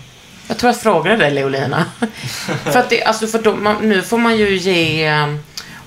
Jag 0.48 0.58
tror 0.58 0.72
jag 0.72 0.82
frågade 0.82 1.18
dig, 1.18 1.32
Leolina. 1.32 1.86
för 2.64 2.80
att 2.80 2.90
det, 2.90 3.04
alltså 3.04 3.28
för 3.28 3.40
då, 3.40 3.56
man, 3.56 3.90
nu 3.90 4.02
får 4.02 4.18
man 4.18 4.38
ju 4.38 4.58
ge 4.58 5.08
eh, 5.08 5.28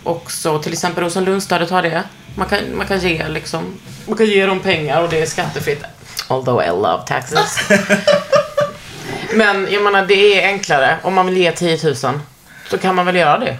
också, 0.09 0.59
till 0.63 0.73
exempel 0.73 1.05
Rosenlundsstödet 1.05 1.71
har 1.71 1.83
det. 1.83 2.03
Man 2.35 2.49
kan, 2.49 2.59
man 2.77 2.87
kan 2.87 2.99
ge 3.01 3.29
liksom, 3.29 3.75
man 4.07 4.17
kan 4.19 4.27
ge 4.27 4.47
dem 4.47 4.61
pengar 4.61 5.03
och 5.03 5.09
det 5.09 5.23
är 5.23 5.27
skattefritt. 5.27 5.83
Although 6.29 6.65
I 6.65 6.69
love 6.69 7.03
taxes. 7.07 7.59
Men 9.35 9.69
jag 9.71 9.83
menar, 9.83 10.07
det 10.07 10.15
är 10.43 10.47
enklare. 10.49 10.97
Om 11.03 11.15
man 11.15 11.27
vill 11.27 11.37
ge 11.37 11.53
10 11.53 11.79
000, 11.85 11.95
så 12.71 12.79
kan 12.79 12.95
man 12.95 13.07
väl 13.07 13.17
göra 13.17 13.39
det. 13.39 13.57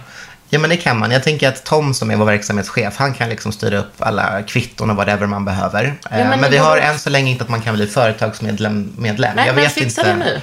Ja 0.51 0.59
men 0.59 0.69
det 0.69 0.77
kan 0.77 0.99
man. 0.99 1.11
Jag 1.11 1.23
tänker 1.23 1.49
att 1.49 1.63
Tom 1.63 1.93
som 1.93 2.11
är 2.11 2.15
vår 2.15 2.25
verksamhetschef, 2.25 2.93
han 2.97 3.13
kan 3.13 3.29
liksom 3.29 3.51
styra 3.51 3.77
upp 3.77 3.93
alla 3.99 4.43
kvitton 4.43 4.89
och 4.89 4.95
whatever 4.95 5.25
man 5.27 5.45
behöver. 5.45 5.83
Eh, 6.11 6.17
men 6.29 6.39
men 6.39 6.51
vi 6.51 6.57
har 6.57 6.77
än 6.77 6.99
så 6.99 7.09
länge 7.09 7.31
inte 7.31 7.43
att 7.43 7.49
man 7.49 7.61
kan 7.61 7.75
bli 7.75 7.87
företagsmedlem. 7.87 8.93
Medlem. 8.97 9.35
Nej, 9.35 9.45
jag 9.47 9.55
men 9.55 9.63
vet 9.63 9.73
fixa 9.73 10.01
inte. 10.01 10.11
det 10.11 10.15
nu. 10.17 10.41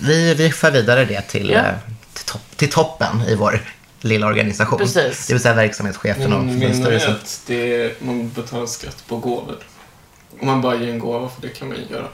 Vi, 0.00 0.34
vi 0.34 0.50
för 0.52 0.70
vidare 0.70 1.04
det 1.04 1.20
till, 1.20 1.50
Ja. 1.50 1.58
eh, 1.58 1.64
till, 2.14 2.24
topp, 2.24 2.40
till 2.56 2.70
toppen 2.70 3.22
i 3.28 3.34
vår 3.34 3.60
lilla 4.06 4.26
organisation. 4.26 4.78
Precis. 4.78 5.26
Det 5.26 5.34
vill 5.34 5.42
säga 5.42 5.54
verksamhetschefen 5.54 6.32
och 6.32 6.40
att 7.10 7.42
det 7.46 7.74
är, 7.74 7.94
man 7.98 8.30
betalar 8.30 8.66
skatt 8.66 9.04
på 9.06 9.16
gåvor. 9.16 9.58
Om 10.40 10.46
man 10.46 10.60
bara 10.60 10.76
ger 10.76 10.88
en 10.88 10.98
gåva, 10.98 11.28
för 11.28 11.42
det 11.42 11.48
kan 11.48 11.68
man 11.68 11.76
ju 11.76 11.94
göra. 11.94 12.08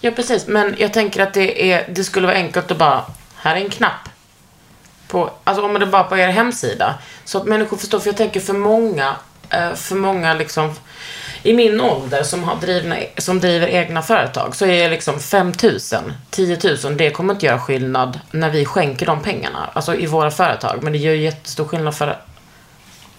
Ja, 0.00 0.10
precis. 0.10 0.46
Men 0.46 0.74
jag 0.78 0.92
tänker 0.92 1.22
att 1.22 1.34
det, 1.34 1.72
är, 1.72 1.88
det 1.88 2.04
skulle 2.04 2.26
vara 2.26 2.36
enkelt 2.36 2.70
att 2.70 2.78
bara, 2.78 3.04
här 3.36 3.56
är 3.56 3.60
en 3.60 3.70
knapp. 3.70 4.08
På, 5.08 5.30
alltså 5.44 5.64
om 5.64 5.74
det 5.74 5.86
bara 5.86 6.04
på 6.04 6.16
er 6.16 6.28
hemsida. 6.28 6.98
Så 7.24 7.38
att 7.38 7.46
människor 7.46 7.76
förstår. 7.76 7.98
För 7.98 8.08
jag 8.08 8.16
tänker 8.16 8.40
för 8.40 8.54
många, 8.54 9.16
eh, 9.50 9.74
för 9.74 9.96
många 9.96 10.34
liksom 10.34 10.74
i 11.42 11.54
min 11.54 11.80
ålder 11.80 12.22
som, 12.22 12.44
har 12.44 12.56
drivna, 12.56 12.96
som 13.18 13.40
driver 13.40 13.66
egna 13.66 14.02
företag 14.02 14.56
så 14.56 14.66
är 14.66 14.90
liksom 14.90 15.20
5 15.20 15.52
000, 15.62 15.78
10 16.30 16.58
000, 16.84 16.96
det 16.96 17.10
kommer 17.10 17.34
inte 17.34 17.46
göra 17.46 17.58
skillnad 17.58 18.20
när 18.30 18.50
vi 18.50 18.64
skänker 18.64 19.06
de 19.06 19.22
pengarna. 19.22 19.70
Alltså 19.72 19.94
i 19.94 20.06
våra 20.06 20.30
företag. 20.30 20.82
Men 20.82 20.92
det 20.92 20.98
gör 20.98 21.12
ju 21.12 21.22
jättestor 21.22 21.64
skillnad 21.64 21.94
för 21.94 22.18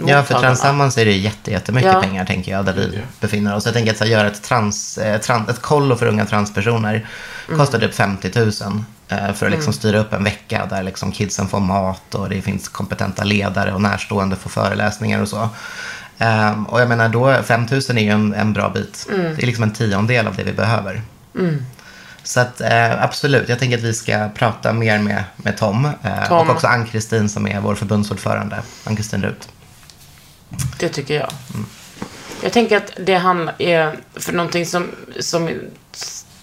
Ja, 0.05 0.23
för. 0.23 0.39
Transammans 0.39 0.97
är 0.97 1.05
det 1.05 1.11
jätte, 1.11 1.51
jättemycket 1.51 1.93
Ja. 1.93 2.01
pengar 2.01 2.25
tänker 2.25 2.51
jag, 2.51 2.65
där 2.65 2.73
vi 2.73 2.99
befinner 3.19 3.55
oss. 3.55 3.65
Jag 3.65 3.73
tänker 3.73 3.91
att 3.91 3.99
här, 3.99 4.07
göra 4.07 4.27
ett, 4.27 4.43
trans, 4.43 4.97
eh, 4.97 5.21
trans, 5.21 5.49
ett 5.49 5.61
kollo 5.61 5.95
för 5.95 6.05
unga 6.05 6.25
transpersoner 6.25 7.07
kostar 7.57 7.79
typ 7.79 7.93
50 7.93 8.31
000 8.39 8.51
eh, 9.09 9.33
för 9.33 9.45
att 9.45 9.51
liksom 9.51 9.73
styra 9.73 9.99
upp 9.99 10.13
en 10.13 10.23
vecka 10.23 10.67
där 10.69 10.83
liksom 10.83 11.11
kidsen 11.11 11.47
får 11.47 11.59
mat 11.59 12.15
och 12.15 12.29
det 12.29 12.41
finns 12.41 12.69
kompetenta 12.69 13.23
ledare 13.23 13.73
och 13.73 13.81
närstående 13.81 14.35
får 14.35 14.49
föreläsningar 14.49 15.21
och 15.21 15.29
så. 15.29 15.49
Ehm, 16.19 16.65
och 16.65 16.81
jag 16.81 16.89
menar 16.89 17.09
då, 17.09 17.43
5 17.43 17.67
000 17.71 17.81
är 17.89 17.99
ju 17.99 18.09
en, 18.09 18.33
en 18.33 18.53
bra 18.53 18.69
bit. 18.69 19.07
Det 19.09 19.43
är 19.43 19.45
liksom 19.45 19.63
en 19.63 19.73
tiondel 19.73 20.27
av 20.27 20.35
det 20.35 20.43
vi 20.43 20.53
behöver. 20.53 21.01
Så 22.23 22.39
att 22.39 22.61
eh, 22.61 23.03
absolut, 23.03 23.49
jag 23.49 23.59
tänker 23.59 23.77
att 23.77 23.83
vi 23.83 23.93
ska 23.93 24.29
prata 24.35 24.73
mer 24.73 24.99
med, 24.99 25.23
med 25.35 25.57
Tom, 25.57 25.85
eh, 25.85 26.27
Tom. 26.27 26.37
och 26.37 26.55
också 26.55 26.67
Ann-Kristin 26.67 27.29
som 27.29 27.47
är 27.47 27.61
vår 27.61 27.75
förbundsordförande, 27.75 28.59
Ann-Kristin 28.83 29.23
Rut. 29.23 29.49
Det 30.79 30.89
tycker 30.89 31.15
jag. 31.15 31.29
Jag 32.43 32.53
tänker 32.53 32.77
att 32.77 32.91
det 32.97 33.15
han 33.15 33.49
är, 33.57 33.97
för 34.15 34.33
någonting 34.33 34.65
som, 34.65 34.87
som 35.19 35.49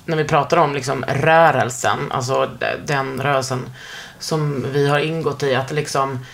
när 0.05 0.17
vi 0.17 0.25
pratar 0.25 0.57
om 0.57 0.75
liksom 0.75 1.05
rörelsen, 1.09 1.99
alltså 2.11 2.51
den 2.87 3.23
rörelsen 3.23 3.71
som 4.19 4.67
vi 4.73 4.89
har 4.89 4.99
ingått 4.99 5.43
i, 5.43 5.55
att 5.55 5.73
liksom 5.73 6.25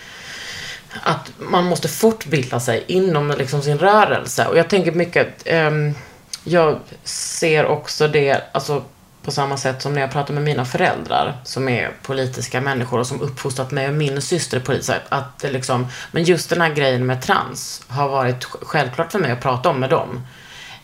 att 1.01 1.31
man 1.37 1.63
måste 1.63 1.87
fortbilda 1.87 2.59
sig 2.59 2.83
inom 2.87 3.35
liksom 3.37 3.61
sin 3.61 3.77
rörelse. 3.77 4.47
Och 4.47 4.57
jag 4.57 4.69
tänker 4.69 4.91
mycket, 4.91 5.43
um, 5.53 5.95
jag 6.43 6.79
ser 7.03 7.65
också 7.65 8.07
det, 8.07 8.43
alltså 8.51 8.83
på 9.23 9.31
samma 9.31 9.57
sätt 9.57 9.81
som 9.81 9.93
när 9.93 10.01
jag 10.01 10.11
pratar 10.11 10.33
med 10.33 10.43
mina 10.43 10.65
föräldrar 10.65 11.37
som 11.43 11.69
är 11.69 11.91
politiska 12.01 12.61
människor 12.61 12.99
och 12.99 13.07
som 13.07 13.21
uppfostrat 13.21 13.71
mig 13.71 13.87
och 13.87 13.93
min 13.93 14.21
syster 14.21 14.59
politiskt. 14.59 14.93
Att 15.09 15.39
det 15.39 15.51
liksom, 15.51 15.87
men 16.11 16.23
just 16.23 16.49
den 16.49 16.61
här 16.61 16.73
grejen 16.73 17.05
med 17.05 17.21
trans 17.21 17.83
har 17.87 18.09
varit 18.09 18.43
självklart 18.43 19.11
för 19.11 19.19
mig 19.19 19.31
att 19.31 19.41
prata 19.41 19.69
om 19.69 19.79
med 19.79 19.89
dem. 19.89 20.27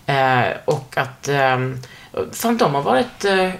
Eh, 0.05 0.47
och 0.65 0.97
att 0.97 1.27
eh, 1.27 1.57
fan, 2.31 2.57
de 2.57 2.75
har 2.75 2.81
varit 2.81 3.25
eh, 3.25 3.51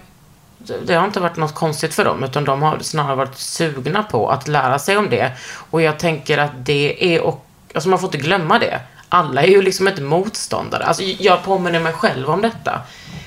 det 0.86 0.93
har 0.93 1.05
inte 1.05 1.20
varit 1.20 1.38
något 1.38 1.55
konstigt 1.55 1.93
för 1.93 2.05
dem, 2.05 2.24
utan 2.24 2.45
de 2.45 2.62
har 2.62 2.80
snarare 2.80 3.16
varit 3.16 3.38
sugna 3.38 4.03
på 4.03 4.30
att 4.30 4.47
lära 4.47 4.80
sig 4.80 4.97
om 4.97 5.10
det. 5.10 5.32
Och 5.70 5.82
jag 5.82 5.99
tänker 5.99 6.38
att 6.38 6.51
det 6.66 7.16
är, 7.16 7.22
och, 7.22 7.45
alltså 7.74 7.89
man 7.89 7.99
får 7.99 8.07
inte 8.07 8.18
glömma 8.18 8.60
det. 8.60 8.82
Alla 9.10 9.41
är 9.41 9.47
ju 9.47 9.62
liksom 9.62 9.88
inte 9.88 10.01
motståndare. 10.01 10.84
Alltså 10.84 11.03
jag 11.03 11.43
påminner 11.43 11.80
mig 11.80 11.93
själv 11.93 12.30
om 12.30 12.41
detta. 12.41 12.82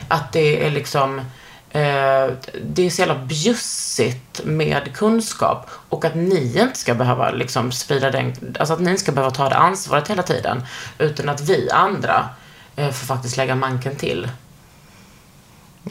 Att 0.09 0.33
det 0.33 0.67
är 0.67 0.71
liksom, 0.71 1.19
eh, 1.71 2.31
det 2.65 2.87
är 2.87 2.91
så 2.91 3.03
jävla 3.03 3.19
bjussigt 3.19 4.45
med 4.45 4.97
kunskap. 4.97 5.71
Och 5.89 6.05
att 6.05 6.15
ni 6.15 6.59
inte 6.61 6.79
ska 6.79 6.95
behöva 6.95 7.31
liksom 7.31 7.73
sprida 7.73 8.11
den, 8.11 8.57
alltså 8.59 8.75
att 8.75 8.81
ni 8.81 8.91
inte 8.91 9.03
ska 9.03 9.13
behöva 9.13 9.31
ta 9.31 9.49
det 9.49 9.57
ansvaret 9.57 10.11
hela 10.11 10.23
tiden. 10.23 10.67
Utan 10.99 11.29
att 11.29 11.41
vi 11.41 11.71
andra 11.71 12.29
eh, 12.77 12.91
får 12.91 13.07
faktiskt 13.07 13.37
lägga 13.37 13.55
manken 13.55 13.97
till. 13.97 14.29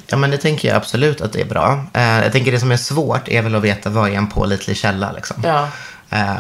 Ja, 0.08 0.18
men 0.18 0.32
det 0.32 0.38
tänker 0.38 0.68
jag 0.68 0.78
absolut 0.78 1.22
att 1.22 1.34
det 1.34 1.42
är 1.42 1.46
bra. 1.46 1.86
Eh, 1.94 2.24
jag 2.24 2.32
tänker 2.32 2.52
det 2.52 2.60
som 2.60 2.72
är 2.72 2.78
svårt 2.78 3.28
är 3.28 3.42
väl 3.42 3.56
att 3.56 3.62
veta 3.64 3.90
vad 3.90 4.10
är 4.10 4.14
en 4.14 4.28
pålitlig 4.28 4.78
källa. 4.78 5.12
Liksom. 5.12 5.44
Ja. 5.44 5.68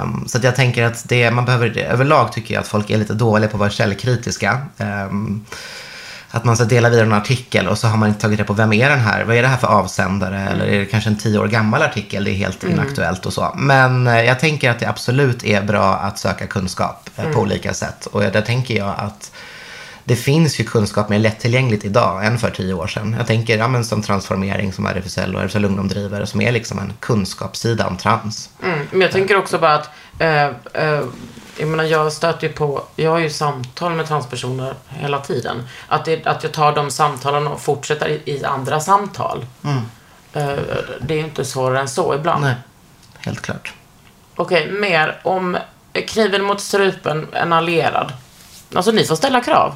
Um, 0.02 0.24
så 0.28 0.38
att 0.38 0.44
jag 0.44 0.56
tänker 0.56 0.84
att 0.84 1.10
det, 1.10 1.32
man 1.32 1.46
behöver, 1.46 1.78
överlag 1.78 2.32
tycker 2.32 2.54
jag 2.54 2.62
att 2.62 2.68
folk 2.68 2.90
är 2.90 2.98
lite 2.98 3.14
dåliga 3.14 3.50
på 3.50 3.56
att 3.56 3.60
vara 3.60 3.70
källkritiska. 3.70 4.62
Um, 4.78 5.46
att 6.34 6.44
man 6.44 6.56
ska 6.56 6.66
dela 6.66 6.90
vidare 6.90 7.06
en 7.06 7.14
artikel 7.14 7.68
och 7.68 7.78
så 7.78 7.88
har 7.88 7.98
man 7.98 8.10
inte 8.10 8.22
tagit 8.22 8.40
reda 8.40 8.48
på 8.48 8.54
vem 8.54 8.74
är 8.74 8.90
den 8.90 9.00
här? 9.00 9.24
Vad 9.24 9.36
är 9.36 9.42
det 9.42 9.48
här 9.48 9.58
för 9.58 9.68
avsändare? 9.68 10.40
Mm. 10.40 10.54
Eller 10.54 10.66
är 10.66 10.80
det 10.80 10.86
kanske 10.86 11.10
en 11.10 11.18
tio 11.18 11.40
år 11.40 11.48
gammal 11.48 11.82
artikel? 11.82 12.24
Det 12.24 12.32
är 12.32 12.36
helt 12.36 12.64
inaktuellt 12.64 13.26
och 13.26 13.34
så. 13.34 13.54
Men 13.56 14.08
eh, 14.08 14.22
jag 14.22 14.40
tänker 14.40 14.70
att 14.70 14.80
det 14.80 14.86
absolut 14.90 15.44
är 15.44 15.62
bra 15.62 15.94
att 15.96 16.20
söka 16.20 16.48
kunskap 16.48 17.10
eh, 17.16 17.22
Mm. 17.24 17.34
på 17.34 17.40
olika 17.42 17.74
sätt. 17.74 18.06
Och 18.06 18.22
där 18.22 18.42
tänker 18.42 18.78
jag 18.78 18.94
att 18.98 19.32
det 20.12 20.16
finns 20.16 20.60
ju 20.60 20.64
kunskap 20.64 21.10
mer 21.10 21.20
lättillgängligt 21.20 21.86
idag 21.86 22.26
än 22.26 22.40
för 22.40 22.50
tio 22.50 22.74
år 22.74 22.88
sedan. 22.88 23.16
Jag 23.18 23.28
tänker 23.28 23.58
ja, 23.58 23.68
men 23.68 23.86
som 23.86 24.02
transformering 24.02 24.74
som 24.74 24.86
RFSL 24.86 25.36
och 25.36 25.42
RFSL 25.42 25.66
Ungdom 25.66 25.88
driver 25.88 26.26
som 26.26 26.42
är 26.42 26.52
liksom 26.52 26.80
en 26.80 26.94
kunskapssida 27.00 27.88
om 27.88 27.98
trans. 27.98 28.50
Mm, 28.64 28.80
men 28.92 29.02
jag 29.02 29.12
tänker 29.12 29.38
också 29.38 29.60
bara 29.60 29.76
att, 29.76 29.90
eh, 30.20 30.46
eh, 30.74 31.04
jag 31.58 31.68
menar 31.68 31.84
jag 31.84 32.14
stöter 32.14 32.48
ju 32.48 32.54
på, 32.54 32.84
jag 32.96 33.12
har 33.12 33.20
ju 33.20 33.30
samtal 33.30 33.94
med 33.94 34.08
transpersoner 34.08 34.74
hela 34.90 35.20
tiden. 35.20 35.68
Att, 35.88 36.06
det, 36.06 36.28
att 36.28 36.44
jag 36.44 36.52
tar 36.52 36.76
de 36.76 36.92
samtalen 36.92 37.48
och 37.48 37.62
fortsätter 37.62 38.10
i, 38.10 38.22
i 38.26 38.44
andra 38.44 38.80
samtal. 38.80 39.46
Eh, 40.34 40.50
det 41.02 41.14
är 41.14 41.18
ju 41.18 41.24
inte 41.24 41.46
svårare 41.46 41.80
än 41.80 41.90
så 41.90 42.16
ibland. 42.16 42.44
Nej, 42.44 42.56
helt 43.20 43.42
klart. 43.42 43.74
Okej, 44.36 44.72
mer 44.72 45.20
om 45.24 45.58
kniven 45.94 46.44
mot 46.44 46.62
strupen, 46.62 47.28
en 47.34 47.54
allierad. 47.54 48.14
Alltså 48.74 48.92
ni 48.92 49.06
får 49.06 49.16
ställa 49.16 49.42
krav. 49.42 49.76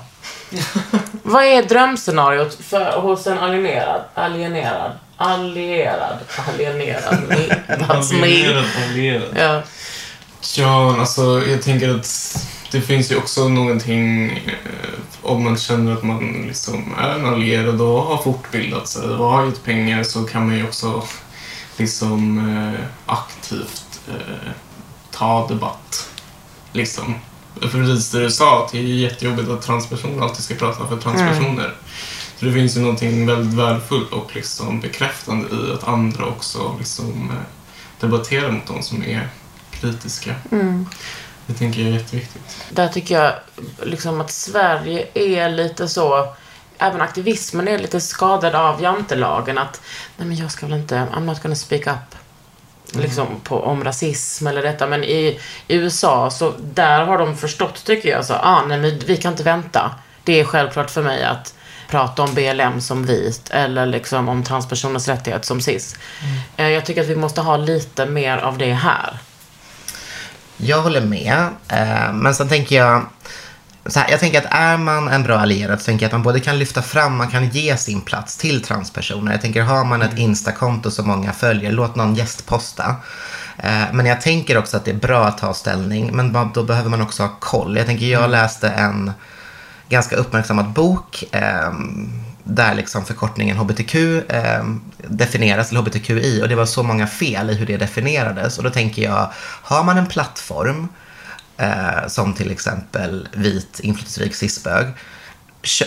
Vad 1.23 1.43
är 1.43 1.63
drömscenariot 1.63 2.57
för, 2.63 3.01
hos 3.01 3.28
en 3.28 3.38
alienerad? 3.39 4.01
Alienerad? 4.13 4.91
Allierad? 5.17 6.17
Alienerad? 6.47 7.34
That's 7.67 8.21
me. 8.21 8.63
Allierad. 8.89 9.30
Ja. 9.36 9.61
Ja, 10.57 10.99
alltså 10.99 11.43
jag 11.47 11.61
tänker 11.61 11.89
att 11.89 12.38
det 12.71 12.82
finns 12.82 13.11
ju 13.11 13.15
också 13.15 13.47
någonting 13.47 14.32
eh, 14.32 14.89
om 15.21 15.43
man 15.43 15.57
känner 15.57 15.93
att 15.93 16.03
man 16.03 16.45
liksom 16.47 16.95
är 16.99 17.09
en 17.09 17.26
allierad 17.26 17.82
och 17.82 18.01
har 18.01 18.23
fortbildat 18.23 18.88
sig 18.88 19.09
och 19.09 19.26
har 19.26 19.45
gett 19.45 19.63
pengar 19.63 20.03
så 20.03 20.23
kan 20.23 20.47
man 20.47 20.57
ju 20.57 20.63
också 20.63 21.03
liksom 21.78 22.38
eh, 22.57 22.86
aktivt 23.05 24.01
eh, 24.07 24.51
ta 25.11 25.47
debatt. 25.47 26.09
Liksom. 26.71 27.15
För 27.62 27.70
precis 27.70 28.12
det 28.12 28.20
du 28.20 28.32
sa, 28.32 28.66
att 28.66 28.72
det 28.72 28.78
är 28.78 28.82
jättejobbigt 28.82 29.49
att 29.49 29.62
transpersoner 29.62 30.24
alltid 30.24 30.43
ska 30.43 30.56
prata 30.56 30.88
för 30.88 30.97
transpersoner. 30.97 31.76
Så 32.38 32.45
det 32.45 32.53
finns 32.53 32.78
ju 32.78 32.82
någonting 32.82 33.28
väldigt 33.28 33.53
värdefullt 33.53 34.12
och 34.12 34.36
liksom 34.36 34.80
bekräftande 34.80 35.47
i 35.56 35.74
att 35.74 35.88
andra 35.88 36.26
också 36.26 36.76
liksom 36.80 37.30
eh, 37.32 37.38
debatterar 37.99 38.51
mot 38.51 38.68
de 38.68 38.84
som 38.84 39.03
är 39.03 39.30
kritiska. 39.72 40.36
Det 41.47 41.53
tänker 41.53 41.82
jag 41.82 41.89
är 41.89 41.93
jätteviktigt. 41.93 42.58
Där 42.70 42.88
tycker 42.88 43.22
jag 43.22 43.34
liksom 43.84 44.22
att 44.22 44.32
Sverige 44.32 45.08
är 45.14 45.49
lite 45.49 45.88
så, 45.88 46.34
även 46.78 47.01
aktivismen 47.01 47.68
är 47.68 47.80
lite 47.80 48.01
skadad 48.01 48.56
av 48.56 48.82
jantelagen. 48.82 49.58
Att, 49.58 49.82
nej 50.18 50.28
men 50.28 50.38
jag 50.38 50.51
ska 50.51 50.66
väl 50.66 50.80
inte, 50.80 50.95
I'm 50.95 51.26
not 51.26 51.43
gonna 51.43 51.56
speak 51.56 51.88
up. 51.88 52.16
Liksom 52.91 53.27
på, 53.43 53.59
om 53.63 53.83
rasism 53.83 54.47
eller 54.47 54.61
detta. 54.61 54.88
Men 54.88 55.03
i, 55.03 55.39
i 55.67 55.75
USA, 55.75 56.29
så 56.31 56.53
där 56.73 57.05
har 57.05 57.17
de 57.17 57.38
förstått 57.38 57.83
tycker 57.86 58.09
jag. 58.09 58.25
Så, 58.25 58.33
ah, 58.33 58.65
nej 58.67 58.77
men 58.77 58.99
vi 59.05 59.17
kan 59.17 59.31
inte 59.33 59.43
vänta. 59.43 59.91
Det 60.23 60.39
är 60.39 60.43
självklart 60.45 60.89
för 60.91 61.03
mig 61.03 61.23
att 61.23 61.53
prata 61.89 62.23
om 62.23 62.33
BLM 62.33 62.81
som 62.81 63.05
vit 63.05 63.49
eller 63.49 63.86
liksom 63.86 64.29
om 64.29 64.43
transpersoners 64.43 65.07
rättighet 65.07 65.45
som 65.45 65.61
cis. 65.61 65.95
Eh, 66.57 66.67
Jag 66.69 66.86
tycker 66.86 67.01
att 67.01 67.07
vi 67.07 67.15
måste 67.15 67.41
ha 67.41 67.57
lite 67.57 68.05
mer 68.05 68.38
av 68.38 68.57
det 68.57 68.73
här. 68.73 69.17
Jag 70.57 70.81
håller 70.81 71.01
med. 71.01 71.47
Eh, 71.67 72.13
men 72.13 72.36
sen 72.36 72.49
tänker 72.49 72.75
jag, 72.75 73.05
så 73.86 73.99
här, 73.99 74.11
jag 74.11 74.19
tänker 74.19 74.38
att 74.38 74.53
är 74.53 74.77
man 74.77 75.07
en 75.07 75.23
bra 75.23 75.38
allierad 75.39 75.79
så 75.79 75.86
tänker 75.86 76.03
jag 76.03 76.07
att 76.07 76.13
man 76.13 76.23
både 76.23 76.39
kan 76.39 76.59
lyfta 76.59 76.81
fram, 76.81 77.17
man 77.17 77.27
kan 77.27 77.49
ge 77.49 77.77
sin 77.77 78.01
plats 78.01 78.38
till 78.38 78.63
transpersoner. 78.63 79.31
Jag 79.31 79.41
tänker 79.41 79.61
har 79.61 79.86
man 79.86 80.01
ett 80.01 80.17
Instakonto 80.17 80.91
som 80.91 81.07
många 81.07 81.33
följer, 81.33 81.71
låt 81.71 81.95
någon 81.95 82.15
gästposta. 82.15 82.95
Eh, 83.57 83.83
Men 83.93 84.05
jag 84.05 84.21
tänker 84.21 84.57
också 84.57 84.77
att 84.77 84.86
det 84.86 84.91
är 84.91 84.95
bra 84.95 85.25
att 85.25 85.38
ta 85.38 85.53
ställning, 85.53 86.15
men 86.15 86.51
då 86.53 86.63
behöver 86.63 86.89
man 86.89 87.01
också 87.01 87.23
ha 87.23 87.36
koll. 87.39 87.77
Jag 87.77 87.86
tänker, 87.86 88.05
jag 88.05 88.29
läste 88.29 88.69
en 88.69 89.11
ganska 89.89 90.15
uppmärksammad 90.15 90.69
bok 90.69 91.23
eh, 91.31 91.73
där 92.43 92.75
liksom 92.75 93.05
förkortningen 93.05 93.57
hbtq 93.57 93.95
eh, 93.95 94.63
definieras, 95.07 95.71
eller 95.71 95.81
hbtqi, 95.81 96.41
och 96.43 96.49
det 96.49 96.55
var 96.55 96.65
så 96.65 96.83
många 96.83 97.07
fel 97.07 97.49
i 97.49 97.53
hur 97.53 97.65
det 97.65 97.77
definierades. 97.77 98.57
Och 98.57 98.63
då 98.63 98.69
tänker 98.69 99.03
jag, 99.03 99.31
har 99.61 99.83
man 99.83 99.97
en 99.97 100.07
plattform 100.07 100.88
eh, 101.58 102.08
som 102.08 102.34
till 102.34 102.51
exempel 102.51 103.28
vit 103.34 103.80
inflytelserik 103.80 104.36
cisbög, 104.36 104.88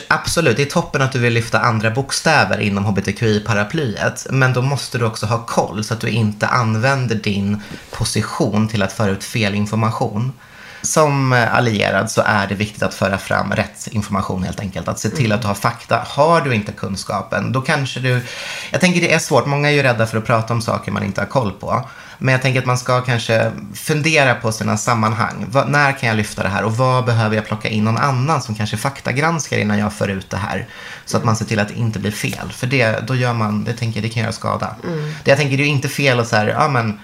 Absolut, 0.08 0.56
det 0.56 0.62
är 0.62 0.66
toppen 0.66 1.02
att 1.02 1.12
du 1.12 1.18
vill 1.18 1.32
lyfta 1.32 1.60
andra 1.60 1.90
bokstäver 1.90 2.60
inom 2.60 2.84
hbtqi-paraplyet. 2.84 4.26
Men 4.30 4.52
då 4.52 4.62
måste 4.62 4.98
du 4.98 5.04
också 5.04 5.26
ha 5.26 5.46
koll 5.46 5.84
så 5.84 5.94
att 5.94 6.00
du 6.00 6.08
inte 6.08 6.46
använder 6.46 7.14
din 7.14 7.62
position 7.90 8.68
till 8.68 8.82
att 8.82 8.92
föra 8.92 9.10
ut 9.10 9.24
fel 9.24 9.54
information. 9.54 10.32
Som 10.88 11.32
eh, 11.32 11.54
allierad 11.54 12.10
så 12.10 12.22
är 12.26 12.46
det 12.46 12.54
viktigt 12.54 12.82
att 12.82 12.94
föra 12.94 13.18
fram 13.18 13.52
rätt 13.52 13.88
information 13.90 14.42
helt 14.42 14.60
enkelt. 14.60 14.88
Att 14.88 14.98
se 14.98 15.08
till 15.08 15.32
att 15.32 15.42
du 15.42 15.48
har 15.48 15.54
fakta. 15.54 16.02
Har 16.06 16.40
du 16.40 16.54
inte 16.54 16.72
kunskapen, 16.72 17.52
då 17.52 17.60
kanske 17.60 18.00
du... 18.00 18.20
Jag 18.70 18.80
tänker 18.80 19.00
det 19.00 19.12
är 19.12 19.18
svårt. 19.18 19.46
Många 19.46 19.68
är 19.68 19.72
ju 19.72 19.82
rädda 19.82 20.06
för 20.06 20.18
att 20.18 20.26
prata 20.26 20.54
om 20.54 20.62
saker 20.62 20.92
man 20.92 21.04
inte 21.04 21.20
har 21.20 21.26
koll 21.26 21.52
på. 21.52 21.88
Men 22.18 22.32
jag 22.32 22.42
tänker 22.42 22.60
att 22.60 22.66
man 22.66 22.78
ska 22.78 23.00
kanske 23.00 23.52
fundera 23.74 24.34
på 24.34 24.52
sina 24.52 24.76
sammanhang. 24.76 25.46
Vad, 25.50 25.68
när 25.68 25.92
kan 25.92 26.08
jag 26.08 26.16
lyfta 26.16 26.42
det 26.42 26.48
här 26.48 26.64
och 26.64 26.76
vad 26.76 27.04
behöver 27.04 27.36
jag 27.36 27.46
plocka 27.46 27.68
in 27.68 27.84
någon 27.84 27.96
annan 27.96 28.42
som 28.42 28.54
kanske 28.54 28.76
faktagranskar 28.76 29.58
innan 29.58 29.78
jag 29.78 29.92
för 29.92 30.08
ut 30.08 30.30
det 30.30 30.36
här. 30.36 30.66
Så 31.04 31.16
att 31.16 31.24
man 31.24 31.36
ser 31.36 31.44
till 31.44 31.58
att 31.58 31.68
det 31.68 31.74
inte 31.74 31.98
blir 31.98 32.10
fel. 32.10 32.52
För 32.52 32.66
det, 32.66 33.06
då 33.06 33.14
gör 33.14 33.32
man, 33.32 33.64
det 33.64 33.72
tänker 33.72 34.02
det 34.02 34.08
kan 34.08 34.22
göra 34.22 34.32
skada. 34.32 34.76
Det 35.24 35.30
jag 35.30 35.38
tänker, 35.38 35.56
det 35.56 35.62
är 35.62 35.66
ju 35.66 35.72
inte 35.72 35.88
fel 35.88 36.20
att 36.20 36.28
så 36.28 36.36
här, 36.36 36.46
ja 36.46 36.68
men 36.68 37.00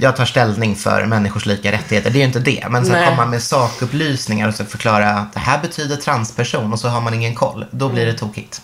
jag 0.00 0.16
tar 0.16 0.24
ställning 0.24 0.76
för 0.76 1.06
människors 1.06 1.46
lika 1.46 1.72
rättigheter. 1.72 2.10
Det 2.10 2.16
är 2.16 2.20
ju 2.20 2.26
inte 2.26 2.40
det. 2.40 2.66
Men 2.70 2.92
att 2.92 3.08
komma 3.08 3.26
med 3.26 3.42
sakupplysningar 3.42 4.48
och 4.48 4.54
så 4.54 4.64
förklara 4.64 5.10
att 5.10 5.32
det 5.32 5.40
här 5.40 5.62
betyder 5.62 5.96
transperson 5.96 6.72
och 6.72 6.80
så 6.80 6.88
har 6.88 7.00
man 7.00 7.14
ingen 7.14 7.34
koll. 7.34 7.64
Då 7.70 7.88
blir 7.88 8.06
det 8.06 8.12
tokigt. 8.12 8.62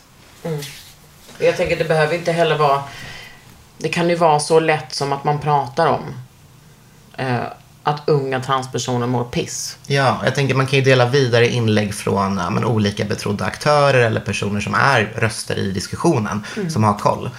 Jag 1.39 1.57
tänker 1.57 1.77
det 1.77 1.85
behöver 1.85 2.15
inte 2.15 2.33
heller 2.33 2.59
vara... 2.59 2.83
Det 3.79 3.89
kan 3.89 4.09
ju 4.09 4.15
vara 4.15 4.41
så 4.41 4.61
lätt 4.61 4.95
som 4.95 5.13
att 5.13 5.25
man 5.25 5.41
pratar 5.41 5.87
om 5.87 6.03
eh, 7.17 7.41
att 7.83 8.03
unga 8.07 8.41
transpersoner 8.41 9.07
mår 9.07 9.25
piss. 9.25 9.79
Ja, 9.87 10.21
jag 10.25 10.35
tänker 10.35 10.55
man 10.55 10.67
kan 10.67 10.79
ju 10.79 10.85
dela 10.85 11.07
vidare 11.07 11.49
inlägg 11.49 11.95
från 11.95 12.37
ja, 12.37 12.51
men, 12.51 12.65
olika 12.65 13.05
betrodda 13.05 13.45
aktörer 13.45 14.01
eller 14.01 14.21
personer 14.21 14.61
som 14.61 14.75
är 14.75 15.13
röster 15.17 15.59
i 15.59 15.71
diskussionen, 15.71 16.45
som 16.69 16.85
har 16.85 16.99
koll. 16.99 17.31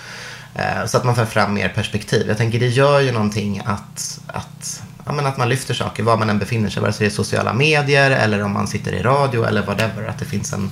Eh, 0.55 0.85
så 0.85 0.97
att 0.97 1.03
man 1.03 1.15
får 1.15 1.25
fram 1.25 1.53
mer 1.53 1.69
perspektiv. 1.69 2.27
Jag 2.27 2.37
tänker 2.37 2.59
det 2.59 2.67
gör 2.67 2.99
ju 2.99 3.11
någonting 3.11 3.61
att, 3.65 4.19
att, 4.27 4.83
ja, 5.05 5.11
men 5.11 5.25
att 5.25 5.37
man 5.37 5.49
lyfter 5.49 5.73
saker 5.73 6.03
var 6.03 6.17
man 6.17 6.29
än 6.29 6.39
befinner 6.39 6.69
sig, 6.69 6.81
vare 6.81 6.93
sig 6.93 7.07
det 7.07 7.13
är 7.13 7.15
sociala 7.15 7.53
medier 7.53 8.11
eller 8.11 8.43
om 8.43 8.53
man 8.53 8.67
sitter 8.67 8.91
i 8.91 9.01
radio 9.01 9.43
eller 9.43 9.61
whatever. 9.61 10.07
Att 10.07 10.19
det 10.19 10.25
finns 10.25 10.53
en, 10.53 10.69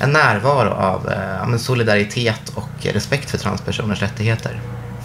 en 0.00 0.10
närvaro 0.10 0.70
av 0.70 1.08
eh, 1.08 1.36
ja, 1.40 1.46
men 1.46 1.58
solidaritet 1.58 2.48
och 2.54 2.86
respekt 2.92 3.30
för 3.30 3.38
transpersoners 3.38 4.02
rättigheter 4.02 4.60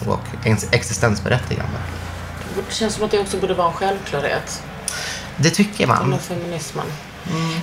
och 0.06 0.46
ens 0.46 0.72
existensberättigande. 0.72 1.78
Det 2.68 2.74
känns 2.74 2.94
som 2.94 3.04
att 3.04 3.10
det 3.10 3.18
också 3.18 3.36
borde 3.36 3.54
vara 3.54 3.68
en 3.68 3.74
självklarhet. 3.74 4.62
Det 5.36 5.50
tycker 5.50 5.86
man. 5.86 6.10
Med 6.10 6.20
feminismen. 6.20 6.86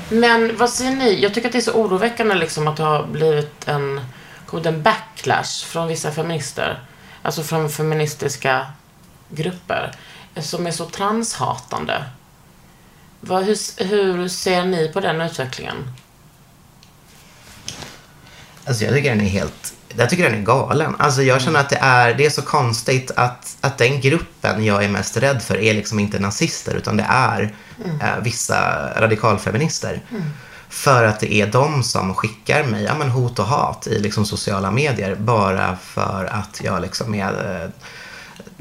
Men 0.09 0.57
vad 0.57 0.69
säger 0.69 0.91
ni? 0.91 1.21
Jag 1.21 1.33
tycker 1.33 1.47
att 1.47 1.53
det 1.53 1.59
är 1.59 1.61
så 1.61 1.71
oroväckande 1.71 2.35
liksom 2.35 2.67
att 2.67 2.77
det 2.77 2.83
har 2.83 3.07
blivit 3.07 3.67
en 3.67 4.01
kommit 4.49 4.65
en 4.65 4.83
backlash 4.83 5.65
från 5.65 5.87
vissa 5.87 6.11
feminister. 6.11 6.83
Alltså 7.21 7.43
från 7.43 7.69
feministiska 7.69 8.67
grupper. 9.29 9.91
Som 10.35 10.67
är 10.67 10.71
så 10.71 10.85
transhatande. 10.85 12.03
Vad, 13.19 13.43
hur, 13.43 13.85
hur 13.85 14.27
ser 14.27 14.65
ni 14.65 14.91
på 14.93 14.99
den 14.99 15.21
utvecklingen? 15.21 15.93
Alltså 18.65 18.83
jag 18.83 18.93
tycker 18.93 19.09
den 19.09 19.21
är 19.21 19.29
helt, 19.29 19.73
jag 19.97 20.09
tycker 20.09 20.23
den 20.23 20.39
är 20.39 20.45
galen. 20.45 20.95
Alltså 20.99 21.21
jag 21.21 21.41
känner 21.41 21.59
att 21.59 21.69
det 21.69 21.79
är, 21.81 22.13
det 22.13 22.25
är 22.25 22.29
så 22.29 22.41
konstigt 22.41 23.11
att, 23.15 23.57
att 23.61 23.77
den 23.77 24.01
gruppen 24.01 24.65
jag 24.65 24.83
är 24.83 24.89
mest 24.89 25.17
rädd 25.17 25.41
för 25.41 25.57
är 25.57 25.73
liksom 25.73 25.99
inte 25.99 26.19
nazister 26.19 26.75
utan 26.75 26.97
det 26.97 27.05
är 27.09 27.53
eh, 28.01 28.23
vissa 28.23 28.89
radikalfeminister. 29.01 30.01
För 30.69 31.03
att 31.03 31.19
det 31.19 31.33
är 31.33 31.47
de 31.47 31.83
som 31.83 32.15
skickar 32.15 32.63
mig 32.63 32.83
ja, 32.83 32.95
men 32.97 33.09
hot 33.09 33.39
och 33.39 33.45
hat 33.45 33.87
i 33.87 33.99
liksom 33.99 34.25
sociala 34.25 34.71
medier 34.71 35.15
bara 35.15 35.75
för 35.75 36.25
att 36.31 36.61
jag 36.63 36.81
liksom 36.81 37.15
är 37.15 37.63
eh, 37.63 37.69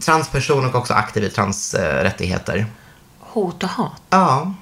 transperson 0.05 0.67
och 0.67 0.75
också 0.75 0.95
aktiv 0.95 1.25
i 1.25 1.31
transrättigheter. 1.31 2.67
Hot 3.21 3.63
och 3.63 3.69
hat? 3.69 4.03
Ja. 4.11 4.55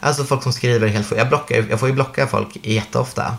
Alltså 0.00 0.24
folk 0.24 0.42
som 0.42 0.52
skriver 0.52 0.88
helt 0.88 1.12
jag, 1.16 1.28
blockar, 1.28 1.66
jag 1.70 1.80
får 1.80 1.88
ju 1.88 1.94
blocka 1.94 2.26
folk 2.26 2.56
jätteofta. 2.62 3.36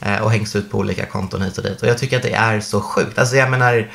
Eh, 0.00 0.22
och 0.22 0.30
hängs 0.30 0.56
ut 0.56 0.70
på 0.70 0.78
olika 0.78 1.06
konton 1.06 1.42
hit 1.42 1.58
och 1.58 1.64
dit. 1.64 1.82
Och 1.82 1.88
jag 1.88 1.98
tycker 1.98 2.16
att 2.16 2.22
det 2.22 2.34
är 2.34 2.60
så 2.60 2.80
sjukt. 2.80 3.18
Alltså 3.18 3.36
jag 3.36 3.50
menar, 3.50 3.90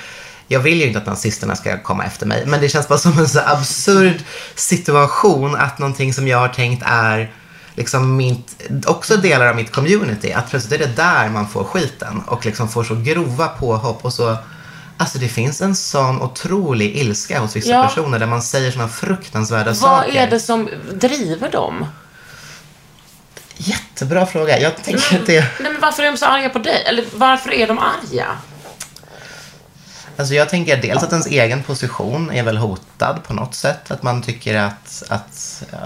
jag 0.47 0.59
vill 0.59 0.79
ju 0.79 0.87
inte 0.87 0.99
att 0.99 1.05
nazisterna 1.05 1.55
ska 1.55 1.77
komma 1.77 2.05
efter 2.05 2.25
mig. 2.25 2.43
Men 2.45 2.61
det 2.61 2.69
känns 2.69 2.87
bara 2.87 2.99
som 2.99 3.19
en 3.19 3.29
så 3.29 3.39
absurd 3.45 4.23
situation 4.55 5.55
att 5.55 5.79
någonting 5.79 6.13
som 6.13 6.27
jag 6.27 6.37
har 6.37 6.47
tänkt 6.47 6.83
är 6.85 7.31
liksom 7.75 8.15
mitt, 8.15 8.55
också 8.85 9.17
delar 9.17 9.45
av 9.47 9.55
mitt 9.55 9.71
community. 9.71 10.31
Att 10.31 10.49
plötsligt 10.49 10.81
är 10.81 10.87
det 10.87 10.95
där 10.95 11.29
man 11.29 11.47
får 11.49 11.63
skiten 11.63 12.23
och 12.27 12.45
liksom 12.45 12.69
får 12.69 12.83
så 12.83 12.95
grova 12.95 13.47
påhopp 13.47 14.05
och 14.05 14.13
så 14.13 14.37
Alltså 15.01 15.17
det 15.19 15.27
finns 15.27 15.61
en 15.61 15.75
sån 15.75 16.21
otrolig 16.21 16.95
ilska 16.97 17.39
hos 17.39 17.55
vissa 17.55 17.69
Ja. 17.69 17.83
personer 17.87 18.19
där 18.19 18.25
man 18.25 18.41
säger 18.41 18.71
såna 18.71 18.87
fruktansvärda 18.87 19.65
Vad 19.65 19.77
saker. 19.77 20.13
är 20.21 20.29
det 20.29 20.39
som 20.39 20.69
driver 20.93 21.51
dem? 21.51 21.85
Jättebra 23.57 24.25
fråga. 24.25 24.59
Jag 24.59 24.83
tänker 24.83 25.19
att 25.19 25.25
det... 25.25 25.39
Nej, 25.59 25.71
men 25.71 25.81
varför 25.81 26.03
är 26.03 26.11
de 26.11 26.17
så 26.17 26.25
arga 26.25 26.49
på 26.49 26.59
dig? 26.59 26.83
Eller 26.85 27.05
varför 27.13 27.51
är 27.53 27.67
de 27.67 27.79
arga? 27.79 28.25
Alltså 30.17 30.33
jag 30.33 30.49
tänker 30.49 30.77
dels 30.81 31.03
att 31.03 31.11
ens 31.11 31.27
egen 31.27 31.63
position 31.63 32.31
är 32.31 32.43
väl 32.43 32.57
hotad 32.57 33.19
på 33.27 33.33
något 33.33 33.55
sätt. 33.55 33.91
Att 33.91 34.03
man 34.03 34.21
tycker 34.21 34.55
att, 34.55 35.03
att 35.09 35.63
ja, 35.71 35.77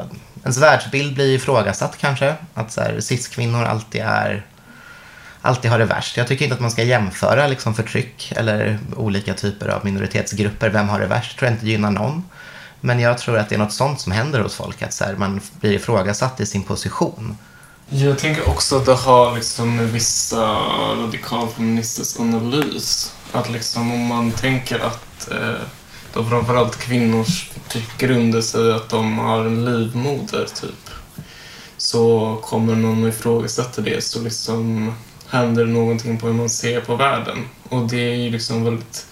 ens 0.43 0.57
världsbild 0.57 1.13
blir 1.13 1.35
ifrågasatt 1.35 1.97
kanske. 1.97 2.35
Att 2.53 2.71
så 2.71 2.81
här, 2.81 2.99
cis-kvinnor 2.99 3.63
alltid 3.63 4.01
är 4.01 4.45
alltid 5.43 5.71
har 5.71 5.79
det 5.79 5.85
värst. 5.85 6.17
Jag 6.17 6.27
tycker 6.27 6.45
inte 6.45 6.55
att 6.55 6.61
man 6.61 6.71
ska 6.71 6.83
jämföra 6.83 7.47
liksom, 7.47 7.75
förtryck 7.75 8.33
eller 8.35 8.79
olika 8.95 9.33
typer 9.33 9.67
av 9.67 9.85
minoritetsgrupper. 9.85 10.69
Vem 10.69 10.89
har 10.89 10.99
det 10.99 11.05
värst? 11.05 11.39
tror 11.39 11.49
jag 11.49 11.55
inte 11.55 11.67
gynnar 11.67 11.91
någon. 11.91 12.23
Men 12.81 12.99
jag 12.99 13.17
tror 13.17 13.37
att 13.37 13.49
det 13.49 13.55
är 13.55 13.59
något 13.59 13.73
sånt 13.73 14.01
som 14.01 14.11
händer 14.11 14.39
hos 14.39 14.55
folk. 14.55 14.81
Att 14.81 14.93
så 14.93 15.03
här, 15.03 15.15
man 15.15 15.41
blir 15.59 15.71
ifrågasatt 15.71 16.39
i 16.39 16.45
sin 16.45 16.63
position. 16.63 17.37
Jag 17.89 18.19
tänker 18.19 18.49
också 18.49 18.77
att 18.77 18.85
det 18.85 18.93
har 18.93 19.35
liksom 19.35 19.75
med 19.75 19.91
vissa 19.91 20.41
radikalfeministisk 20.95 22.19
analys. 22.19 23.13
Att 23.31 23.49
liksom 23.49 23.91
om 23.91 24.05
man 24.05 24.31
tänker 24.31 24.79
att 24.79 25.31
eh, 25.31 25.55
då 26.13 26.23
framförallt 26.23 26.75
kvinnors 26.75 27.49
förtryck 27.49 28.03
under 28.03 28.41
sig 28.41 28.73
att 28.73 28.89
de 28.89 29.17
har 29.17 29.45
en 29.45 29.65
livmoder 29.65 30.45
typ. 30.61 30.89
Så 31.77 32.37
kommer 32.41 32.75
någon 32.75 33.03
och 33.03 33.09
ifrågasätter 33.09 33.81
det 33.81 34.03
så 34.03 34.21
liksom 34.21 34.93
händer 35.29 35.65
någonting 35.65 36.17
på 36.17 36.27
hur 36.27 36.33
man 36.33 36.49
ser 36.49 36.81
på 36.81 36.95
världen. 36.95 37.37
Och 37.69 37.87
det 37.87 38.11
är 38.11 38.15
ju 38.15 38.29
liksom 38.29 38.63
väldigt 38.63 39.05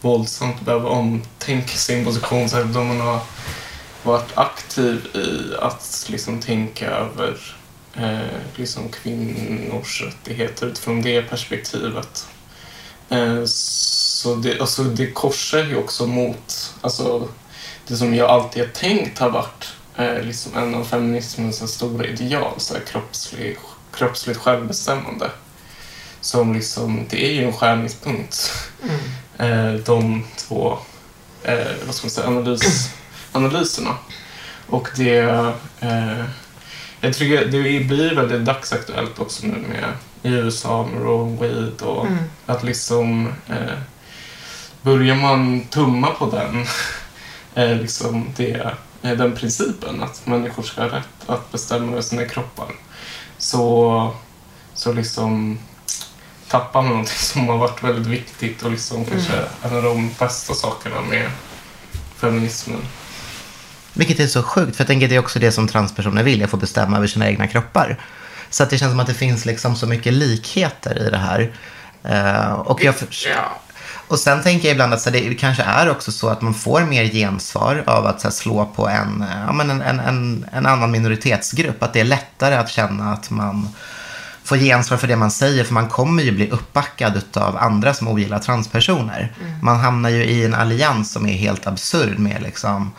våldsamt 0.00 0.56
att 0.56 0.64
behöva 0.64 0.88
omtänka 0.88 1.76
sin 1.76 2.04
position 2.04 2.48
särskilt 2.48 2.76
om 2.76 2.86
man 2.86 3.00
har 3.00 3.20
varit 4.02 4.38
aktiv 4.38 5.06
i 5.14 5.54
att 5.60 6.06
liksom 6.08 6.40
tänka 6.40 6.90
över 6.90 7.56
eh, 7.94 8.38
liksom 8.56 8.88
kvinnors 8.88 10.02
rättigheter 10.02 10.66
utifrån 10.66 11.02
det 11.02 11.22
perspektivet. 11.22 12.26
Eh, 13.08 13.44
så 14.18 14.34
det, 14.34 14.60
alltså 14.60 14.84
det 14.84 15.10
korsar 15.10 15.64
ju 15.64 15.76
också 15.76 16.06
mot 16.06 16.74
alltså, 16.80 17.28
det 17.86 17.96
som 17.96 18.14
jag 18.14 18.30
alltid 18.30 18.62
har 18.62 18.70
tänkt 18.70 19.18
har 19.18 19.30
varit 19.30 19.72
eh, 19.96 20.22
liksom 20.22 20.56
en 20.56 20.74
av 20.74 20.84
feminismens 20.84 21.72
stora 21.72 22.06
ideal, 22.06 22.52
så 22.56 22.74
här 22.74 22.80
kroppslig, 22.80 23.56
kroppsligt 23.92 24.38
självbestämmande. 24.38 25.30
Som 26.20 26.54
liksom, 26.54 27.06
det 27.10 27.26
är 27.26 27.32
ju 27.32 27.44
en 27.44 27.52
skärningspunkt. 27.52 28.52
Eh, 29.38 29.72
de 29.72 30.24
två 30.36 30.78
eh, 31.42 31.66
vad 31.86 31.94
ska 31.94 32.04
man 32.06 32.10
säga, 32.10 32.26
analys, 32.26 32.90
analyserna. 33.32 33.96
Och 34.66 34.88
det, 34.96 35.18
eh, 35.80 36.24
jag 37.00 37.14
tycker 37.14 37.44
det 37.44 37.80
blir 37.84 38.14
väldigt 38.14 38.44
dagsaktuellt 38.44 39.18
också 39.18 39.46
nu 39.46 39.64
med 39.68 39.92
i 40.22 40.28
USA 40.28 40.86
med 40.92 41.02
Roe 41.02 41.36
Wade 41.36 41.84
och 41.84 42.06
att 42.46 42.64
liksom 42.64 43.32
eh, 43.48 43.78
börjar 44.88 45.14
man 45.16 45.60
tumma 45.60 46.06
på 46.10 46.30
den, 46.30 46.64
liksom 47.78 48.26
det, 48.36 48.74
den 49.00 49.36
principen 49.36 50.02
att 50.02 50.26
människor 50.26 50.62
ska 50.62 50.80
ha 50.82 50.88
rätt 50.88 51.08
att 51.26 51.52
bestämma 51.52 51.92
över 51.92 52.02
sina 52.02 52.24
kroppar 52.24 52.66
så, 53.38 54.14
så 54.74 54.92
liksom 54.92 55.58
tappar 56.48 56.82
man 56.82 56.90
någonting 56.90 57.16
som 57.16 57.48
har 57.48 57.56
varit 57.58 57.84
väldigt 57.84 58.06
viktigt 58.06 58.62
och 58.62 58.70
liksom 58.70 59.04
kanske 59.04 59.32
en 59.62 59.76
av 59.76 59.82
de 59.82 60.10
bästa 60.18 60.54
sakerna 60.54 61.00
med 61.00 61.30
feminismen. 62.16 62.80
Vilket 63.92 64.20
är 64.20 64.26
så 64.26 64.42
sjukt, 64.42 64.76
för 64.76 64.82
jag 64.82 64.86
tänker 64.88 65.06
att 65.06 65.10
det 65.10 65.16
är 65.16 65.20
också 65.20 65.38
det 65.38 65.52
som 65.52 65.68
transpersoner 65.68 66.22
vill, 66.22 66.44
att 66.44 66.50
få 66.50 66.56
bestämma 66.56 66.96
över 66.96 67.06
sina 67.06 67.28
egna 67.28 67.46
kroppar. 67.46 68.00
Så 68.50 68.62
att 68.62 68.70
det 68.70 68.78
känns 68.78 68.92
som 68.92 69.00
att 69.00 69.06
det 69.06 69.14
finns 69.14 69.44
liksom 69.44 69.76
så 69.76 69.86
mycket 69.86 70.12
likheter 70.12 71.06
i 71.06 71.10
det 71.10 71.18
här. 71.18 71.52
Eh, 72.04 72.52
och, 72.52 72.84
jag, 72.84 72.94
för- 72.96 73.08
Ja. 73.28 73.60
Och 74.08 74.18
sen 74.18 74.42
tänker 74.42 74.68
jag 74.68 74.72
ibland 74.72 74.94
att 74.94 75.00
så 75.00 75.10
det 75.10 75.34
kanske 75.34 75.62
är 75.62 75.90
också 75.90 76.12
så 76.12 76.28
att 76.28 76.42
man 76.42 76.54
får 76.54 76.80
mer 76.80 77.04
gensvar 77.04 77.84
av 77.86 78.06
att 78.06 78.20
så 78.20 78.30
slå 78.30 78.66
på 78.66 78.88
en, 78.88 79.24
ja, 79.46 79.52
men 79.52 79.70
en, 79.70 79.82
en, 79.82 80.00
en, 80.00 80.46
en 80.52 80.66
annan 80.66 80.90
minoritetsgrupp. 80.90 81.82
Att 81.82 81.92
det 81.92 82.00
är 82.00 82.04
lättare 82.04 82.54
att 82.54 82.68
känna 82.68 83.12
att 83.12 83.30
man 83.30 83.68
får 84.44 84.56
gensvar 84.56 84.98
för 84.98 85.08
det 85.08 85.16
man 85.16 85.30
säger, 85.30 85.64
för 85.64 85.74
man 85.74 85.88
kommer 85.88 86.22
ju 86.22 86.32
bli 86.32 86.50
uppbackad 86.50 87.22
av 87.34 87.56
andra 87.56 87.94
som 87.94 88.08
ogillar 88.08 88.38
transpersoner. 88.38 89.32
Man 89.62 89.76
hamnar 89.80 90.10
ju 90.10 90.24
i 90.24 90.44
en 90.44 90.54
allians 90.54 91.12
som 91.12 91.26
är 91.26 91.32
helt 91.32 91.66
absurd 91.66 92.18
med 92.18 92.42
liksom 92.42 92.92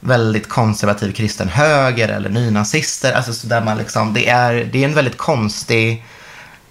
väldigt 0.00 0.48
konservativ 0.48 1.12
kristen 1.12 1.48
höger 1.48 2.08
eller 2.08 2.28
nynazister. 2.28 3.12
Alltså 3.12 3.32
så 3.32 3.46
där 3.46 3.64
man 3.64 3.78
liksom, 3.78 4.14
det, 4.14 4.28
är, 4.28 4.68
det 4.72 4.84
är 4.84 4.88
en 4.88 4.94
väldigt 4.94 5.18
konstig... 5.18 6.04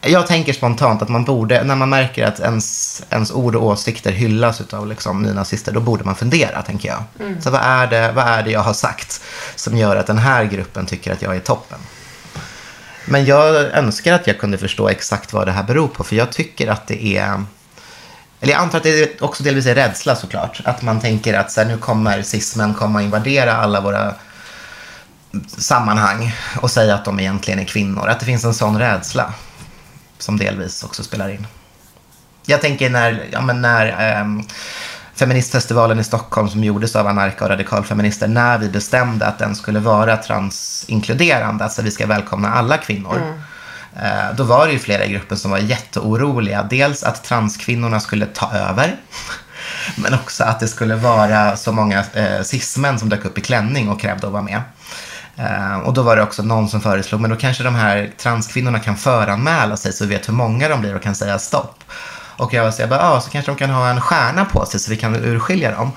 Jag 0.03 0.27
tänker 0.27 0.53
spontant 0.53 1.01
att 1.01 1.09
man 1.09 1.23
borde, 1.23 1.63
när 1.63 1.75
man 1.75 1.89
märker 1.89 2.25
att 2.25 2.39
ens, 2.39 3.03
ens 3.09 3.31
ord 3.31 3.55
och 3.55 3.65
åsikter 3.65 4.11
hyllas 4.11 4.61
av 4.73 4.87
liksom 4.87 5.21
nynazister, 5.21 5.71
då 5.71 5.79
borde 5.79 6.03
man 6.03 6.15
fundera, 6.15 6.61
tänker 6.61 6.89
jag. 6.89 7.03
Så 7.43 7.49
vad 7.49 7.61
är, 7.61 7.87
det, 7.87 8.11
vad 8.11 8.27
är 8.27 8.43
det 8.43 8.51
jag 8.51 8.59
har 8.59 8.73
sagt 8.73 9.21
som 9.55 9.77
gör 9.77 9.95
att 9.95 10.07
den 10.07 10.17
här 10.17 10.43
gruppen 10.43 10.85
tycker 10.85 11.13
att 11.13 11.21
jag 11.21 11.35
är 11.35 11.39
toppen? 11.39 11.79
Men 13.05 13.25
jag 13.25 13.55
önskar 13.55 14.13
att 14.13 14.27
jag 14.27 14.39
kunde 14.39 14.57
förstå 14.57 14.89
exakt 14.89 15.33
vad 15.33 15.47
det 15.47 15.51
här 15.51 15.63
beror 15.63 15.87
på, 15.87 16.03
för 16.03 16.15
jag 16.15 16.31
tycker 16.31 16.67
att 16.67 16.87
det 16.87 17.17
är... 17.17 17.43
Eller 18.41 18.53
jag 18.53 18.61
antar 18.61 18.77
att 18.77 18.83
det 18.83 19.21
också 19.21 19.43
delvis 19.43 19.65
är 19.65 19.75
rädsla 19.75 20.15
såklart. 20.15 20.61
Att 20.65 20.81
man 20.81 20.99
tänker 20.99 21.33
att 21.33 21.51
så 21.51 21.61
här, 21.61 21.67
nu 21.67 21.77
kommer 21.77 22.21
cismen 22.21 22.73
komma 22.73 23.01
invadera 23.01 23.53
alla 23.53 23.81
våra 23.81 24.13
sammanhang 25.57 26.35
och 26.61 26.71
säga 26.71 26.95
att 26.95 27.05
de 27.05 27.19
egentligen 27.19 27.59
är 27.59 27.65
kvinnor. 27.65 28.07
Att 28.07 28.19
det 28.19 28.25
finns 28.25 28.45
en 28.45 28.53
sån 28.53 28.79
rädsla 28.79 29.33
som 30.21 30.37
delvis 30.37 30.83
också 30.83 31.03
spelar 31.03 31.29
in. 31.29 31.47
Jag 32.45 32.61
tänker 32.61 32.89
när, 32.89 33.27
ja, 33.31 33.41
men 33.41 33.61
när 33.61 33.95
ehm, 33.99 34.43
feministfestivalen 35.15 35.99
i 35.99 36.03
Stockholm 36.03 36.49
som 36.49 36.63
gjordes 36.63 36.95
av 36.95 37.07
anarka 37.07 37.43
och 37.43 37.49
radikalfeminister, 37.49 38.27
när 38.27 38.57
vi 38.57 38.69
bestämde 38.69 39.25
att 39.25 39.39
den 39.39 39.55
skulle 39.55 39.79
vara 39.79 40.17
transinkluderande, 40.17 41.63
alltså 41.63 41.81
vi 41.81 41.91
ska 41.91 42.05
välkomna 42.07 42.53
alla 42.53 42.77
kvinnor. 42.77 43.21
Eh, 43.95 44.35
Då 44.35 44.43
var 44.43 44.67
det 44.67 44.73
ju 44.73 44.79
flera 44.79 45.05
gruppen 45.05 45.37
som 45.37 45.51
var 45.51 45.57
jätteoroliga. 45.57 46.63
Dels 46.63 47.03
att 47.03 47.23
transkvinnorna 47.23 47.99
skulle 47.99 48.25
ta 48.25 48.53
över. 48.53 48.95
Men 49.95 50.13
också 50.13 50.43
att 50.43 50.59
det 50.59 50.67
skulle 50.67 50.95
vara 50.95 51.57
så 51.57 51.71
många 51.71 52.03
eh, 52.13 52.41
cismän 52.43 52.99
som 52.99 53.09
dök 53.09 53.25
upp 53.25 53.37
i 53.37 53.41
klänning 53.41 53.89
och 53.89 54.01
krävde 54.01 54.27
att 54.27 54.33
vara 54.33 54.43
med. 54.43 54.61
Ehm, 55.37 55.81
och 55.81 55.93
då 55.93 56.01
var 56.01 56.15
det 56.15 56.23
också 56.23 56.43
någon 56.43 56.69
som 56.69 56.81
föreslog, 56.81 57.21
men 57.21 57.29
då 57.29 57.35
kanske 57.35 57.63
de 57.63 57.75
här 57.75 58.11
transkvinnorna 58.17 58.79
kan 58.79 58.97
föranmäla 58.97 59.77
sig 59.77 59.93
så 59.93 60.05
vi 60.05 60.15
vet 60.15 60.27
hur 60.27 60.33
många 60.33 60.67
de 60.67 60.81
blir 60.81 60.95
och 60.95 61.01
kan 61.01 61.15
säga 61.15 61.39
stopp. 61.39 61.83
Och 62.37 62.53
jag 62.53 62.63
var 62.63 62.71
så 62.71 62.81
jag 62.81 62.89
bara, 62.89 62.99
ja, 62.99 63.21
så 63.21 63.29
kanske 63.29 63.51
de 63.51 63.57
kan 63.57 63.69
ha 63.69 63.89
en 63.89 64.01
stjärna 64.01 64.45
på 64.45 64.65
sig 64.65 64.79
så 64.79 64.91
vi 64.91 64.97
kan 64.97 65.15
urskilja 65.15 65.71
dem. 65.71 65.91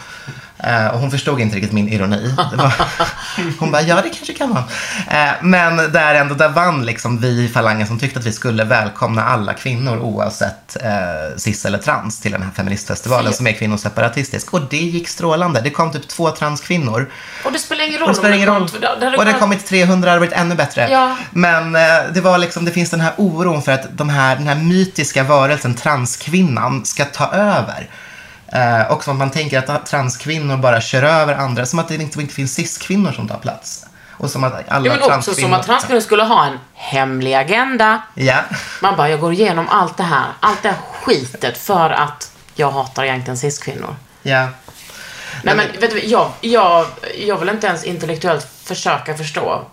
Eh, 0.66 0.86
och 0.86 0.98
hon 1.00 1.10
förstod 1.10 1.40
inte 1.40 1.56
riktigt 1.56 1.72
min 1.72 1.88
ironi. 1.88 2.34
Var, 2.36 2.72
hon 3.58 3.70
bara, 3.70 3.82
ja 3.82 3.94
det 3.96 4.08
kanske 4.08 4.32
kan 4.34 4.50
vara. 4.50 4.64
Eh, 5.10 5.32
men 5.42 5.76
där 5.76 6.14
ändå, 6.14 6.34
där 6.34 6.48
vann 6.48 6.86
liksom 6.86 7.18
vi 7.20 7.44
i 7.44 7.48
falangen 7.48 7.86
som 7.86 7.98
tyckte 7.98 8.18
att 8.18 8.24
vi 8.26 8.32
skulle 8.32 8.64
välkomna 8.64 9.24
alla 9.24 9.54
kvinnor 9.54 9.98
oavsett 9.98 10.76
eh, 10.82 11.36
cis 11.36 11.64
eller 11.64 11.78
trans 11.78 12.20
till 12.20 12.32
den 12.32 12.42
här 12.42 12.50
feministfestivalen 12.50 13.32
som 13.32 13.46
är 13.46 13.52
kvinnoseparatistisk. 13.52 14.54
Och 14.54 14.60
det 14.70 14.76
gick 14.76 15.08
strålande. 15.08 15.60
Det 15.60 15.70
kom 15.70 15.92
typ 15.92 16.08
två 16.08 16.30
transkvinnor. 16.30 17.10
Och 17.44 17.52
det 17.52 17.58
spelar 17.58 17.84
ingen 17.86 17.98
roll. 18.00 18.08
Och 18.08 18.14
det 18.14 18.18
spelar 18.18 18.36
ingen 18.36 18.48
roll. 18.48 18.68
det 18.80 18.88
Och 18.88 19.00
det 19.00 19.16
kunnat- 19.16 19.38
kommit 19.40 19.66
300, 19.66 20.12
det 20.12 20.18
varit 20.18 20.32
ännu 20.32 20.54
bättre. 20.54 20.88
Ja. 20.90 21.16
Men 21.30 21.76
eh, 21.76 21.82
det 22.12 22.20
var 22.20 22.38
liksom, 22.38 22.64
det 22.64 22.70
finns 22.70 22.90
den 22.90 23.00
här 23.00 23.12
oron 23.16 23.62
för 23.62 23.72
att 23.72 23.98
de 23.98 24.08
här, 24.08 24.36
den 24.36 24.46
här 24.46 24.54
mytiska 24.56 25.22
varelsen 25.22 25.74
transkvinnan 25.74 26.84
ska 26.84 27.04
ta 27.04 27.32
över. 27.32 27.88
Eh, 28.49 28.92
och 28.92 29.05
som 29.05 29.12
att 29.12 29.18
man 29.18 29.30
tänker 29.30 29.70
att 29.70 29.86
transkvinnor 29.86 30.57
bara 30.57 30.80
kör 30.80 31.03
över 31.03 31.34
andra, 31.34 31.66
som 31.66 31.78
att 31.78 31.88
det 31.88 31.95
inte, 31.95 32.20
inte 32.20 32.34
finns 32.34 32.55
cis-kvinnor 32.55 33.12
som 33.12 33.28
tar 33.28 33.38
plats. 33.38 33.86
Och 34.11 34.30
som 34.30 34.45
att 34.45 34.68
alla 34.68 34.86
Ja, 34.86 34.97
men 35.01 35.12
också 35.18 35.34
som 35.34 35.53
att 35.53 35.66
transkvinnor 35.66 36.01
skulle 36.01 36.22
ha 36.22 36.47
en 36.47 36.59
hemlig 36.74 37.34
agenda. 37.34 38.03
Ja. 38.14 38.38
Man 38.82 38.97
bara, 38.97 39.09
jag 39.11 39.20
går 39.20 39.32
igenom 39.32 39.68
allt 39.68 39.97
det 39.97 40.03
här, 40.03 40.26
allt 40.40 40.62
det 40.62 40.68
här 40.68 40.78
skitet 41.03 41.59
för 41.59 41.90
att 41.90 42.32
jag 42.55 42.70
hatar 42.70 43.05
egentligen 43.05 43.38
cis-kvinnor. 43.38 43.97
ja. 44.22 44.49
Nej 45.42 45.57
men, 45.57 45.80
vet 45.80 45.90
du, 45.90 46.05
jag, 46.05 46.30
jag, 46.40 46.86
jag 47.26 47.38
vill 47.38 47.49
inte 47.49 47.66
ens 47.66 47.84
intellektuellt 47.84 48.49
försöka 48.64 49.14
förstå 49.14 49.64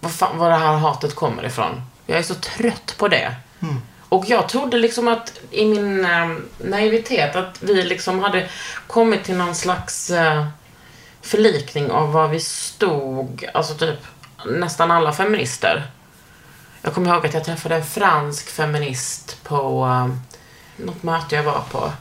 var, 0.00 0.10
fan, 0.10 0.38
var 0.38 0.50
det 0.50 0.56
här 0.56 0.76
hatet 0.76 1.14
kommer 1.14 1.44
ifrån. 1.44 1.82
Jag 2.06 2.18
är 2.18 2.22
så 2.22 2.34
trött 2.34 2.94
på 2.98 3.08
det. 3.08 3.34
Och 4.08 4.24
jag 4.28 4.48
trodde 4.48 4.76
liksom 4.76 5.08
att 5.08 5.40
i 5.50 5.64
min 5.64 6.04
eh, 6.04 6.28
naivitet 6.58 7.36
att 7.36 7.62
vi 7.62 7.82
liksom 7.82 8.18
hade 8.18 8.48
kommit 8.86 9.24
till 9.24 9.36
någon 9.36 9.54
slags 9.54 10.10
eh, 10.10 10.46
förlikning 11.22 11.90
av 11.90 12.12
var 12.12 12.28
vi 12.28 12.40
stod, 12.40 13.48
alltså 13.54 13.74
typ 13.74 13.98
nästan 14.46 14.90
alla 14.90 15.12
feminister. 15.12 15.86
Jag 16.82 16.94
kommer 16.94 17.14
ihåg 17.14 17.26
att 17.26 17.34
jag 17.34 17.44
träffade 17.44 17.74
en 17.74 17.84
fransk 17.84 18.48
feminist 18.48 19.44
på 19.44 19.86
eh, 19.86 20.08
något 20.84 21.02
möte 21.02 21.36
jag 21.36 21.42
var 21.42 21.62
på 21.70 21.92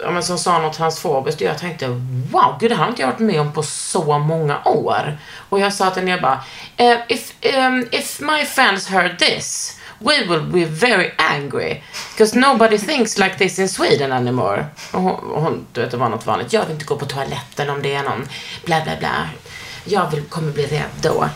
ja, 0.00 0.10
men 0.10 0.22
som 0.22 0.38
sa 0.38 0.58
något 0.58 0.76
transfobiskt 0.76 1.40
och 1.40 1.46
jag 1.46 1.58
tänkte 1.58 1.88
wow, 2.32 2.56
gud 2.60 2.70
det 2.70 2.74
här 2.74 2.82
har 2.82 2.90
inte 2.90 3.02
jag 3.02 3.08
varit 3.08 3.18
med 3.18 3.40
om 3.40 3.52
på 3.52 3.62
så 3.62 4.18
många 4.18 4.64
år. 4.64 5.18
Och 5.48 5.60
jag 5.60 5.72
sa 5.72 5.90
till 5.90 6.00
henne, 6.00 6.10
jag 6.10 6.22
bara, 6.22 6.44
eh, 6.76 6.98
if, 7.08 7.32
um, 7.56 7.88
if 7.90 8.20
my 8.20 8.44
fans 8.44 8.88
heard 8.88 9.18
this, 9.18 9.75
we 9.98 10.26
will 10.26 10.42
be 10.52 10.64
very 10.64 11.10
angry. 11.16 11.82
Because 12.12 12.38
nobody 12.38 12.78
thinks 12.78 13.18
like 13.18 13.38
this 13.38 13.58
in 13.58 13.68
Sweden 13.68 14.12
anymore. 14.12 14.66
Och 14.92 15.00
hon, 15.00 15.14
och 15.14 15.42
hon, 15.42 15.66
du 15.72 15.80
vet, 15.80 15.90
det 15.90 15.96
var 15.96 16.08
något 16.08 16.26
vanligt, 16.26 16.52
jag 16.52 16.62
vill 16.62 16.72
inte 16.72 16.84
gå 16.84 16.96
på 16.96 17.06
toaletten 17.06 17.70
om 17.70 17.82
det 17.82 17.94
är 17.94 18.02
någon 18.02 18.28
bla 18.64 18.84
bla 18.84 18.96
bla. 18.98 19.28
Jag 19.84 20.10
vill, 20.10 20.22
kommer 20.22 20.52
bli 20.52 20.66
rädd 20.66 20.90
då. 21.02 21.28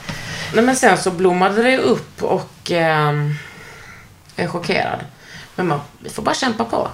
Nej, 0.55 0.65
men 0.65 0.77
sen 0.77 0.99
så 0.99 1.11
blommade 1.11 1.63
det 1.63 1.79
upp 1.79 2.23
och 2.23 2.71
eh, 2.71 3.13
jag 4.37 4.45
är 4.45 4.49
chockerad. 4.49 5.01
Men 5.55 5.69
man, 5.69 5.81
vi 5.99 6.11
får 6.11 6.23
bara 6.23 6.35
kämpa 6.35 6.65
på. 6.65 6.89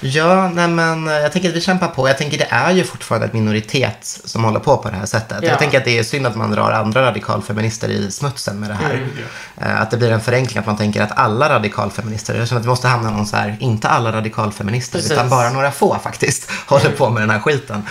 Ja, 0.00 0.48
nej 0.48 0.68
men 0.68 1.08
eh, 1.08 1.14
jag 1.14 1.32
tänker 1.32 1.48
att 1.48 1.54
vi 1.54 1.60
kämpar 1.60 1.88
på. 1.88 2.08
Jag 2.08 2.18
tänker 2.18 2.38
det 2.38 2.46
är 2.50 2.70
ju 2.72 2.84
fortfarande 2.84 3.26
en 3.26 3.32
minoritet 3.32 4.20
som 4.24 4.44
håller 4.44 4.60
på 4.60 4.76
på 4.76 4.90
det 4.90 4.96
här 4.96 5.06
sättet. 5.06 5.38
Ja. 5.42 5.48
Jag 5.48 5.58
tänker 5.58 5.78
att 5.78 5.84
det 5.84 5.98
är 5.98 6.02
synd 6.02 6.26
att 6.26 6.36
man 6.36 6.50
drar 6.50 6.72
andra 6.72 7.02
radikalfeminister 7.02 7.88
i 7.88 8.10
smutsen 8.10 8.60
med 8.60 8.70
det 8.70 8.74
här. 8.74 8.94
Mm. 8.94 9.08
Eh, 9.56 9.80
Att 9.80 9.90
det 9.90 9.96
blir 9.96 10.10
en 10.12 10.20
förenkling, 10.20 10.58
att 10.58 10.66
man 10.66 10.76
tänker 10.76 11.02
att 11.02 11.18
alla 11.18 11.48
radikalfeminister, 11.54 12.34
jag 12.34 12.48
känner 12.48 12.60
att 12.60 12.64
vi 12.66 12.70
måste 12.70 12.88
hamna 12.88 13.10
någon 13.10 13.26
så 13.26 13.36
här, 13.36 13.56
inte 13.60 13.88
alla 13.88 14.12
radikalfeminister, 14.12 14.98
Precis. 14.98 15.12
utan 15.12 15.28
bara 15.28 15.50
några 15.50 15.70
få 15.72 15.98
faktiskt, 16.02 16.50
håller 16.66 16.90
på 16.90 17.10
med 17.10 17.22
den 17.22 17.30
här 17.30 17.40
skiten. 17.40 17.82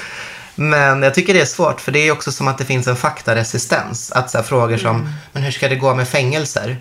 Men 0.56 1.04
jag 1.04 1.14
tycker 1.14 1.34
det 1.34 1.42
är 1.42 1.46
svårt, 1.46 1.82
för 1.82 1.92
det 1.92 2.00
är 2.08 2.12
också 2.12 2.32
som 2.32 2.48
att 2.48 2.58
det 2.58 2.66
finns 2.66 2.88
en 2.88 2.96
faktaresistens. 2.96 4.12
Att 4.12 4.32
så 4.32 4.44
frågor 4.44 4.78
som, 4.78 4.96
Mm. 4.96 5.10
men 5.32 5.44
hur 5.44 5.52
ska 5.52 5.68
det 5.70 5.76
gå 5.76 5.96
med 5.96 6.08
fängelser? 6.08 6.78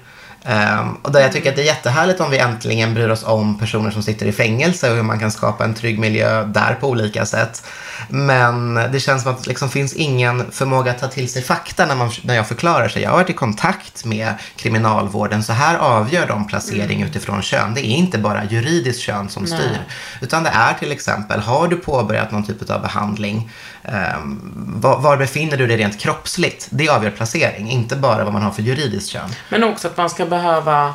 Ehm, 0.49 0.95
och 1.03 1.13
där 1.13 1.21
jag 1.21 1.33
tycker 1.33 1.51
att 1.51 1.57
det 1.57 1.63
är 1.63 1.67
jättehärligt 1.67 2.21
om 2.21 2.31
vi 2.31 2.39
äntligen 2.39 2.95
bryr 2.95 3.09
oss 3.09 3.25
om 3.25 3.59
personer 3.59 3.91
som 3.91 4.03
sitter 4.03 4.27
i 4.27 4.33
fängelse 4.33 4.91
och 4.91 4.97
hur 4.97 5.03
man 5.03 5.19
kan 5.19 5.31
skapa 5.31 5.65
en 5.65 5.75
trygg 5.75 5.99
miljö 5.99 6.45
där 6.45 6.75
på 6.75 6.89
olika 6.89 7.27
sätt. 7.27 7.63
Men 8.09 8.75
det 8.75 9.01
känns 9.01 9.23
som 9.23 9.33
att 9.33 9.43
det 9.43 9.49
liksom 9.49 9.69
finns 9.69 9.95
ingen 9.95 10.51
förmåga 10.51 10.91
att 10.91 10.99
ta 10.99 11.09
till 11.09 11.33
sig 11.33 11.43
fakta 11.43 11.87
när, 11.87 11.95
man, 11.95 12.11
när 12.23 12.35
jag 12.35 12.49
förklarar 12.49 12.89
sig. 12.89 13.03
Jag 13.03 13.11
har 13.11 13.17
varit 13.17 13.31
i 13.31 13.33
kontakt 13.33 14.05
med 14.05 14.35
kriminalvården. 14.57 15.43
Så 15.43 15.53
här 15.53 15.79
avgör 15.79 16.27
de 16.27 16.47
placering 16.47 17.03
utifrån 17.03 17.43
kön. 17.43 17.75
Det 17.75 17.87
är 17.87 17.97
inte 17.97 18.19
bara 18.19 18.45
juridiskt 18.45 19.01
kön 19.01 19.29
som 19.29 19.47
styr. 19.47 19.79
Utan 20.21 20.43
det 20.43 20.51
är 20.51 20.75
till 20.75 20.93
exempel, 20.93 21.41
har 21.41 21.69
du 21.69 21.77
påbörjat 21.77 22.33
någon 22.33 22.47
typ 22.47 22.71
av 22.71 22.83
behandling? 22.83 23.51
Ehm, 23.89 24.41
var, 24.81 25.01
var 25.01 25.17
befinner 25.17 25.57
du 25.57 25.67
dig 25.67 25.77
rent 25.77 25.99
kroppsligt? 25.99 26.69
Det 26.71 26.89
avgör 26.89 27.11
placering, 27.11 27.71
inte 27.71 27.97
bara 27.97 28.25
vad 28.25 28.33
man 28.33 28.43
har 28.43 28.51
för 28.51 28.63
juridiskt 28.63 29.09
kön. 29.09 29.31
Men 29.49 29.65
också 29.65 29.89
att 29.89 29.97
man 29.97 30.11
ska 30.11 30.27
behöva 30.27 30.95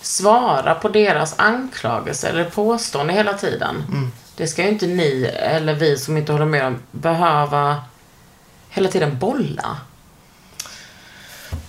svara 0.00 0.74
på 0.74 0.88
deras 0.88 1.34
anklagelser 1.38 2.30
eller 2.30 2.44
påstående 2.44 3.12
hela 3.12 3.34
tiden. 3.34 3.84
Det 4.36 4.46
ska 4.46 4.62
ju 4.62 4.68
inte 4.68 4.86
ni 4.86 5.24
eller 5.36 5.74
vi 5.74 5.96
som 5.98 6.16
inte 6.16 6.32
håller 6.32 6.46
med 6.46 6.66
om 6.66 6.78
behöva 6.90 7.76
hela 8.68 8.88
tiden 8.88 9.18
bolla. 9.18 9.76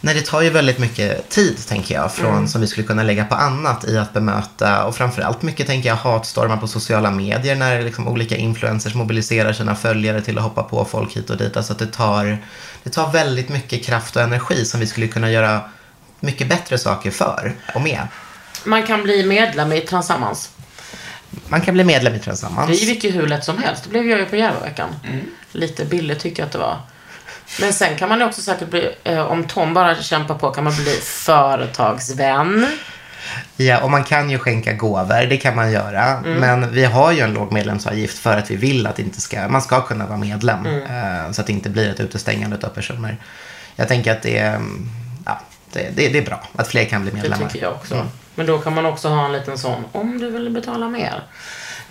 Nej, 0.04 0.14
det 0.16 0.22
tar 0.22 0.42
ju 0.42 0.50
väldigt 0.50 0.78
mycket 0.80 1.30
tid, 1.30 1.68
tänker 1.68 1.96
jag, 1.96 2.14
från, 2.14 2.48
som 2.48 2.62
vi 2.62 2.68
skulle 2.68 2.88
kunna 2.88 3.04
lägga 3.04 3.26
på 3.26 3.36
annat 3.36 3.86
i 3.86 3.98
att 3.98 4.14
bemöta. 4.14 4.86
Och 4.86 4.96
framförallt 4.96 5.42
mycket, 5.42 5.68
tänker 5.68 5.90
jag, 5.90 5.96
hatstormar 5.96 6.58
på 6.58 6.68
sociala 6.68 7.12
medier 7.12 7.56
när 7.56 7.82
liksom 7.82 8.08
olika 8.08 8.36
influencers 8.36 8.96
mobiliserar 8.96 9.54
sina 9.54 9.76
följare 9.76 10.22
till 10.22 10.38
att 10.38 10.44
hoppa 10.44 10.64
på 10.64 10.86
folk 10.86 11.18
hit 11.18 11.30
och 11.30 11.38
dit. 11.38 11.58
Alltså 11.58 11.74
att 11.74 11.80
det 11.80 11.88
tar, 11.88 12.38
det 12.84 12.90
tar 12.90 13.12
väldigt 13.12 13.50
mycket 13.50 13.86
kraft 13.86 14.16
och 14.16 14.22
energi 14.22 14.66
som 14.66 14.80
vi 14.80 14.88
skulle 14.88 15.08
kunna 15.08 15.32
göra 15.32 15.62
mycket 16.20 16.50
bättre 16.50 16.78
saker 16.78 17.12
för 17.12 17.54
och 17.76 17.82
med. 17.82 18.08
Man 18.66 18.84
kan 18.84 19.04
bli 19.04 19.26
medlem 19.26 19.72
i 19.72 19.82
Transammans. 19.82 20.50
Man 21.48 21.62
kan 21.62 21.74
bli 21.74 21.84
medlem 21.84 22.16
i 22.16 22.20
Transammans. 22.20 22.68
Det 22.68 22.86
gick 22.86 23.04
ju 23.04 23.12
hur 23.12 23.28
lätt 23.28 23.46
som 23.46 23.58
helst. 23.58 23.84
Det 23.84 23.90
blev 23.90 24.10
jag 24.10 24.20
ju 24.20 24.26
på 24.26 24.36
Järvaveckan. 24.36 24.90
Lite 25.52 25.86
billigt 25.86 26.20
tyckte 26.20 26.42
jag 26.42 26.46
att 26.46 26.52
det 26.52 26.60
var. 26.60 26.78
Men 27.60 27.74
sen 27.74 27.96
kan 27.98 28.10
man 28.10 28.22
också 28.22 28.42
säkert 28.42 28.70
bli, 28.70 28.96
eh, 29.04 29.20
om 29.32 29.44
Tom 29.44 29.74
bara 29.74 29.96
kämpar 30.02 30.36
på, 30.36 30.52
kan 30.52 30.64
man 30.64 30.74
bli 30.76 30.94
företagsvän. 31.02 32.68
Ja, 33.58 33.82
och 33.84 33.92
man 33.92 34.04
kan 34.04 34.30
ju 34.30 34.40
skänka 34.40 34.74
gåvor, 34.74 35.26
det 35.30 35.38
kan 35.38 35.56
man 35.56 35.72
göra. 35.72 36.04
Mm. 36.04 36.34
Men 36.34 36.72
vi 36.74 36.86
har 36.86 37.12
ju 37.12 37.20
en 37.20 37.34
låg 37.34 37.52
medlemsavgift 37.52 38.18
för 38.20 38.38
att 38.38 38.52
vi 38.52 38.56
vill 38.56 38.88
att 38.88 38.96
det 38.96 39.02
inte 39.02 39.22
ska, 39.22 39.48
man 39.48 39.62
ska 39.62 39.82
kunna 39.82 40.06
vara 40.06 40.18
medlem. 40.18 40.66
Mm. 40.66 41.26
eh, 41.26 41.32
Så 41.32 41.42
att 41.42 41.48
det 41.48 41.54
inte 41.54 41.70
blir 41.70 41.90
ett 41.90 42.00
utestängande 42.00 42.58
av 42.64 42.70
personer. 42.70 43.18
Jag 43.76 43.88
tänker 43.88 44.12
att 44.12 44.22
det 44.22 44.38
är, 44.38 44.56
mm, 44.56 44.90
ja, 45.26 45.40
det, 45.74 45.90
det, 45.96 46.10
det 46.10 46.18
är 46.18 46.26
bra 46.26 46.44
att 46.56 46.68
fler 46.68 46.86
kan 46.86 47.02
bli 47.02 47.12
Det 47.12 47.18
medlemmar. 47.18 47.50
tycker 47.50 47.66
jag 47.66 47.74
också. 47.74 47.94
Mm. 47.96 48.08
Men 48.36 48.46
då 48.46 48.58
kan 48.60 48.74
man 48.74 48.86
också 48.86 49.10
ha 49.10 49.26
en 49.26 49.32
liten 49.32 49.58
sån, 49.58 49.86
om 49.92 50.20
du 50.20 50.30
vill 50.30 50.50
betala 50.50 50.88
mer. 50.90 51.24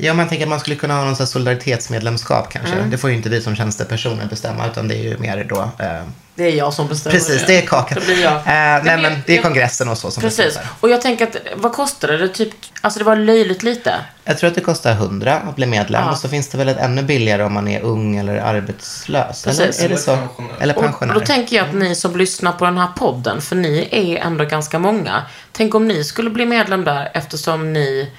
Ja, 0.03 0.15
man 0.15 0.29
tänker 0.29 0.45
att 0.45 0.49
man 0.51 0.61
skulle 0.61 0.77
kunna 0.77 0.95
ha 0.95 1.05
någon 1.05 1.17
sån 1.17 1.25
här 1.25 1.31
solidaritetsmedlemskap 1.31 2.53
kanske. 2.53 2.75
Mm. 2.75 2.91
Det 2.91 2.99
får 2.99 3.11
ju 3.11 3.17
inte 3.17 3.29
vi 3.29 3.41
som 3.43 3.57
tjänstepersoner 3.57 4.27
bestämma, 4.27 4.67
utan 4.67 4.89
det 4.89 4.95
är 4.95 5.03
ju 5.03 5.19
mer 5.19 5.45
då... 5.49 5.61
Eh, 5.79 6.03
Det 6.35 6.45
är 6.45 6.51
jag 6.57 6.75
som 6.75 6.89
bestämmer 6.89 7.17
precis, 7.17 7.47
det 7.47 7.59
är 7.63 7.67
kakan. 7.67 7.99
Det 8.01 8.07
blir 8.07 8.23
jag. 8.23 8.33
Eh, 8.37 8.43
nej, 8.47 8.83
men 8.85 9.03
men 9.03 9.13
det 9.27 9.39
är 9.39 9.43
kongressen 9.43 9.89
och 9.89 9.99
så 9.99 10.11
som 10.11 10.21
Precis. 10.21 10.45
beslutar. 10.45 10.69
Och 10.81 10.89
jag 10.91 11.01
tänker 11.01 11.27
att, 11.27 11.37
vad 11.57 11.73
kostade 11.73 12.17
det? 12.19 12.29
Typ, 12.29 12.51
alltså 12.81 12.99
det 12.99 13.05
var 13.05 13.17
löjligt 13.17 13.63
lite. 13.63 13.95
Jag 14.25 14.39
tror 14.39 14.49
att 14.49 14.55
det 14.55 14.61
kostar 14.61 14.93
100 14.93 15.37
att 15.49 15.57
bli 15.57 15.67
medlem 15.67 16.03
Ja. 16.05 16.11
och 16.11 16.19
så 16.19 16.29
finns 16.29 16.49
det 16.49 16.59
väl 16.59 16.69
ett 16.69 16.79
ännu 16.79 17.03
billigare 17.03 17.43
om 17.45 17.53
man 17.53 17.69
är 17.69 17.81
ung 17.83 18.17
eller 18.17 18.37
arbetslös. 18.37 19.47
Eller 19.47 19.57
Precis. 19.67 19.85
är 19.85 19.89
det 19.89 19.97
så? 19.97 20.19
Eller 20.61 20.75
pensionär. 20.75 21.03
Eller 21.13 21.15
Och, 21.15 21.21
då 21.21 21.27
tänker 21.27 21.57
jag 21.57 21.69
att 21.69 21.75
ni 21.75 21.95
som 21.95 22.17
lyssnar 22.17 22.53
på 22.53 22.65
den 22.65 22.79
här 22.79 22.89
podden, 22.97 23.41
för 23.41 23.57
ni 23.57 23.89
är 23.91 24.17
ändå 24.27 24.45
ganska 24.45 24.79
många. 24.79 25.23
Tänk 25.53 25.75
om 25.75 25.89
ni 25.89 26.05
skulle 26.05 26.31
bli 26.31 26.47
medlem 26.47 26.85
där 26.85 27.11
eftersom 27.15 27.73
ni, 27.73 28.11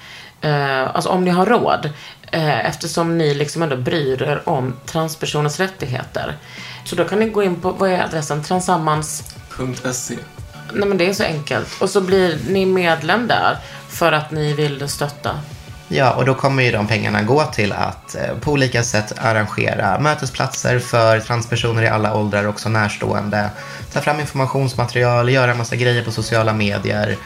eh, 0.42 0.94
alltså 0.94 1.10
om 1.10 1.24
ni 1.24 1.30
har 1.30 1.46
råd, 1.46 1.90
eh, 2.30 2.66
eftersom 2.66 3.18
ni 3.18 3.34
liksom 3.34 3.62
ändå 3.62 3.76
bryr 3.76 4.22
er 4.22 4.42
om 4.48 4.76
transpersoners 4.86 5.60
rättigheter. 5.60 6.36
Så 6.84 6.96
då 6.96 7.04
kan 7.04 7.18
ni 7.18 7.28
gå 7.28 7.42
in 7.42 7.60
på, 7.60 7.70
vad 7.70 7.90
är 7.90 8.02
adressen? 8.02 8.42
Transammans 8.42 9.34
.se. 9.92 10.16
Nej 10.72 10.88
men 10.88 10.98
det 10.98 11.08
är 11.08 11.12
så 11.12 11.24
enkelt. 11.24 11.82
Och 11.82 11.90
så 11.90 12.00
blir 12.00 12.38
ni 12.48 12.66
medlem 12.66 13.26
där 13.26 13.58
för 13.88 14.12
att 14.12 14.30
ni 14.30 14.52
vill 14.52 14.88
stötta. 14.88 15.30
Ja, 15.94 16.14
och 16.14 16.24
då 16.24 16.34
kommer 16.34 16.62
ju 16.62 16.72
de 16.72 16.86
pengarna 16.86 17.22
gå 17.22 17.44
till 17.44 17.72
att 17.72 18.14
eh, 18.14 18.38
på 18.40 18.52
olika 18.52 18.82
sätt 18.82 19.12
arrangera 19.18 19.98
mötesplatser 19.98 20.78
för 20.78 21.20
transpersoner 21.20 21.82
i 21.82 21.88
alla 21.88 22.14
åldrar, 22.14 22.46
också 22.46 22.68
närstående. 22.68 23.50
Ta 23.92 24.00
fram 24.00 24.20
informationsmaterial, 24.20 25.28
göra 25.28 25.50
en 25.50 25.58
massa 25.58 25.76
grejer 25.76 26.04
på 26.04 26.10
sociala 26.10 26.52
medier, 26.52 27.16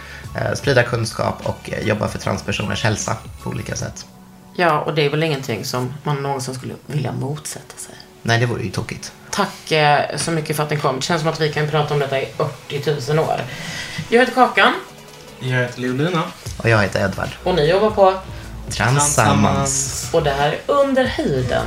sprida 0.54 0.82
kunskap 0.82 1.34
och 1.46 1.70
eh, 1.72 1.86
jobba 1.88 2.08
för 2.08 2.18
transpersoners 2.18 2.84
hälsa 2.84 3.16
på 3.42 3.50
olika 3.50 3.76
sätt. 3.76 4.06
Ja, 4.54 4.80
och 4.80 4.94
det 4.94 5.02
är 5.02 5.10
väl 5.10 5.22
ingenting 5.22 5.64
som 5.64 5.94
man 6.02 6.22
någonsin 6.22 6.54
skulle 6.54 6.74
vilja 6.86 7.12
motsätta 7.12 7.76
sig. 7.76 7.94
Nej, 8.22 8.38
det 8.40 8.46
vore 8.46 8.62
ju 8.62 8.70
tokigt. 8.70 9.12
Tack 9.30 9.72
eh, 9.72 10.16
så 10.16 10.30
mycket 10.30 10.56
för 10.56 10.62
att 10.62 10.70
ni 10.70 10.76
kom. 10.76 10.96
Det 10.96 11.02
känns 11.02 11.20
som 11.22 11.30
att 11.30 11.40
vi 11.40 11.52
kan 11.52 11.68
prata 11.70 11.94
om 11.94 12.00
detta 12.00 12.20
i 12.20 12.28
80 12.36 13.12
000 13.12 13.18
år. 13.18 13.40
Jag 14.08 14.20
heter 14.20 14.34
Kakan 14.34 14.72
Jag 15.40 15.48
heter 15.58 15.80
Leolina. 15.80 16.22
Och 16.56 16.68
jag 16.68 16.82
heter 16.82 17.04
Edvard. 17.04 17.28
och 17.44 17.54
ni 17.54 17.70
jobbar 17.70 17.90
på 17.90 18.14
Transammans. 18.70 20.10
Och 20.12 20.22
det 20.22 20.30
här 20.30 20.48
är 20.48 20.60
Under 20.66 21.04
huden. 21.04 21.66